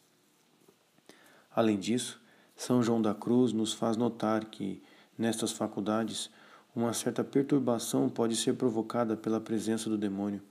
Além 1.53 1.79
disso, 1.79 2.21
São 2.55 2.81
João 2.83 3.01
da 3.01 3.13
Cruz 3.13 3.53
nos 3.53 3.73
faz 3.73 3.97
notar 3.97 4.45
que, 4.45 4.81
nestas 5.17 5.51
faculdades, 5.51 6.29
uma 6.75 6.93
certa 6.93 7.23
perturbação 7.23 8.09
pode 8.09 8.35
ser 8.35 8.53
provocada 8.53 9.17
pela 9.17 9.41
presença 9.41 9.89
do 9.89 9.97
demônio. 9.97 10.41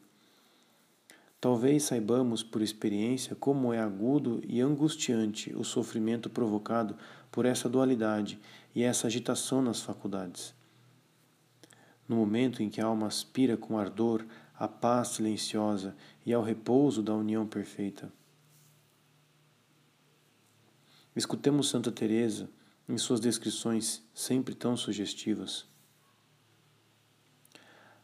Talvez 1.40 1.84
saibamos 1.84 2.42
por 2.42 2.60
experiência 2.60 3.34
como 3.34 3.72
é 3.72 3.80
agudo 3.80 4.42
e 4.46 4.60
angustiante 4.60 5.54
o 5.56 5.64
sofrimento 5.64 6.28
provocado 6.28 6.94
por 7.32 7.46
essa 7.46 7.68
dualidade 7.68 8.38
e 8.74 8.82
essa 8.82 9.06
agitação 9.06 9.62
nas 9.62 9.80
faculdades 9.80 10.54
no 12.10 12.16
momento 12.16 12.60
em 12.60 12.68
que 12.68 12.80
a 12.80 12.86
alma 12.86 13.06
aspira 13.06 13.56
com 13.56 13.78
ardor 13.78 14.26
à 14.58 14.66
paz 14.66 15.10
silenciosa 15.10 15.94
e 16.26 16.32
ao 16.32 16.42
repouso 16.42 17.04
da 17.04 17.14
união 17.14 17.46
perfeita. 17.46 18.12
Escutemos 21.14 21.68
Santa 21.68 21.92
Teresa 21.92 22.50
em 22.88 22.98
suas 22.98 23.20
descrições 23.20 24.02
sempre 24.12 24.56
tão 24.56 24.76
sugestivas. 24.76 25.68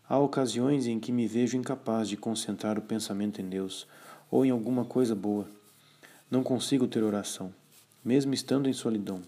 Há 0.09 0.17
ocasiões 0.21 0.87
em 0.87 1.01
que 1.01 1.11
me 1.11 1.27
vejo 1.27 1.57
incapaz 1.57 2.09
de 2.09 2.17
concentrar 2.17 2.79
o 2.79 2.83
pensamento 2.83 3.41
em 3.41 3.49
Deus 3.49 3.89
ou 4.31 4.47
em 4.47 4.51
alguma 4.51 4.85
coisa 4.85 5.17
boa. 5.17 5.51
Não 6.31 6.45
consigo 6.45 6.87
ter 6.87 7.03
oração, 7.03 7.53
mesmo 8.05 8.33
estando 8.33 8.69
em 8.69 8.73
solidão. 8.73 9.21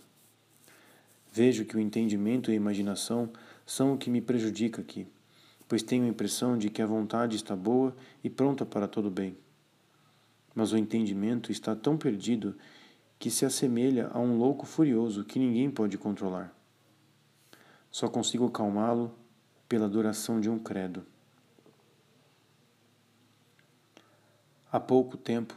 Vejo 1.33 1.65
que 1.65 1.77
o 1.77 1.81
entendimento 1.81 2.49
e 2.49 2.55
a 2.55 2.57
imaginação 2.57 3.29
são 3.69 3.93
o 3.93 3.99
que 3.99 4.09
me 4.09 4.23
prejudica 4.23 4.81
aqui, 4.81 5.07
pois 5.69 5.83
tenho 5.83 6.07
a 6.07 6.09
impressão 6.09 6.57
de 6.57 6.71
que 6.71 6.81
a 6.81 6.87
vontade 6.87 7.37
está 7.37 7.55
boa 7.55 7.95
e 8.25 8.31
pronta 8.31 8.65
para 8.65 8.89
todo 8.89 9.11
bem. 9.11 9.37
Mas 10.55 10.73
o 10.73 10.79
entendimento 10.79 11.53
está 11.53 11.77
tão 11.77 11.95
perdido 11.95 12.57
que 13.19 13.31
se 13.31 13.45
assemelha 13.45 14.09
a 14.09 14.19
um 14.19 14.39
louco 14.39 14.65
furioso 14.65 15.23
que 15.23 15.39
ninguém 15.39 15.71
pode 15.71 15.99
controlar. 15.99 16.51
Só 17.91 18.09
consigo 18.09 18.47
acalmá-lo 18.47 19.15
pela 19.69 19.87
duração 19.87 20.41
de 20.41 20.49
um 20.49 20.59
credo. 20.59 21.05
Há 24.73 24.81
pouco 24.81 25.19
tempo 25.19 25.55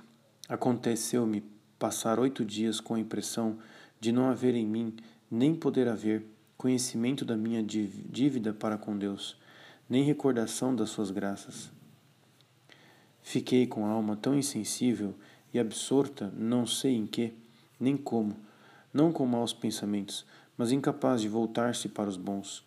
aconteceu-me 0.49 1.45
passar 1.79 2.19
oito 2.19 2.43
dias 2.43 2.81
com 2.81 2.95
a 2.95 2.99
impressão 2.99 3.57
de 4.01 4.11
não 4.11 4.29
haver 4.29 4.53
em 4.53 4.67
mim, 4.67 4.97
nem 5.29 5.55
poder 5.55 5.87
haver, 5.87 6.25
conhecimento 6.61 7.25
da 7.25 7.35
minha 7.35 7.63
dívida 7.63 8.53
para 8.53 8.77
com 8.77 8.95
Deus, 8.95 9.35
nem 9.89 10.03
recordação 10.03 10.75
das 10.75 10.91
suas 10.91 11.09
graças. 11.09 11.71
Fiquei 13.19 13.65
com 13.65 13.83
a 13.83 13.89
alma 13.89 14.15
tão 14.15 14.37
insensível 14.37 15.15
e 15.51 15.57
absorta, 15.57 16.31
não 16.37 16.67
sei 16.67 16.93
em 16.93 17.07
que, 17.07 17.33
nem 17.79 17.97
como, 17.97 18.35
não 18.93 19.11
com 19.11 19.25
maus 19.25 19.53
pensamentos, 19.53 20.23
mas 20.55 20.71
incapaz 20.71 21.21
de 21.21 21.27
voltar-se 21.27 21.89
para 21.89 22.07
os 22.07 22.15
bons. 22.15 22.63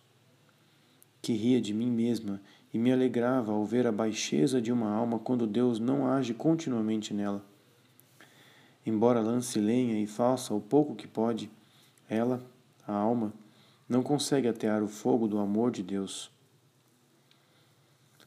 Que 1.22 1.32
ria 1.32 1.60
de 1.60 1.72
mim 1.72 1.88
mesma 1.88 2.40
e 2.72 2.78
me 2.78 2.92
alegrava 2.92 3.52
ao 3.52 3.64
ver 3.64 3.86
a 3.86 3.92
baixeza 3.92 4.60
de 4.60 4.72
uma 4.72 4.90
alma 4.90 5.20
quando 5.20 5.46
Deus 5.46 5.78
não 5.78 6.08
age 6.08 6.34
continuamente 6.34 7.14
nela. 7.14 7.46
Embora 8.84 9.20
lance 9.20 9.60
lenha 9.60 10.02
e 10.02 10.06
faça 10.08 10.52
o 10.52 10.60
pouco 10.60 10.96
que 10.96 11.06
pode, 11.06 11.48
ela, 12.08 12.44
a 12.84 12.92
alma, 12.92 13.32
não 13.94 14.02
consegue 14.02 14.48
atear 14.48 14.82
o 14.82 14.88
fogo 14.88 15.28
do 15.28 15.38
amor 15.38 15.70
de 15.70 15.80
Deus. 15.80 16.28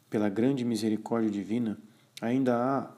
Pela 0.10 0.30
grande 0.30 0.64
misericórdia 0.64 1.30
divina, 1.30 1.77
ainda 2.22 2.56
há 2.57 2.89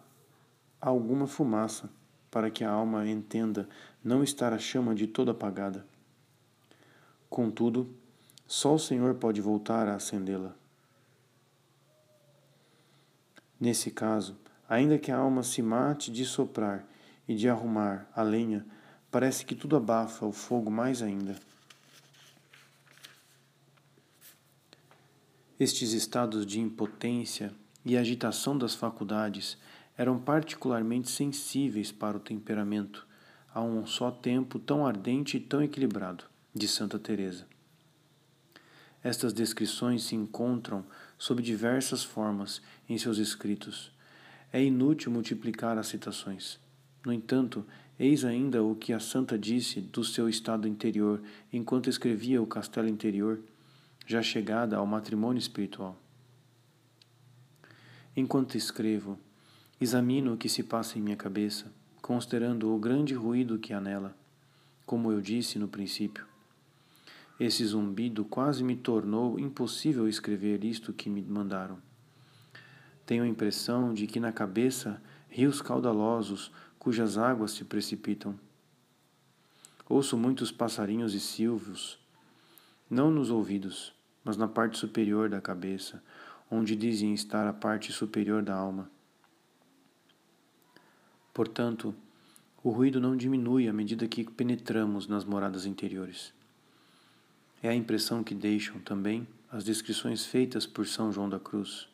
alguma 0.79 1.25
fumaça, 1.25 1.89
para 2.29 2.51
que 2.51 2.63
a 2.63 2.69
alma 2.69 3.07
entenda 3.09 3.67
não 4.03 4.23
estar 4.23 4.53
a 4.53 4.59
chama 4.59 4.93
de 4.93 5.07
toda 5.07 5.31
apagada. 5.31 5.83
Contudo, 7.27 7.89
só 8.45 8.75
o 8.75 8.79
Senhor 8.79 9.15
pode 9.15 9.41
voltar 9.41 9.87
a 9.87 9.95
acendê-la. 9.95 10.53
Nesse 13.59 13.89
caso, 13.89 14.37
ainda 14.69 14.99
que 14.99 15.11
a 15.11 15.17
alma 15.17 15.41
se 15.41 15.63
mate 15.63 16.11
de 16.11 16.23
soprar 16.23 16.85
e 17.27 17.33
de 17.33 17.49
arrumar 17.49 18.07
a 18.15 18.21
lenha, 18.21 18.63
parece 19.09 19.43
que 19.43 19.55
tudo 19.55 19.75
abafa 19.75 20.23
o 20.23 20.31
fogo 20.31 20.69
mais 20.69 21.01
ainda. 21.01 21.48
Estes 25.59 25.91
estados 25.91 26.45
de 26.45 26.57
impotência 26.57 27.51
e 27.83 27.97
agitação 27.97 28.57
das 28.57 28.73
faculdades 28.73 29.57
eram 29.97 30.17
particularmente 30.17 31.09
sensíveis 31.09 31.91
para 31.91 32.15
o 32.15 32.19
temperamento, 32.21 33.05
a 33.53 33.61
um 33.61 33.85
só 33.85 34.09
tempo 34.09 34.57
tão 34.57 34.87
ardente 34.87 35.35
e 35.35 35.39
tão 35.41 35.61
equilibrado, 35.61 36.23
de 36.55 36.65
Santa 36.65 36.97
Teresa. 36.97 37.45
Estas 39.03 39.33
descrições 39.33 40.03
se 40.03 40.15
encontram 40.15 40.85
sob 41.17 41.41
diversas 41.41 42.05
formas 42.05 42.61
em 42.87 42.97
seus 42.97 43.17
escritos. 43.17 43.91
É 44.53 44.63
inútil 44.63 45.11
multiplicar 45.11 45.77
as 45.77 45.87
citações. 45.87 46.57
No 47.05 47.11
entanto, 47.11 47.65
eis 47.99 48.23
ainda 48.23 48.63
o 48.63 48.75
que 48.75 48.93
a 48.93 48.99
santa 48.99 49.37
disse 49.37 49.81
do 49.81 50.05
seu 50.05 50.29
estado 50.29 50.69
interior 50.69 51.21
enquanto 51.51 51.89
escrevia 51.89 52.41
o 52.41 52.47
Castelo 52.47 52.87
Interior, 52.87 53.41
já 54.09 54.23
chegada 54.23 54.75
ao 54.75 54.87
matrimônio 54.87 55.37
espiritual. 55.37 55.95
Enquanto 58.17 58.57
escrevo, 58.57 59.19
examino 59.79 60.33
o 60.33 60.37
que 60.37 60.49
se 60.49 60.63
passa 60.63 60.97
em 60.97 61.01
minha 61.03 61.15
cabeça, 61.15 61.71
considerando 62.01 62.73
o 62.73 62.79
grande 62.79 63.13
ruído 63.13 63.59
que 63.59 63.71
há 63.71 63.79
nela, 63.79 64.17
como 64.83 65.11
eu 65.11 65.21
disse 65.21 65.59
no 65.59 65.67
princípio. 65.67 66.25
Esse 67.39 67.63
zumbido 67.63 68.25
quase 68.25 68.63
me 68.63 68.75
tornou 68.75 69.39
impossível 69.39 70.07
escrever 70.07 70.63
isto 70.63 70.91
que 70.91 71.07
me 71.07 71.21
mandaram. 71.21 71.77
Tenho 73.05 73.23
a 73.23 73.27
impressão 73.27 73.93
de 73.93 74.07
que 74.07 74.19
na 74.19 74.31
cabeça 74.31 74.99
rios 75.29 75.61
caudalosos 75.61 76.51
cujas 76.79 77.15
águas 77.15 77.51
se 77.51 77.63
precipitam. 77.63 78.39
Ouço 79.87 80.17
muitos 80.17 80.51
passarinhos 80.51 81.13
e 81.13 81.19
silvos, 81.19 81.99
não 82.89 83.11
nos 83.11 83.29
ouvidos, 83.29 83.98
mas 84.23 84.37
na 84.37 84.47
parte 84.47 84.77
superior 84.77 85.29
da 85.29 85.41
cabeça, 85.41 86.03
onde 86.49 86.75
dizem 86.75 87.13
estar 87.13 87.47
a 87.47 87.53
parte 87.53 87.91
superior 87.91 88.41
da 88.41 88.55
alma. 88.55 88.89
Portanto, 91.33 91.95
o 92.63 92.69
ruído 92.69 92.99
não 92.99 93.15
diminui 93.15 93.67
à 93.69 93.73
medida 93.73 94.07
que 94.07 94.23
penetramos 94.23 95.07
nas 95.07 95.23
moradas 95.23 95.65
interiores. 95.65 96.33
É 97.61 97.69
a 97.69 97.75
impressão 97.75 98.23
que 98.23 98.35
deixam 98.35 98.79
também 98.79 99.27
as 99.51 99.63
descrições 99.63 100.25
feitas 100.25 100.65
por 100.65 100.85
São 100.85 101.11
João 101.11 101.29
da 101.29 101.39
Cruz. 101.39 101.87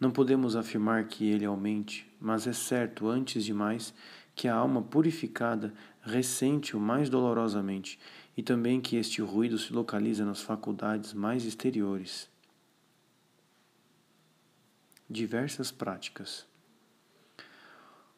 Não 0.00 0.10
podemos 0.10 0.56
afirmar 0.56 1.04
que 1.04 1.24
ele 1.24 1.44
aumente, 1.44 2.10
mas 2.20 2.46
é 2.46 2.52
certo, 2.52 3.08
antes 3.08 3.44
de 3.44 3.54
mais, 3.54 3.94
que 4.34 4.48
a 4.48 4.54
alma 4.54 4.82
purificada 4.82 5.72
ressente-o 6.02 6.80
mais 6.80 7.08
dolorosamente 7.08 7.98
e 8.36 8.42
também 8.42 8.80
que 8.80 8.96
este 8.96 9.22
ruído 9.22 9.58
se 9.58 9.72
localiza 9.72 10.24
nas 10.24 10.40
faculdades 10.40 11.12
mais 11.12 11.44
exteriores. 11.44 12.28
Diversas 15.08 15.70
práticas. 15.70 16.46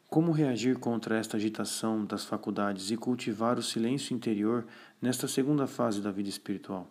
Como 0.08 0.32
reagir 0.32 0.78
contra 0.78 1.18
esta 1.18 1.36
agitação 1.36 2.04
das 2.04 2.24
faculdades 2.24 2.90
e 2.90 2.96
cultivar 2.96 3.58
o 3.58 3.62
silêncio 3.62 4.14
interior 4.14 4.66
nesta 5.02 5.26
segunda 5.26 5.66
fase 5.66 6.00
da 6.00 6.10
vida 6.10 6.28
espiritual? 6.28 6.88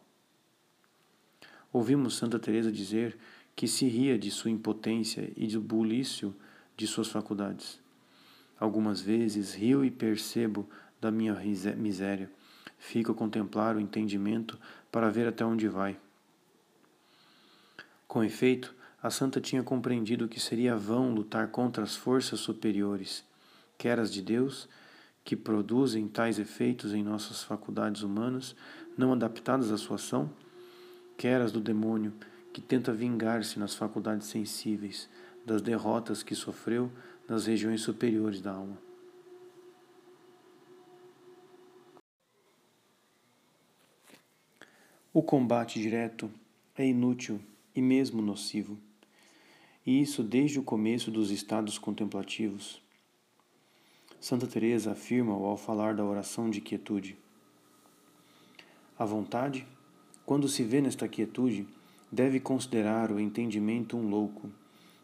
Ouvimos 1.72 2.16
Santa 2.16 2.38
Teresa 2.38 2.72
dizer 2.72 3.18
que 3.56 3.68
se 3.68 3.88
ria 3.88 4.20
de 4.20 4.30
sua 4.30 4.52
impotência 4.52 5.32
e 5.36 5.48
do 5.48 5.62
bulício 5.62 6.36
de 6.76 6.86
suas 6.86 7.08
faculdades. 7.08 7.80
Algumas 8.60 9.02
vezes 9.02 9.54
rio 9.54 9.84
e 9.84 9.90
percebo 9.90 10.70
da 11.00 11.10
minha 11.10 11.34
miséria. 11.76 12.30
Fico 12.88 13.14
a 13.14 13.16
contemplar 13.16 13.76
o 13.76 13.80
entendimento 13.80 14.60
para 14.92 15.10
ver 15.10 15.28
até 15.28 15.44
onde 15.44 15.68
vai. 15.68 15.98
Com 18.08 18.24
efeito, 18.24 18.76
a 19.02 19.10
santa 19.10 19.42
tinha 19.42 19.64
compreendido 19.64 20.28
que 20.28 20.40
seria 20.40 20.78
vão 20.78 21.12
lutar 21.12 21.48
contra 21.48 21.84
as 21.84 21.96
forças 21.96 22.40
superiores, 22.40 23.26
quer 23.76 24.00
as 24.00 24.14
de 24.14 24.22
Deus, 24.22 24.70
que 25.24 25.36
produzem 25.36 26.08
tais 26.08 26.38
efeitos 26.38 26.94
em 26.94 27.04
nossas 27.04 27.44
faculdades 27.44 28.04
humanas, 28.04 28.56
não 28.96 29.12
adaptadas 29.12 29.72
à 29.72 29.80
sua 29.80 29.96
ação, 29.96 30.30
quer 31.18 31.42
as 31.42 31.52
do 31.52 31.60
demônio, 31.60 32.14
que 32.54 32.62
tenta 32.62 32.94
vingar-se 32.94 33.58
nas 33.58 33.74
faculdades 33.74 34.28
sensíveis 34.28 35.10
das 35.44 35.60
derrotas 35.60 36.22
que 36.22 36.36
sofreu 36.36 36.92
nas 37.28 37.48
regiões 37.48 37.82
superiores 37.82 38.42
da 38.42 38.52
alma. 38.52 38.85
O 45.18 45.24
combate 45.24 45.80
direto 45.80 46.30
é 46.78 46.86
inútil 46.86 47.40
e 47.74 47.82
mesmo 47.82 48.22
nocivo 48.22 48.78
e 49.86 50.02
isso 50.02 50.22
desde 50.22 50.60
o 50.60 50.62
começo 50.62 51.10
dos 51.10 51.32
estados 51.32 51.78
contemplativos. 51.78 52.82
Santa 54.20 54.46
Teresa 54.46 54.92
afirma 54.92 55.34
ao 55.34 55.56
falar 55.56 55.96
da 55.96 56.04
oração 56.04 56.50
de 56.50 56.60
quietude: 56.60 57.18
A 59.00 59.06
vontade, 59.06 59.66
quando 60.26 60.50
se 60.50 60.64
vê 60.64 60.82
nesta 60.82 61.08
quietude, 61.08 61.66
deve 62.12 62.42
considerar 62.42 63.10
o 63.10 63.18
entendimento 63.18 63.96
um 63.96 64.10
louco, 64.10 64.52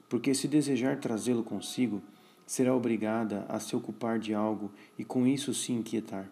porque 0.09 0.35
se 0.35 0.45
desejar 0.45 0.99
trazê-lo 0.99 1.41
consigo, 1.41 2.01
será 2.45 2.75
obrigada 2.75 3.45
a 3.47 3.61
se 3.61 3.77
ocupar 3.77 4.19
de 4.19 4.33
algo 4.33 4.73
e 4.99 5.05
com 5.05 5.25
isso 5.25 5.53
se 5.53 5.71
inquietar. 5.71 6.29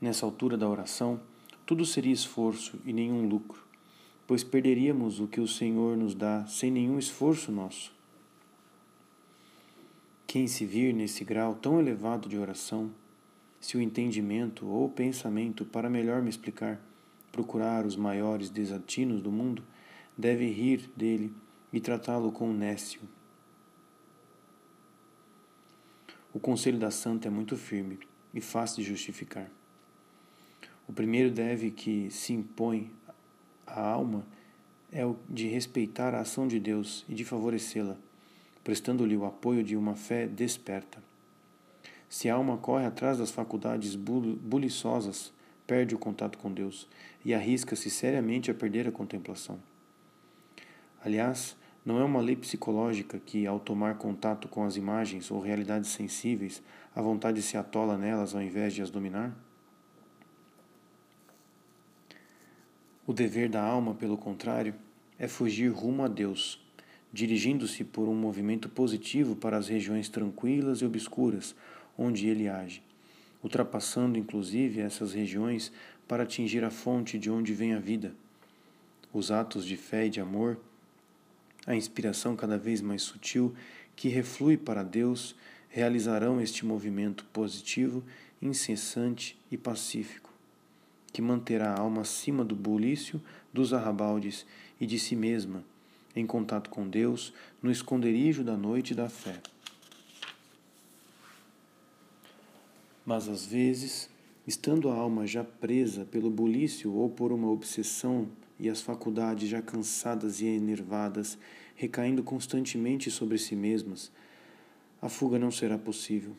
Nessa 0.00 0.26
altura 0.26 0.58
da 0.58 0.68
oração, 0.68 1.29
tudo 1.70 1.86
seria 1.86 2.12
esforço 2.12 2.78
e 2.84 2.92
nenhum 2.92 3.28
lucro 3.28 3.70
pois 4.30 4.44
perderíamos 4.44 5.18
o 5.18 5.26
que 5.26 5.40
o 5.40 5.48
Senhor 5.48 5.96
nos 5.96 6.14
dá 6.14 6.46
sem 6.46 6.70
nenhum 6.70 7.00
esforço 7.00 7.50
nosso. 7.50 7.92
Quem 10.24 10.46
se 10.46 10.64
vir 10.64 10.94
nesse 10.94 11.24
grau 11.24 11.56
tão 11.56 11.80
elevado 11.80 12.28
de 12.28 12.38
oração, 12.38 12.92
se 13.60 13.76
o 13.76 13.82
entendimento 13.82 14.68
ou 14.68 14.84
o 14.84 14.88
pensamento, 14.88 15.64
para 15.64 15.90
melhor 15.90 16.22
me 16.22 16.30
explicar, 16.30 16.80
procurar 17.32 17.84
os 17.84 17.96
maiores 17.96 18.50
desatinos 18.50 19.20
do 19.20 19.32
mundo, 19.32 19.64
deve 20.16 20.48
rir 20.48 20.88
dele 20.96 21.34
e 21.72 21.80
tratá-lo 21.80 22.30
com 22.30 22.52
nécio. 22.52 23.00
O 26.32 26.38
conselho 26.38 26.78
da 26.78 26.92
santa 26.92 27.26
é 27.26 27.30
muito 27.32 27.56
firme 27.56 27.98
e 28.32 28.40
fácil 28.40 28.84
de 28.84 28.88
justificar. 28.90 29.50
O 30.90 30.92
primeiro 30.92 31.30
deve 31.30 31.70
que 31.70 32.10
se 32.10 32.32
impõe 32.32 32.90
a 33.64 33.80
alma 33.80 34.26
é 34.90 35.06
o 35.06 35.14
de 35.28 35.46
respeitar 35.46 36.16
a 36.16 36.20
ação 36.22 36.48
de 36.48 36.58
Deus 36.58 37.04
e 37.08 37.14
de 37.14 37.24
favorecê-la, 37.24 37.96
prestando-lhe 38.64 39.16
o 39.16 39.24
apoio 39.24 39.62
de 39.62 39.76
uma 39.76 39.94
fé 39.94 40.26
desperta. 40.26 41.00
Se 42.08 42.28
a 42.28 42.34
alma 42.34 42.56
corre 42.56 42.86
atrás 42.86 43.18
das 43.18 43.30
faculdades 43.30 43.94
buliçosas, 43.94 45.32
perde 45.64 45.94
o 45.94 45.98
contato 45.98 46.36
com 46.38 46.52
Deus 46.52 46.88
e 47.24 47.32
arrisca-se 47.32 47.88
seriamente 47.88 48.50
a 48.50 48.54
perder 48.54 48.88
a 48.88 48.92
contemplação. 48.92 49.60
Aliás, 51.04 51.56
não 51.86 52.00
é 52.00 52.04
uma 52.04 52.20
lei 52.20 52.34
psicológica 52.34 53.20
que, 53.24 53.46
ao 53.46 53.60
tomar 53.60 53.96
contato 53.96 54.48
com 54.48 54.64
as 54.64 54.74
imagens 54.74 55.30
ou 55.30 55.38
realidades 55.38 55.90
sensíveis, 55.90 56.60
a 56.96 57.00
vontade 57.00 57.40
se 57.42 57.56
atola 57.56 57.96
nelas 57.96 58.34
ao 58.34 58.42
invés 58.42 58.74
de 58.74 58.82
as 58.82 58.90
dominar? 58.90 59.32
O 63.10 63.12
dever 63.12 63.48
da 63.48 63.60
alma, 63.60 63.92
pelo 63.92 64.16
contrário, 64.16 64.72
é 65.18 65.26
fugir 65.26 65.66
rumo 65.66 66.04
a 66.04 66.06
Deus, 66.06 66.64
dirigindo-se 67.12 67.82
por 67.82 68.08
um 68.08 68.14
movimento 68.14 68.68
positivo 68.68 69.34
para 69.34 69.56
as 69.56 69.66
regiões 69.66 70.08
tranquilas 70.08 70.78
e 70.78 70.84
obscuras 70.84 71.56
onde 71.98 72.28
ele 72.28 72.48
age, 72.48 72.80
ultrapassando 73.42 74.16
inclusive 74.16 74.78
essas 74.78 75.12
regiões 75.12 75.72
para 76.06 76.22
atingir 76.22 76.62
a 76.62 76.70
fonte 76.70 77.18
de 77.18 77.28
onde 77.28 77.52
vem 77.52 77.74
a 77.74 77.80
vida. 77.80 78.14
Os 79.12 79.32
atos 79.32 79.64
de 79.64 79.76
fé 79.76 80.06
e 80.06 80.10
de 80.10 80.20
amor, 80.20 80.60
a 81.66 81.74
inspiração 81.74 82.36
cada 82.36 82.56
vez 82.56 82.80
mais 82.80 83.02
sutil 83.02 83.52
que 83.96 84.08
reflui 84.08 84.56
para 84.56 84.84
Deus, 84.84 85.34
realizarão 85.68 86.40
este 86.40 86.64
movimento 86.64 87.24
positivo, 87.32 88.04
incessante 88.40 89.36
e 89.50 89.56
pacífico 89.56 90.29
que 91.12 91.20
manterá 91.22 91.72
a 91.72 91.80
alma 91.80 92.02
acima 92.02 92.44
do 92.44 92.54
bulício, 92.54 93.20
dos 93.52 93.72
arrabaldes 93.72 94.46
e 94.80 94.86
de 94.86 94.98
si 94.98 95.16
mesma, 95.16 95.64
em 96.14 96.26
contato 96.26 96.70
com 96.70 96.88
Deus, 96.88 97.32
no 97.62 97.70
esconderijo 97.70 98.42
da 98.44 98.56
noite 98.56 98.94
da 98.94 99.08
fé. 99.08 99.40
Mas 103.04 103.28
às 103.28 103.44
vezes, 103.44 104.08
estando 104.46 104.88
a 104.88 104.94
alma 104.94 105.26
já 105.26 105.42
presa 105.42 106.04
pelo 106.04 106.30
bulício 106.30 106.92
ou 106.92 107.08
por 107.08 107.32
uma 107.32 107.48
obsessão 107.48 108.28
e 108.58 108.68
as 108.68 108.80
faculdades 108.80 109.48
já 109.48 109.62
cansadas 109.62 110.40
e 110.40 110.46
enervadas, 110.46 111.38
recaindo 111.74 112.22
constantemente 112.22 113.10
sobre 113.10 113.38
si 113.38 113.56
mesmas, 113.56 114.12
a 115.00 115.08
fuga 115.08 115.38
não 115.38 115.50
será 115.50 115.78
possível. 115.78 116.36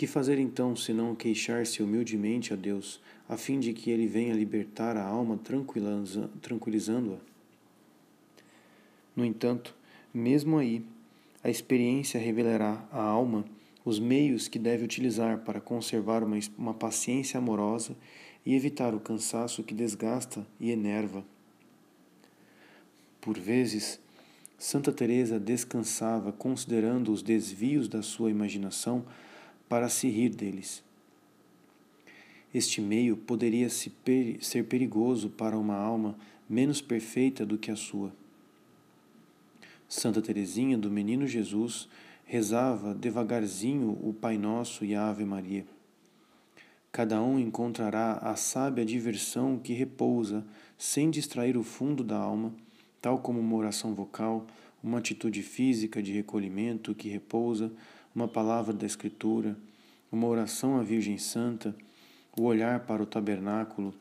Que 0.00 0.06
fazer 0.06 0.38
então, 0.38 0.74
senão 0.74 1.14
queixar-se 1.14 1.82
humildemente 1.82 2.54
a 2.54 2.56
Deus, 2.56 3.02
a 3.28 3.36
fim 3.36 3.60
de 3.60 3.74
que 3.74 3.90
Ele 3.90 4.06
venha 4.06 4.32
libertar 4.32 4.96
a 4.96 5.04
alma 5.04 5.38
tranquilizando-a? 6.40 7.18
No 9.14 9.26
entanto, 9.26 9.76
mesmo 10.14 10.56
aí, 10.56 10.82
a 11.44 11.50
experiência 11.50 12.18
revelará 12.18 12.82
à 12.90 13.02
alma 13.02 13.44
os 13.84 13.98
meios 13.98 14.48
que 14.48 14.58
deve 14.58 14.86
utilizar 14.86 15.40
para 15.40 15.60
conservar 15.60 16.24
uma, 16.24 16.38
uma 16.56 16.72
paciência 16.72 17.36
amorosa 17.36 17.94
e 18.46 18.54
evitar 18.54 18.94
o 18.94 19.00
cansaço 19.00 19.62
que 19.62 19.74
desgasta 19.74 20.46
e 20.58 20.70
enerva. 20.70 21.22
Por 23.20 23.38
vezes, 23.38 24.00
Santa 24.56 24.92
Teresa 24.92 25.38
descansava 25.38 26.32
considerando 26.32 27.12
os 27.12 27.22
desvios 27.22 27.86
da 27.86 28.00
sua 28.00 28.30
imaginação 28.30 29.04
para 29.70 29.88
se 29.88 30.08
rir 30.08 30.30
deles. 30.30 30.82
Este 32.52 32.80
meio 32.80 33.16
poderia 33.16 33.68
ser 33.70 34.64
perigoso 34.64 35.30
para 35.30 35.56
uma 35.56 35.76
alma 35.76 36.18
menos 36.48 36.80
perfeita 36.80 37.46
do 37.46 37.56
que 37.56 37.70
a 37.70 37.76
sua. 37.76 38.12
Santa 39.88 40.20
Teresinha 40.20 40.76
do 40.76 40.90
Menino 40.90 41.24
Jesus 41.24 41.88
rezava 42.24 42.92
devagarzinho 42.92 43.96
o 44.02 44.12
Pai 44.12 44.36
Nosso 44.36 44.84
e 44.84 44.92
a 44.92 45.08
Ave 45.08 45.24
Maria. 45.24 45.64
Cada 46.90 47.22
um 47.22 47.38
encontrará 47.38 48.14
a 48.14 48.34
sábia 48.34 48.84
diversão 48.84 49.56
que 49.56 49.72
repousa, 49.72 50.44
sem 50.76 51.08
distrair 51.08 51.56
o 51.56 51.62
fundo 51.62 52.02
da 52.02 52.16
alma, 52.16 52.52
tal 53.00 53.20
como 53.20 53.38
uma 53.38 53.56
oração 53.56 53.94
vocal, 53.94 54.48
uma 54.82 54.98
atitude 54.98 55.44
física 55.44 56.02
de 56.02 56.12
recolhimento 56.12 56.92
que 56.92 57.08
repousa, 57.08 57.70
uma 58.14 58.28
palavra 58.28 58.72
da 58.72 58.86
Escritura, 58.86 59.56
uma 60.10 60.26
oração 60.26 60.78
à 60.78 60.82
Virgem 60.82 61.18
Santa, 61.18 61.74
o 62.36 62.42
olhar 62.42 62.80
para 62.80 63.02
o 63.02 63.06
tabernáculo, 63.06 63.94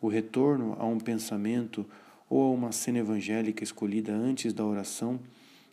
o 0.00 0.08
retorno 0.08 0.76
a 0.78 0.86
um 0.86 0.98
pensamento 0.98 1.86
ou 2.28 2.42
a 2.42 2.50
uma 2.50 2.72
cena 2.72 2.98
evangélica 2.98 3.62
escolhida 3.62 4.12
antes 4.12 4.52
da 4.52 4.64
oração 4.64 5.20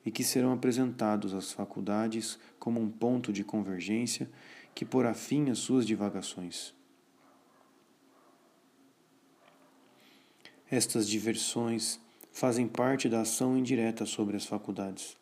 e 0.06 0.12
que 0.12 0.24
serão 0.24 0.52
apresentados 0.52 1.34
às 1.34 1.52
faculdades 1.52 2.40
como 2.60 2.82
um 2.82 2.90
ponto 2.90 3.32
de 3.32 3.44
convergência 3.44 4.30
que 4.76 4.86
porá 4.86 5.14
fim 5.14 5.50
às 5.50 5.60
suas 5.60 5.86
divagações. 5.86 6.74
Estas 10.70 11.08
diversões 11.08 12.00
fazem 12.32 12.68
parte 12.68 13.08
da 13.08 13.22
ação 13.22 13.56
indireta 13.56 14.06
sobre 14.06 14.36
as 14.36 14.46
faculdades. 14.46 15.16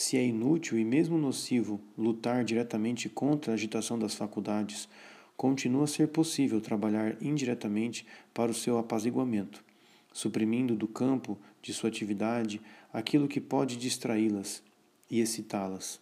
Se 0.00 0.16
é 0.16 0.24
inútil 0.24 0.78
e 0.78 0.84
mesmo 0.84 1.18
nocivo 1.18 1.78
lutar 1.96 2.42
diretamente 2.42 3.06
contra 3.06 3.52
a 3.52 3.54
agitação 3.54 3.98
das 3.98 4.14
faculdades, 4.14 4.88
continua 5.36 5.84
a 5.84 5.86
ser 5.86 6.08
possível 6.08 6.58
trabalhar 6.58 7.22
indiretamente 7.22 8.06
para 8.32 8.50
o 8.50 8.54
seu 8.54 8.78
apaziguamento, 8.78 9.62
suprimindo 10.10 10.74
do 10.74 10.88
campo 10.88 11.38
de 11.60 11.74
sua 11.74 11.90
atividade 11.90 12.62
aquilo 12.90 13.28
que 13.28 13.42
pode 13.42 13.76
distraí-las 13.76 14.62
e 15.10 15.20
excitá-las. 15.20 16.00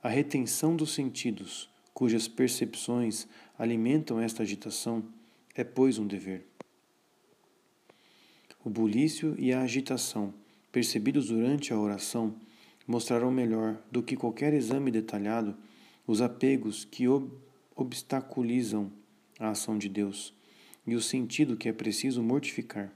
A 0.00 0.08
retenção 0.08 0.76
dos 0.76 0.94
sentidos, 0.94 1.68
cujas 1.92 2.28
percepções 2.28 3.26
alimentam 3.58 4.20
esta 4.20 4.44
agitação, 4.44 5.02
é, 5.56 5.64
pois, 5.64 5.98
um 5.98 6.06
dever. 6.06 6.46
O 8.64 8.70
bulício 8.70 9.34
e 9.36 9.52
a 9.52 9.62
agitação, 9.62 10.32
percebidos 10.70 11.28
durante 11.28 11.72
a 11.72 11.78
oração, 11.78 12.34
mostrarão 12.86 13.30
melhor 13.30 13.78
do 13.90 14.02
que 14.02 14.16
qualquer 14.16 14.54
exame 14.54 14.90
detalhado 14.90 15.56
os 16.06 16.20
apegos 16.22 16.84
que 16.84 17.06
ob 17.06 17.30
obstaculizam 17.76 18.90
a 19.38 19.50
ação 19.50 19.78
de 19.78 19.88
Deus 19.88 20.34
e 20.84 20.96
o 20.96 21.00
sentido 21.00 21.56
que 21.56 21.68
é 21.68 21.72
preciso 21.72 22.22
mortificar. 22.22 22.92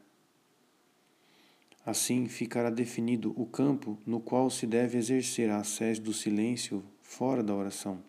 Assim 1.85 2.27
ficará 2.27 2.71
definido 2.71 3.33
o 3.37 3.47
campo 3.47 3.99
no 4.07 4.19
qual 4.19 4.51
se 4.51 4.67
deve 4.67 4.99
exercer 4.99 5.51
a 5.51 5.63
sede 5.63 6.01
do 6.01 6.13
silêncio 6.13 6.83
fora 7.01 7.43
da 7.43 7.55
oração. 7.55 8.03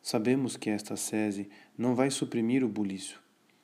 Sabemos 0.00 0.56
que 0.56 0.70
esta 0.70 0.96
sese 0.96 1.48
não 1.76 1.94
vai 1.94 2.10
suprimir 2.10 2.64
o 2.64 2.68
bulício, 2.68 3.18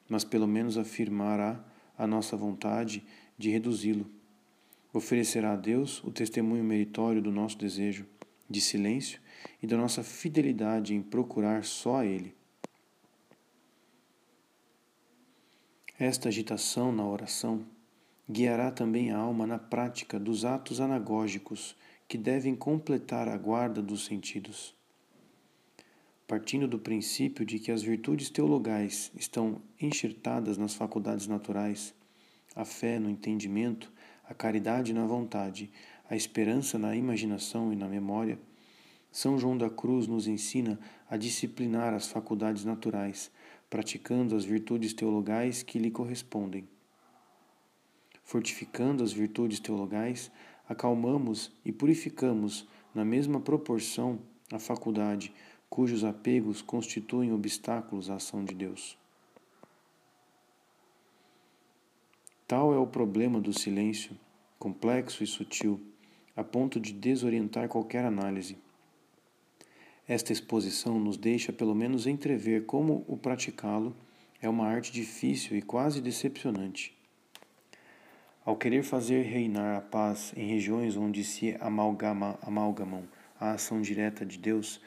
mas 0.09 0.25
pelo 0.25 0.47
menos 0.47 0.77
afirmará 0.77 1.65
a 1.97 2.07
nossa 2.07 2.37
vontade 2.37 3.05
de 3.37 3.51
reduzi-lo. 3.51 4.18
Oferecerá 4.93 5.53
a 5.53 5.57
Deus 5.57 6.03
o 6.03 6.11
testemunho 6.11 6.65
meritório 6.65 7.21
do 7.21 7.31
nosso 7.31 7.59
desejo 7.59 8.07
de 8.49 8.61
silêncio 8.61 9.21
e 9.63 9.67
da 9.67 9.77
nossa 9.77 10.03
fidelidade 10.03 10.95
em 10.95 11.03
procurar 11.03 11.63
só 11.65 11.97
a 11.97 12.07
Ele. 12.07 12.35
Esta 15.99 16.29
agitação 16.29 16.91
na 16.91 17.05
oração 17.05 17.67
guiará 18.31 18.71
também 18.71 19.11
a 19.11 19.19
alma 19.19 19.47
na 19.47 19.59
prática 19.59 20.19
dos 20.19 20.45
atos 20.45 20.81
anagógicos 20.81 21.77
que 22.07 22.17
devem 22.17 22.55
completar 22.55 23.29
a 23.29 23.37
guarda 23.37 23.83
dos 23.83 24.07
sentidos. 24.07 24.75
Partindo 26.27 26.69
do 26.69 26.79
princípio 26.79 27.45
de 27.45 27.59
que 27.59 27.73
as 27.73 27.83
virtudes 27.83 28.31
teologais 28.31 29.11
estão 29.15 29.61
enxertadas 29.81 30.57
nas 30.57 30.75
faculdades 30.75 31.27
naturais, 31.27 31.95
a 32.55 32.65
fé 32.65 32.99
no 32.99 33.11
entendimento, 33.11 33.93
a 34.29 34.35
caridade 34.35 34.93
na 34.93 35.07
vontade, 35.07 35.71
a 36.09 36.15
esperança 36.15 36.79
na 36.79 36.95
imaginação 36.95 37.73
e 37.73 37.77
na 37.77 37.89
memória, 37.89 38.39
São 39.11 39.39
João 39.39 39.57
da 39.57 39.71
Cruz 39.71 40.07
nos 40.07 40.27
ensina 40.27 40.79
a 41.09 41.17
disciplinar 41.17 41.95
as 41.95 42.09
faculdades 42.09 42.65
naturais, 42.65 43.31
praticando 43.71 44.37
as 44.37 44.45
virtudes 44.45 44.93
teologais 44.93 45.63
que 45.63 45.79
lhe 45.79 45.91
correspondem 45.91 46.69
fortificando 48.29 49.03
as 49.03 49.11
virtudes 49.11 49.59
teologais, 49.59 50.31
acalmamos 50.69 51.51
e 51.65 51.73
purificamos 51.73 52.69
na 52.95 53.03
mesma 53.03 53.41
proporção 53.41 54.19
a 54.53 54.59
faculdade 54.59 55.33
cujos 55.71 56.05
apegos 56.05 56.61
constituem 56.61 57.33
obstáculos 57.33 58.11
à 58.11 58.17
ação 58.17 58.45
de 58.45 58.55
Deus. 58.55 58.98
Tal 62.49 62.73
é 62.73 62.79
o 62.79 62.87
problema 62.87 63.43
do 63.43 63.53
silêncio, 63.53 64.13
complexo 64.59 65.23
e 65.23 65.27
sutil, 65.27 65.79
a 66.35 66.43
ponto 66.43 66.81
de 66.81 66.95
desorientar 66.95 67.69
qualquer 67.69 68.07
análise. 68.07 68.57
Esta 70.09 70.33
exposição 70.33 70.99
nos 70.99 71.19
deixa 71.19 71.53
pelo 71.53 71.75
menos 71.75 72.07
entrever 72.07 72.65
como 72.65 73.05
o 73.07 73.19
praticá-lo 73.19 73.95
é 74.41 74.49
uma 74.49 74.67
arte 74.67 74.91
difícil 74.91 75.59
e 75.59 75.61
quase 75.61 76.01
decepcionante. 76.01 76.97
Ao 78.47 78.57
querer 78.57 78.83
fazer 78.83 79.25
reinar 79.25 79.77
a 79.77 79.83
paz 79.83 80.33
em 80.35 80.49
regiões 80.49 80.97
onde 80.97 81.25
se 81.25 81.55
amalgama, 81.61 82.39
amalgamam 82.41 83.03
a 83.39 83.51
ação 83.51 83.83
direta 83.83 84.25
de 84.25 84.39
Deus, 84.39 84.81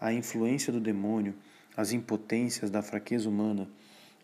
a 0.00 0.12
influência 0.12 0.72
do 0.72 0.80
demônio, 0.80 1.34
as 1.76 1.90
impotências 1.90 2.70
da 2.70 2.80
fraqueza 2.80 3.28
humana 3.28 3.68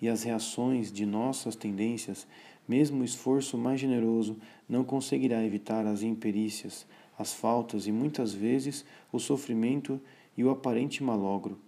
e 0.00 0.08
as 0.08 0.22
reações 0.22 0.92
de 0.92 1.04
nossas 1.04 1.56
tendências, 1.56 2.26
mesmo 2.66 3.02
o 3.02 3.04
esforço 3.04 3.56
mais 3.58 3.80
generoso 3.80 4.36
não 4.68 4.84
conseguirá 4.84 5.44
evitar 5.44 5.86
as 5.86 6.02
imperícias, 6.02 6.86
as 7.18 7.32
faltas 7.32 7.86
e 7.86 7.92
muitas 7.92 8.32
vezes 8.32 8.84
o 9.12 9.18
sofrimento 9.18 10.00
e 10.36 10.44
o 10.44 10.50
aparente 10.50 11.02
malogro. 11.02 11.58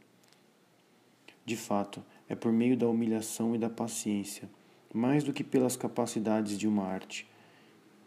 De 1.45 1.57
fato, 1.57 2.03
é 2.29 2.35
por 2.35 2.53
meio 2.53 2.77
da 2.77 2.89
humilhação 2.89 3.55
e 3.55 3.59
da 3.59 3.71
paciência 3.71 4.49
mais 4.97 5.23
do 5.23 5.33
que 5.33 5.45
pelas 5.45 5.77
capacidades 5.77 6.59
de 6.59 6.67
uma 6.67 6.85
arte, 6.85 7.29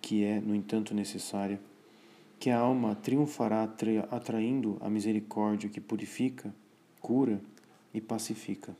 que 0.01 0.23
é, 0.23 0.39
no 0.39 0.55
entanto, 0.55 0.95
necessária, 0.95 1.61
que 2.39 2.49
a 2.49 2.57
alma 2.57 2.95
triunfará 2.95 3.69
atraindo 4.09 4.77
a 4.81 4.89
misericórdia 4.89 5.69
que 5.69 5.79
purifica, 5.79 6.53
cura 6.99 7.39
e 7.93 8.01
pacifica. 8.01 8.75